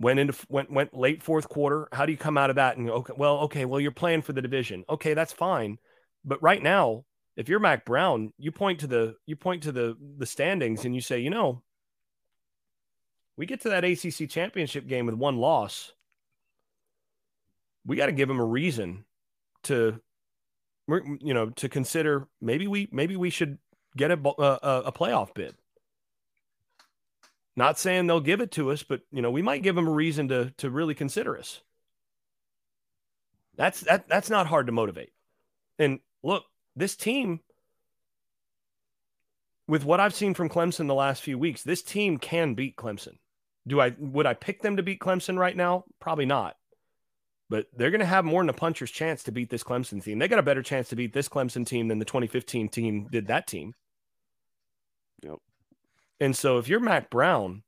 went 0.00 0.18
into 0.18 0.34
went 0.48 0.70
went 0.70 0.94
late 0.94 1.22
fourth 1.22 1.48
quarter. 1.48 1.88
How 1.92 2.06
do 2.06 2.12
you 2.12 2.18
come 2.18 2.36
out 2.36 2.50
of 2.50 2.56
that? 2.56 2.76
And 2.76 2.90
okay, 2.90 3.12
well, 3.16 3.38
okay, 3.40 3.64
well, 3.64 3.80
you're 3.80 3.92
playing 3.92 4.22
for 4.22 4.32
the 4.32 4.42
division. 4.42 4.84
Okay, 4.88 5.14
that's 5.14 5.32
fine. 5.32 5.78
But 6.24 6.42
right 6.42 6.62
now, 6.62 7.04
if 7.36 7.48
you're 7.48 7.60
Mack 7.60 7.84
Brown, 7.84 8.32
you 8.38 8.52
point 8.52 8.80
to 8.80 8.86
the 8.86 9.14
you 9.26 9.36
point 9.36 9.64
to 9.64 9.72
the 9.72 9.96
the 10.18 10.26
standings 10.26 10.84
and 10.84 10.94
you 10.94 11.00
say, 11.00 11.20
you 11.20 11.30
know, 11.30 11.62
we 13.36 13.46
get 13.46 13.60
to 13.62 13.70
that 13.70 13.84
ACC 13.84 14.28
championship 14.28 14.86
game 14.86 15.06
with 15.06 15.14
one 15.14 15.36
loss. 15.36 15.92
We 17.86 17.96
got 17.96 18.06
to 18.06 18.12
give 18.12 18.28
them 18.28 18.40
a 18.40 18.44
reason 18.44 19.04
to, 19.64 20.00
you 20.88 21.34
know, 21.34 21.50
to 21.50 21.68
consider 21.68 22.28
maybe 22.40 22.66
we 22.66 22.88
maybe 22.90 23.16
we 23.16 23.30
should 23.30 23.58
get 23.96 24.10
a 24.10 24.14
a, 24.14 24.82
a 24.86 24.92
playoff 24.92 25.34
bid. 25.34 25.54
Not 27.56 27.78
saying 27.78 28.06
they'll 28.06 28.20
give 28.20 28.40
it 28.40 28.50
to 28.52 28.70
us, 28.70 28.82
but 28.82 29.02
you 29.12 29.22
know, 29.22 29.30
we 29.30 29.42
might 29.42 29.62
give 29.62 29.76
them 29.76 29.86
a 29.86 29.92
reason 29.92 30.28
to 30.28 30.52
to 30.58 30.70
really 30.70 30.94
consider 30.94 31.38
us. 31.38 31.60
That's 33.56 33.80
that 33.82 34.08
that's 34.08 34.30
not 34.30 34.46
hard 34.46 34.66
to 34.66 34.72
motivate. 34.72 35.12
And 35.78 36.00
look, 36.22 36.44
this 36.74 36.96
team 36.96 37.40
with 39.66 39.84
what 39.84 40.00
I've 40.00 40.14
seen 40.14 40.34
from 40.34 40.48
Clemson 40.48 40.86
the 40.86 40.94
last 40.94 41.22
few 41.22 41.38
weeks, 41.38 41.62
this 41.62 41.82
team 41.82 42.18
can 42.18 42.54
beat 42.54 42.76
Clemson. 42.76 43.18
Do 43.66 43.80
I 43.80 43.94
would 43.98 44.26
I 44.26 44.34
pick 44.34 44.60
them 44.60 44.76
to 44.76 44.82
beat 44.82 45.00
Clemson 45.00 45.38
right 45.38 45.56
now? 45.56 45.84
Probably 46.00 46.26
not. 46.26 46.56
But 47.48 47.66
they're 47.76 47.90
going 47.90 48.00
to 48.00 48.06
have 48.06 48.24
more 48.24 48.42
than 48.42 48.48
a 48.48 48.54
puncher's 48.54 48.90
chance 48.90 49.22
to 49.24 49.32
beat 49.32 49.50
this 49.50 49.62
Clemson 49.62 50.02
team. 50.02 50.18
They 50.18 50.28
got 50.28 50.38
a 50.38 50.42
better 50.42 50.62
chance 50.62 50.88
to 50.88 50.96
beat 50.96 51.12
this 51.12 51.28
Clemson 51.28 51.66
team 51.66 51.88
than 51.88 51.98
the 51.98 52.04
2015 52.04 52.68
team 52.68 53.06
did 53.10 53.28
that 53.28 53.46
team. 53.46 53.74
And 56.20 56.36
so 56.36 56.58
if 56.58 56.68
you're 56.68 56.80
Mack 56.80 57.10
Brown, 57.10 57.62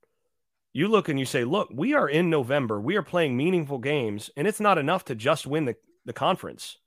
you 0.73 0.87
look 0.87 1.09
and 1.09 1.19
you 1.19 1.25
say, 1.25 1.43
look, 1.43 1.69
we 1.73 1.93
are 1.93 2.07
in 2.07 2.29
November. 2.29 2.79
We 2.79 2.95
are 2.97 3.03
playing 3.03 3.35
meaningful 3.35 3.79
games, 3.79 4.29
and 4.37 4.47
it's 4.47 4.59
not 4.59 4.77
enough 4.77 5.05
to 5.05 5.15
just 5.15 5.47
win 5.47 5.65
the, 5.65 5.75
the 6.05 6.13
conference. 6.13 6.77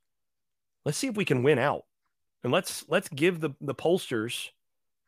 Let's 0.85 0.99
see 0.99 1.09
if 1.09 1.17
we 1.17 1.25
can 1.25 1.43
win 1.43 1.59
out. 1.59 1.83
And 2.43 2.53
let's 2.53 2.85
let's 2.89 3.09
give 3.09 3.41
the, 3.41 3.51
the 3.61 3.75
pollsters 3.75 4.49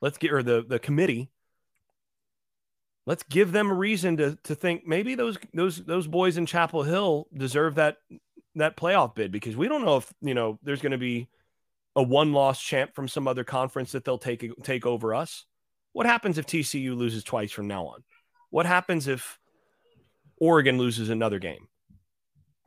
let's 0.02 0.18
get 0.18 0.32
or 0.32 0.42
the 0.42 0.62
the 0.68 0.78
committee. 0.78 1.30
Let's 3.06 3.22
give 3.22 3.52
them 3.52 3.70
a 3.70 3.74
reason 3.74 4.18
to 4.18 4.36
to 4.44 4.54
think 4.54 4.86
maybe 4.86 5.14
those 5.14 5.38
those 5.54 5.82
those 5.82 6.06
boys 6.06 6.36
in 6.36 6.44
Chapel 6.44 6.82
Hill 6.82 7.28
deserve 7.34 7.76
that 7.76 7.96
that 8.56 8.76
playoff 8.76 9.14
bid 9.14 9.32
because 9.32 9.56
we 9.56 9.68
don't 9.68 9.84
know 9.84 9.96
if 9.96 10.12
you 10.20 10.34
know 10.34 10.58
there's 10.62 10.82
going 10.82 10.92
to 10.92 10.98
be 10.98 11.28
a 11.96 12.02
one 12.02 12.32
loss 12.32 12.60
champ 12.60 12.94
from 12.94 13.08
some 13.08 13.26
other 13.26 13.44
conference 13.44 13.92
that 13.92 14.04
they'll 14.04 14.18
take 14.18 14.52
take 14.62 14.84
over 14.84 15.14
us. 15.14 15.46
What 15.92 16.06
happens 16.06 16.38
if 16.38 16.46
TCU 16.46 16.96
loses 16.96 17.22
twice 17.24 17.52
from 17.52 17.68
now 17.68 17.86
on? 17.86 18.02
What 18.50 18.66
happens 18.66 19.08
if 19.08 19.38
Oregon 20.38 20.78
loses 20.78 21.10
another 21.10 21.38
game? 21.38 21.68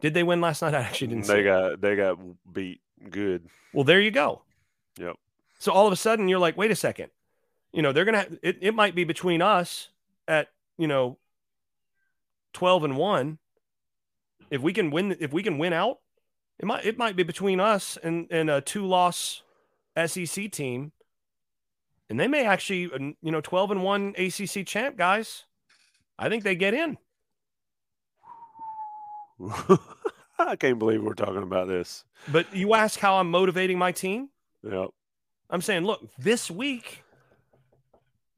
Did 0.02 0.14
they 0.14 0.24
win 0.24 0.42
last 0.42 0.62
night? 0.62 0.74
I 0.74 0.82
actually 0.82 1.08
didn't. 1.08 1.28
They 1.28 1.44
got 1.44 1.82
they 1.82 1.96
got 1.96 2.18
beat 2.52 2.82
good. 3.10 3.48
Well, 3.74 3.84
there 3.84 4.02
you 4.02 4.12
go. 4.12 4.42
Yep. 4.98 5.16
So 5.60 5.72
all 5.72 5.88
of 5.88 5.94
a 5.94 5.98
sudden 5.98 6.28
you're 6.28 6.40
like, 6.40 6.58
wait 6.58 6.72
a 6.72 6.76
second. 6.76 7.10
You 7.72 7.82
know, 7.82 7.92
they're 7.92 8.06
gonna 8.06 8.28
it, 8.42 8.58
it 8.62 8.76
might 8.76 8.96
be 8.96 9.04
between 9.04 9.42
us 9.42 9.90
at, 10.28 10.50
you 10.78 10.88
know, 10.88 11.18
12 12.54 12.84
and 12.86 12.98
1. 12.98 13.38
If 14.50 14.62
we 14.62 14.74
can 14.74 14.92
win 14.92 15.18
if 15.20 15.34
we 15.34 15.44
can 15.44 15.58
win 15.58 15.74
out, 15.74 16.00
it 16.60 16.66
might 16.66 16.86
it 16.86 16.98
might 16.98 17.16
be 17.16 17.24
between 17.24 17.60
us 17.60 17.98
and, 18.02 18.28
and 18.30 18.50
a 18.50 18.62
two 18.62 18.86
loss 18.86 19.44
SEC 20.06 20.52
team. 20.52 20.92
And 22.10 22.20
they 22.20 22.28
may 22.28 22.46
actually, 22.46 22.86
uh, 22.92 23.14
you 23.22 23.32
know, 23.32 23.42
12 23.42 23.72
and 23.72 23.84
1 23.84 24.16
ACC 24.18 24.66
champ 24.66 24.98
guys. 24.98 25.46
I 26.18 26.30
think 26.30 26.44
they 26.44 26.56
get 26.56 26.74
in. 26.74 26.98
I 30.40 30.56
can't 30.56 30.80
believe 30.80 31.04
we're 31.04 31.14
talking 31.14 31.44
about 31.44 31.68
this. 31.68 32.04
But 32.32 32.54
you 32.56 32.74
ask 32.74 33.00
how 33.00 33.16
I'm 33.16 33.32
motivating 33.32 33.78
my 33.78 33.92
team? 33.92 34.30
Yep. 34.64 34.90
I'm 35.50 35.62
saying, 35.62 35.84
look, 35.84 36.02
this 36.18 36.50
week 36.50 37.04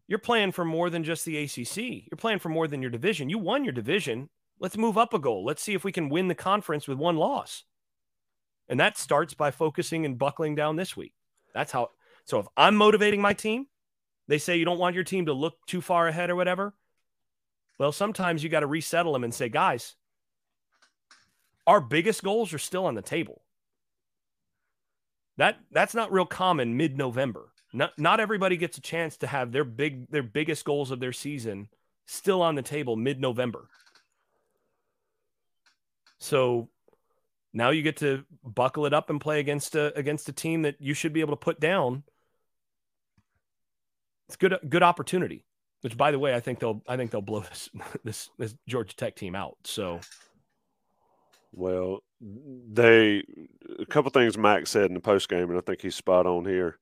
you're 0.08 0.20
playing 0.20 0.54
for 0.54 0.66
more 0.66 0.90
than 0.90 1.04
just 1.04 1.26
the 1.26 1.38
ACC. 1.38 2.10
You're 2.10 2.18
playing 2.18 2.40
for 2.40 2.50
more 2.50 2.68
than 2.68 2.82
your 2.82 2.92
division. 2.92 3.30
You 3.30 3.38
won 3.38 3.64
your 3.64 3.74
division. 3.74 4.30
Let's 4.60 4.78
move 4.78 4.98
up 4.98 5.14
a 5.14 5.20
goal. 5.20 5.46
Let's 5.46 5.62
see 5.62 5.74
if 5.74 5.84
we 5.84 5.92
can 5.92 6.10
win 6.10 6.28
the 6.28 6.36
conference 6.36 6.88
with 6.88 6.98
one 6.98 7.18
loss. 7.18 7.64
And 8.70 8.80
that 8.80 8.98
starts 8.98 9.34
by 9.34 9.52
focusing 9.52 10.06
and 10.06 10.18
buckling 10.18 10.56
down 10.56 10.76
this 10.76 10.98
week. 10.98 11.14
That's 11.54 11.72
how. 11.72 11.92
So 12.28 12.40
if 12.40 12.48
I'm 12.58 12.76
motivating 12.76 13.22
my 13.22 13.34
team, 13.34 13.68
they 14.28 14.38
say 14.38 14.58
you 14.58 14.66
don't 14.66 14.80
want 14.80 14.96
your 14.96 15.06
team 15.06 15.28
to 15.28 15.34
look 15.34 15.66
too 15.66 15.82
far 15.82 16.08
ahead 16.08 16.30
or 16.30 16.36
whatever. 16.36 16.74
Well, 17.80 17.94
sometimes 17.94 18.44
you 18.44 18.50
got 18.50 18.60
to 18.60 18.68
resettle 18.68 19.14
them 19.14 19.24
and 19.24 19.34
say, 19.34 19.48
guys, 19.48 19.96
our 21.66 21.80
biggest 21.80 22.24
goals 22.24 22.54
are 22.54 22.60
still 22.60 22.86
on 22.86 22.96
the 22.96 23.02
table. 23.02 23.42
That 25.38 25.58
that's 25.72 25.96
not 25.96 26.12
real 26.12 26.26
common 26.26 26.76
mid-November. 26.76 27.54
Not 27.72 27.98
not 27.98 28.20
everybody 28.20 28.58
gets 28.58 28.78
a 28.78 28.82
chance 28.82 29.18
to 29.18 29.28
have 29.28 29.52
their 29.52 29.64
big 29.64 30.10
their 30.10 30.24
biggest 30.24 30.66
goals 30.66 30.92
of 30.92 31.00
their 31.00 31.14
season 31.14 31.70
still 32.08 32.42
on 32.42 32.56
the 32.56 32.62
table 32.62 32.96
mid-November. 32.96 33.70
So 36.20 36.70
now 37.54 37.70
you 37.70 37.84
get 37.84 37.98
to 37.98 38.26
buckle 38.44 38.86
it 38.86 38.94
up 38.94 39.10
and 39.10 39.22
play 39.22 39.40
against 39.40 39.76
a 39.76 39.96
against 39.98 40.28
a 40.28 40.34
team 40.34 40.64
that 40.64 40.76
you 40.80 40.94
should 40.94 41.14
be 41.14 41.22
able 41.22 41.34
to 41.34 41.38
put 41.38 41.60
down. 41.60 42.04
It's 44.28 44.36
good 44.36 44.58
good 44.70 44.84
opportunity. 44.84 45.44
Which 45.82 45.96
by 45.96 46.12
the 46.12 46.20
way, 46.20 46.34
I 46.34 46.40
think 46.40 46.60
they'll 46.60 46.82
I 46.88 46.98
think 46.98 47.12
they'll 47.12 47.22
blow 47.22 47.40
this 47.50 47.70
this 48.04 48.30
this 48.38 48.56
Georgia 48.68 48.96
Tech 48.96 49.16
team 49.16 49.36
out. 49.36 49.58
So 49.64 50.00
well, 51.54 52.00
they 52.22 53.24
a 53.80 53.86
couple 53.86 54.12
things 54.12 54.38
Max 54.38 54.72
said 54.72 54.86
in 54.86 54.94
the 54.94 55.00
post 55.00 55.30
game, 55.30 55.50
and 55.50 55.58
I 55.58 55.62
think 55.62 55.82
he's 55.82 55.96
spot 55.96 56.26
on 56.26 56.46
here. 56.46 56.78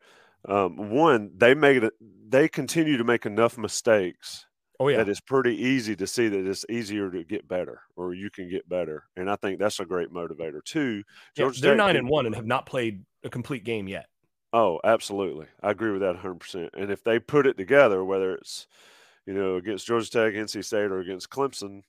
Um, 0.47 0.91
one, 0.91 1.31
they 1.35 1.53
made 1.53 1.83
it. 1.83 1.93
They 2.27 2.47
continue 2.47 2.97
to 2.97 3.03
make 3.03 3.25
enough 3.25 3.57
mistakes. 3.57 4.45
Oh 4.79 4.89
yeah, 4.89 4.97
that 4.97 5.09
it's 5.09 5.21
pretty 5.21 5.55
easy 5.55 5.95
to 5.95 6.07
see 6.07 6.27
that 6.27 6.45
it's 6.45 6.65
easier 6.69 7.09
to 7.09 7.23
get 7.23 7.47
better, 7.47 7.79
or 7.95 8.13
you 8.13 8.29
can 8.29 8.49
get 8.49 8.67
better, 8.67 9.03
and 9.15 9.29
I 9.29 9.37
think 9.37 9.59
that's 9.59 9.79
a 9.79 9.85
great 9.85 10.11
motivator. 10.11 10.63
Two, 10.63 11.03
yeah, 11.37 11.49
they're 11.59 11.71
Tech 11.71 11.77
nine 11.77 11.95
and 11.95 12.09
one 12.09 12.25
and 12.25 12.35
have 12.35 12.45
not 12.45 12.65
played 12.65 13.05
a 13.23 13.29
complete 13.29 13.63
game 13.63 13.87
yet. 13.87 14.07
Oh, 14.53 14.79
absolutely, 14.83 15.47
I 15.61 15.71
agree 15.71 15.91
with 15.91 16.01
that 16.01 16.15
100. 16.15 16.39
percent 16.39 16.69
And 16.77 16.91
if 16.91 17.03
they 17.03 17.19
put 17.19 17.47
it 17.47 17.57
together, 17.57 18.03
whether 18.03 18.35
it's 18.35 18.67
you 19.25 19.33
know 19.33 19.55
against 19.55 19.87
Georgia 19.87 20.09
Tech, 20.09 20.33
NC 20.33 20.63
State, 20.63 20.91
or 20.91 20.99
against 20.99 21.29
Clemson, 21.29 21.83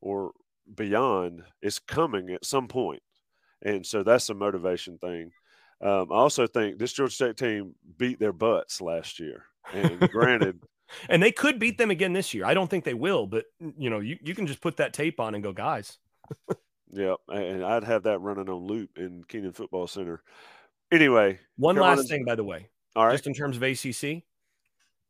or 0.00 0.32
beyond 0.74 1.44
it's 1.62 1.78
coming 1.78 2.30
at 2.30 2.44
some 2.44 2.68
point. 2.68 3.02
And 3.62 3.84
so 3.84 4.02
that's 4.02 4.28
a 4.30 4.34
motivation 4.34 4.98
thing. 4.98 5.32
Um, 5.80 6.10
I 6.10 6.16
also 6.16 6.46
think 6.46 6.78
this 6.78 6.92
Georgia 6.92 7.14
State 7.14 7.36
team 7.36 7.74
beat 7.96 8.18
their 8.18 8.32
butts 8.32 8.80
last 8.80 9.18
year. 9.20 9.44
And 9.72 10.00
granted, 10.10 10.60
and 11.08 11.22
they 11.22 11.32
could 11.32 11.58
beat 11.58 11.78
them 11.78 11.90
again 11.90 12.12
this 12.12 12.34
year. 12.34 12.44
I 12.44 12.54
don't 12.54 12.68
think 12.68 12.84
they 12.84 12.94
will, 12.94 13.26
but 13.26 13.46
you 13.76 13.90
know, 13.90 14.00
you, 14.00 14.18
you 14.22 14.34
can 14.34 14.46
just 14.46 14.60
put 14.60 14.78
that 14.78 14.92
tape 14.92 15.20
on 15.20 15.34
and 15.34 15.42
go, 15.42 15.52
guys. 15.52 15.98
yeah, 16.92 17.14
and 17.28 17.64
I'd 17.64 17.84
have 17.84 18.04
that 18.04 18.20
running 18.20 18.48
on 18.48 18.66
loop 18.66 18.90
in 18.96 19.24
Kenan 19.28 19.52
Football 19.52 19.86
Center. 19.86 20.22
Anyway, 20.90 21.38
one 21.56 21.76
last 21.76 22.08
thing, 22.08 22.24
by 22.24 22.34
the 22.34 22.44
way. 22.44 22.68
All 22.96 23.06
right. 23.06 23.12
Just 23.12 23.26
in 23.26 23.34
terms 23.34 23.56
of 23.56 23.62
ACC, 23.62 24.22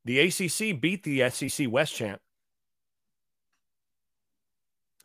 the 0.04 0.20
ACC 0.20 0.80
beat 0.80 1.04
the 1.04 1.30
SEC 1.30 1.70
West 1.70 1.94
champ 1.94 2.20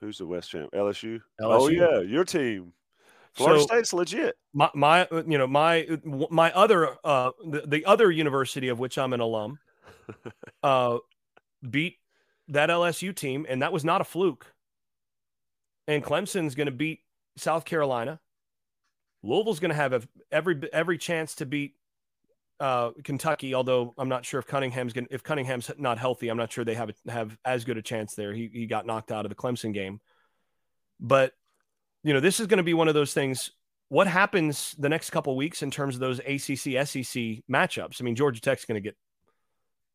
Who's 0.03 0.17
the 0.17 0.26
West 0.26 0.49
champ? 0.49 0.69
LSU. 0.74 1.21
LSU. 1.39 1.61
Oh 1.61 1.67
yeah, 1.69 2.01
your 2.01 2.26
team. 2.26 2.74
Florida 3.32 3.61
so 3.61 3.67
State's 3.67 3.93
legit. 3.93 4.36
My, 4.53 4.69
my, 4.76 5.07
you 5.11 5.38
know, 5.38 5.47
my, 5.47 5.88
my 6.03 6.51
other, 6.51 6.97
uh, 7.05 7.32
the, 7.49 7.63
the 7.65 7.86
other 7.86 8.11
university 8.11 8.67
of 8.67 8.80
which 8.80 8.97
I'm 8.97 9.13
an 9.13 9.21
alum, 9.21 9.59
uh, 10.63 10.97
beat 11.67 11.99
that 12.49 12.69
LSU 12.69 13.15
team, 13.15 13.45
and 13.47 13.61
that 13.61 13.71
was 13.71 13.86
not 13.86 14.01
a 14.01 14.03
fluke. 14.03 14.53
And 15.88 16.03
Clemson's 16.03 16.53
going 16.53 16.67
to 16.67 16.74
beat 16.74 16.99
South 17.38 17.63
Carolina. 17.63 18.19
Louisville's 19.24 19.59
going 19.59 19.69
to 19.69 19.76
have 19.76 20.07
every 20.32 20.61
every 20.71 20.97
chance 20.97 21.36
to 21.36 21.45
beat 21.45 21.76
uh, 22.59 22.91
Kentucky. 23.03 23.55
Although 23.55 23.93
I'm 23.97 24.09
not 24.09 24.26
sure 24.26 24.39
if 24.39 24.45
Cunningham's 24.45 24.93
going 24.93 25.07
if 25.09 25.24
Cunningham's 25.24 25.71
not 25.78 25.97
healthy, 25.97 26.30
I'm 26.30 26.38
not 26.38 26.51
sure 26.51 26.65
they 26.65 26.76
have 26.76 26.91
have 27.07 27.38
as 27.45 27.63
good 27.63 27.78
a 27.78 27.82
chance 27.82 28.15
there. 28.15 28.34
He 28.34 28.49
he 28.51 28.65
got 28.67 28.86
knocked 28.86 29.11
out 29.11 29.26
of 29.26 29.30
the 29.30 29.36
Clemson 29.36 29.74
game, 29.74 30.01
but 30.99 31.34
you 32.03 32.13
know 32.13 32.19
this 32.19 32.39
is 32.39 32.47
going 32.47 32.57
to 32.57 32.63
be 32.63 32.74
one 32.74 32.88
of 32.88 32.93
those 32.93 33.13
things. 33.13 33.51
What 33.89 34.07
happens 34.07 34.76
the 34.78 34.89
next 34.89 35.11
couple 35.11 35.36
weeks 35.36 35.61
in 35.61 35.71
terms 35.71 35.95
of 35.95 36.01
those 36.01 36.19
ACC 36.19 36.86
SEC 36.88 37.43
matchups? 37.51 38.01
I 38.01 38.03
mean, 38.03 38.15
Georgia 38.15 38.41
Tech's 38.41 38.65
going 38.65 38.82
to 38.82 38.82
get 38.82 38.97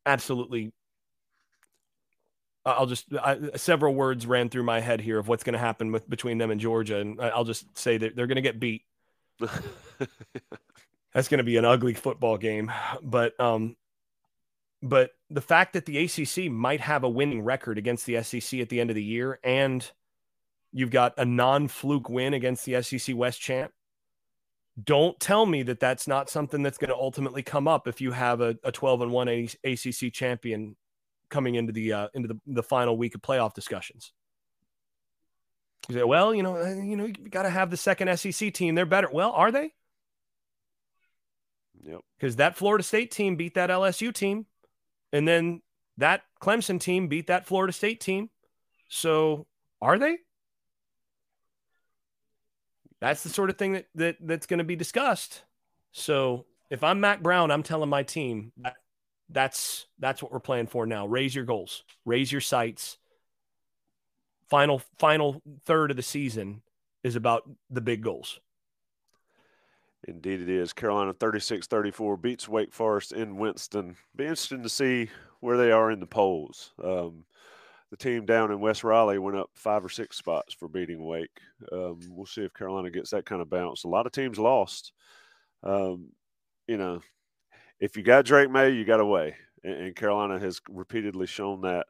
absolutely. 0.06 0.72
I'll 2.64 2.86
just 2.86 3.06
I, 3.14 3.56
several 3.56 3.94
words 3.94 4.26
ran 4.26 4.50
through 4.50 4.64
my 4.64 4.80
head 4.80 5.00
here 5.00 5.18
of 5.18 5.26
what's 5.26 5.42
going 5.42 5.54
to 5.54 5.58
happen 5.58 5.90
with 5.90 6.08
between 6.08 6.38
them 6.38 6.50
and 6.50 6.60
Georgia, 6.60 6.98
and 6.98 7.20
I'll 7.20 7.44
just 7.44 7.76
say 7.76 7.98
that 7.98 8.14
they're 8.14 8.26
going 8.26 8.36
to 8.36 8.42
get 8.42 8.60
beat. 8.60 8.82
that's 11.12 11.28
going 11.28 11.39
to 11.39 11.45
be 11.45 11.57
an 11.57 11.64
ugly 11.64 11.95
football 11.95 12.36
game. 12.36 12.70
But 13.03 13.39
um, 13.41 13.76
but 14.82 15.11
the 15.30 15.41
fact 15.41 15.72
that 15.72 15.86
the 15.86 15.99
ACC 16.05 16.51
might 16.51 16.80
have 16.80 17.05
a 17.05 17.09
winning 17.09 17.43
record 17.43 17.78
against 17.78 18.07
the 18.07 18.22
SEC 18.22 18.61
at 18.61 18.68
the 18.68 18.80
end 18.80 18.91
of 18.91 18.97
the 18.97 19.03
year, 19.03 19.41
and 19.43 19.89
you've 20.72 20.91
got 20.91 21.14
a 21.16 21.24
non-fluke 21.24 22.09
win 22.09 22.34
against 22.34 22.64
the 22.64 22.82
SEC 22.82 23.16
West 23.16 23.41
champ. 23.41 23.72
Don't 24.84 25.18
tell 25.18 25.45
me 25.45 25.64
that 25.64 25.80
that's 25.80 26.07
not 26.07 26.30
something 26.30 26.62
that's 26.62 26.78
going 26.78 26.91
to 26.91 26.97
ultimately 26.97 27.43
come 27.43 27.66
up 27.66 27.89
if 27.89 28.01
you 28.01 28.12
have 28.12 28.41
a, 28.41 28.57
a 28.62 28.70
12 28.70 29.03
and 29.03 29.11
one 29.11 29.28
ACC 29.28 30.12
champion 30.12 30.76
coming 31.30 31.57
into 31.57 31.72
the 31.72 31.93
uh, 31.93 32.09
into 32.14 32.28
the, 32.28 32.41
the 32.47 32.62
final 32.62 32.97
week 32.97 33.14
of 33.16 33.22
playoff 33.22 33.55
discussions. 33.55 34.12
You 35.88 35.94
say, 35.94 36.04
well, 36.04 36.34
you 36.34 36.42
know, 36.42 36.56
uh, 36.56 36.74
you 36.74 36.96
know, 36.96 37.06
you 37.06 37.12
got 37.12 37.44
to 37.44 37.50
have 37.50 37.70
the 37.70 37.76
second 37.76 38.16
SEC 38.18 38.52
team. 38.52 38.74
They're 38.74 38.86
better. 38.86 39.08
Well, 39.10 39.30
are 39.32 39.50
they? 39.50 39.72
Yep. 41.82 42.00
Because 42.18 42.36
that 42.36 42.56
Florida 42.56 42.84
State 42.84 43.10
team 43.10 43.36
beat 43.36 43.54
that 43.54 43.70
LSU 43.70 44.12
team, 44.12 44.46
and 45.12 45.26
then 45.26 45.62
that 45.96 46.22
Clemson 46.42 46.80
team 46.80 47.08
beat 47.08 47.28
that 47.28 47.46
Florida 47.46 47.72
State 47.72 48.00
team. 48.00 48.30
So 48.88 49.46
are 49.80 49.98
they? 49.98 50.18
That's 53.00 53.22
the 53.22 53.28
sort 53.28 53.50
of 53.50 53.56
thing 53.56 53.72
that, 53.72 53.86
that 53.94 54.16
that's 54.20 54.46
going 54.46 54.58
to 54.58 54.64
be 54.64 54.76
discussed. 54.76 55.42
So 55.92 56.46
if 56.70 56.82
I'm 56.82 57.00
Mack 57.00 57.22
Brown, 57.22 57.50
I'm 57.50 57.62
telling 57.62 57.88
my 57.88 58.02
team 58.02 58.52
that 58.58 58.76
that's 59.30 59.86
that's 59.98 60.22
what 60.22 60.32
we're 60.32 60.40
playing 60.40 60.66
for 60.66 60.86
now. 60.86 61.06
Raise 61.06 61.34
your 61.34 61.44
goals, 61.44 61.84
raise 62.04 62.32
your 62.32 62.40
sights. 62.40 62.98
Final 64.49 64.80
final 64.99 65.42
third 65.64 65.90
of 65.90 65.96
the 65.96 66.03
season 66.03 66.62
is 67.05 67.16
about 67.16 67.49
the 67.70 67.80
big 67.80 68.03
goals. 68.03 68.40
Indeed, 70.07 70.40
it 70.40 70.49
is. 70.49 70.72
Carolina 70.72 71.12
36 71.12 71.66
34 71.66 72.16
beats 72.16 72.49
Wake 72.49 72.72
Forest 72.72 73.12
in 73.12 73.36
Winston. 73.36 73.96
Be 74.16 74.24
interesting 74.24 74.62
to 74.62 74.68
see 74.68 75.11
where 75.40 75.57
they 75.57 75.72
are 75.72 75.90
in 75.90 76.01
the 76.01 76.07
polls. 76.07 76.72
Um, 76.82 77.24
the 77.90 77.96
team 77.96 78.26
down 78.26 78.51
in 78.51 78.61
West 78.61 78.84
Raleigh 78.84 79.18
went 79.18 79.36
up 79.36 79.51
five 79.55 79.84
or 79.84 79.88
six 79.88 80.16
spots 80.16 80.55
for 80.55 80.68
beating 80.68 81.05
Wake. 81.05 81.40
Um, 81.72 82.01
we'll 82.11 82.26
see 82.26 82.42
if 82.42 82.55
Carolina 82.55 82.90
gets 82.90 83.11
that 83.11 83.24
kind 83.24 83.40
of 83.40 83.51
bounce. 83.51 83.84
A 83.84 83.88
lot 83.88 84.07
of 84.07 84.12
teams 84.12 84.38
lost. 84.38 84.92
Um, 85.62 86.11
you 86.66 86.76
know, 86.76 87.01
if 87.80 87.96
you 87.96 88.03
got 88.03 88.26
Drake 88.26 88.51
Maye, 88.51 88.70
you 88.70 88.84
got 88.84 89.01
away. 89.01 89.36
way. 89.64 89.72
and 89.72 89.96
Carolina 89.96 90.38
has 90.38 90.61
repeatedly 90.68 91.26
shown 91.26 91.62
that. 91.62 91.86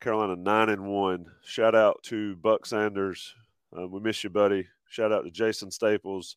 Carolina 0.00 0.36
nine 0.36 0.68
and 0.68 0.86
one. 0.86 1.26
Shout 1.44 1.74
out 1.74 2.02
to 2.04 2.36
Buck 2.36 2.66
Sanders. 2.66 3.34
Uh, 3.76 3.88
we 3.88 4.00
miss 4.00 4.22
you, 4.22 4.30
buddy. 4.30 4.66
Shout 4.88 5.12
out 5.12 5.24
to 5.24 5.30
Jason 5.30 5.70
Staples 5.70 6.36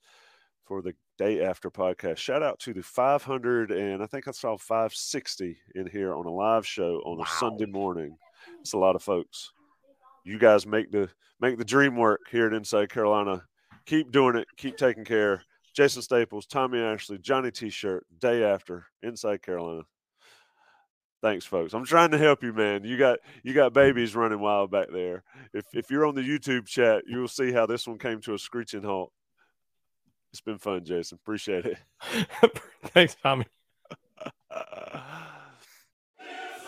for 0.66 0.82
the 0.82 0.93
day 1.18 1.43
after 1.43 1.70
podcast. 1.70 2.18
Shout 2.18 2.43
out 2.43 2.60
to 2.60 2.74
the 2.74 2.82
500 2.82 3.72
and 3.72 4.01
I 4.01 4.05
think 4.05 4.28
I 4.28 4.32
saw 4.32 4.57
560 4.57 5.57
in 5.76 5.88
here 5.88 6.14
on 6.14 6.26
a 6.26 6.32
live 6.32 6.66
show 6.66 7.01
on 7.05 7.22
a 7.22 7.26
Sunday 7.28 7.66
morning. 7.66 8.18
It's 8.62 8.74
a 8.74 8.78
lot 8.78 8.95
of 8.95 9.03
folks. 9.03 9.51
You 10.24 10.38
guys 10.38 10.66
make 10.66 10.91
the 10.91 11.10
make 11.39 11.57
the 11.57 11.66
dream 11.66 11.95
work 11.95 12.22
here 12.32 12.47
at 12.47 12.53
Inside 12.53 12.89
Carolina. 12.89 13.43
Keep 13.86 14.12
doing 14.12 14.36
it. 14.36 14.47
Keep 14.57 14.78
taking 14.78 15.05
care. 15.05 15.43
Jason 15.74 16.01
Staples, 16.01 16.45
Tommy 16.45 16.80
Ashley, 16.80 17.18
Johnny 17.20 17.51
T-shirt, 17.51 18.05
day 18.20 18.43
after 18.43 18.86
Inside 19.01 19.41
Carolina. 19.41 19.84
Thanks, 21.22 21.45
folks. 21.45 21.74
I'm 21.74 21.86
trying 21.86 22.11
to 22.11 22.17
help 22.17 22.43
you, 22.43 22.53
man. 22.53 22.86
You 22.86 22.97
got 22.97 23.20
you 23.43 23.53
got 23.53 23.74
babies 23.74 24.15
running 24.15 24.39
wild 24.39 24.72
back 24.72 24.88
there. 24.91 25.24
If 25.53 25.65
if 25.74 25.91
you're 25.91 26.05
on 26.05 26.15
the 26.15 26.22
YouTube 26.22 26.65
chat, 26.65 27.03
you 27.07 27.20
will 27.20 27.28
see 27.28 27.51
how 27.51 27.65
this 27.65 27.86
one 27.88 27.97
came 27.97 28.22
to 28.22 28.34
a 28.34 28.39
screeching 28.39 28.84
halt. 28.84 29.11
It's 30.32 30.41
been 30.41 30.59
fun, 30.59 30.86
Jason. 30.86 31.20
Appreciate 31.22 31.65
it. 31.65 31.78
Thanks, 32.86 33.17
Tommy. 33.22 33.45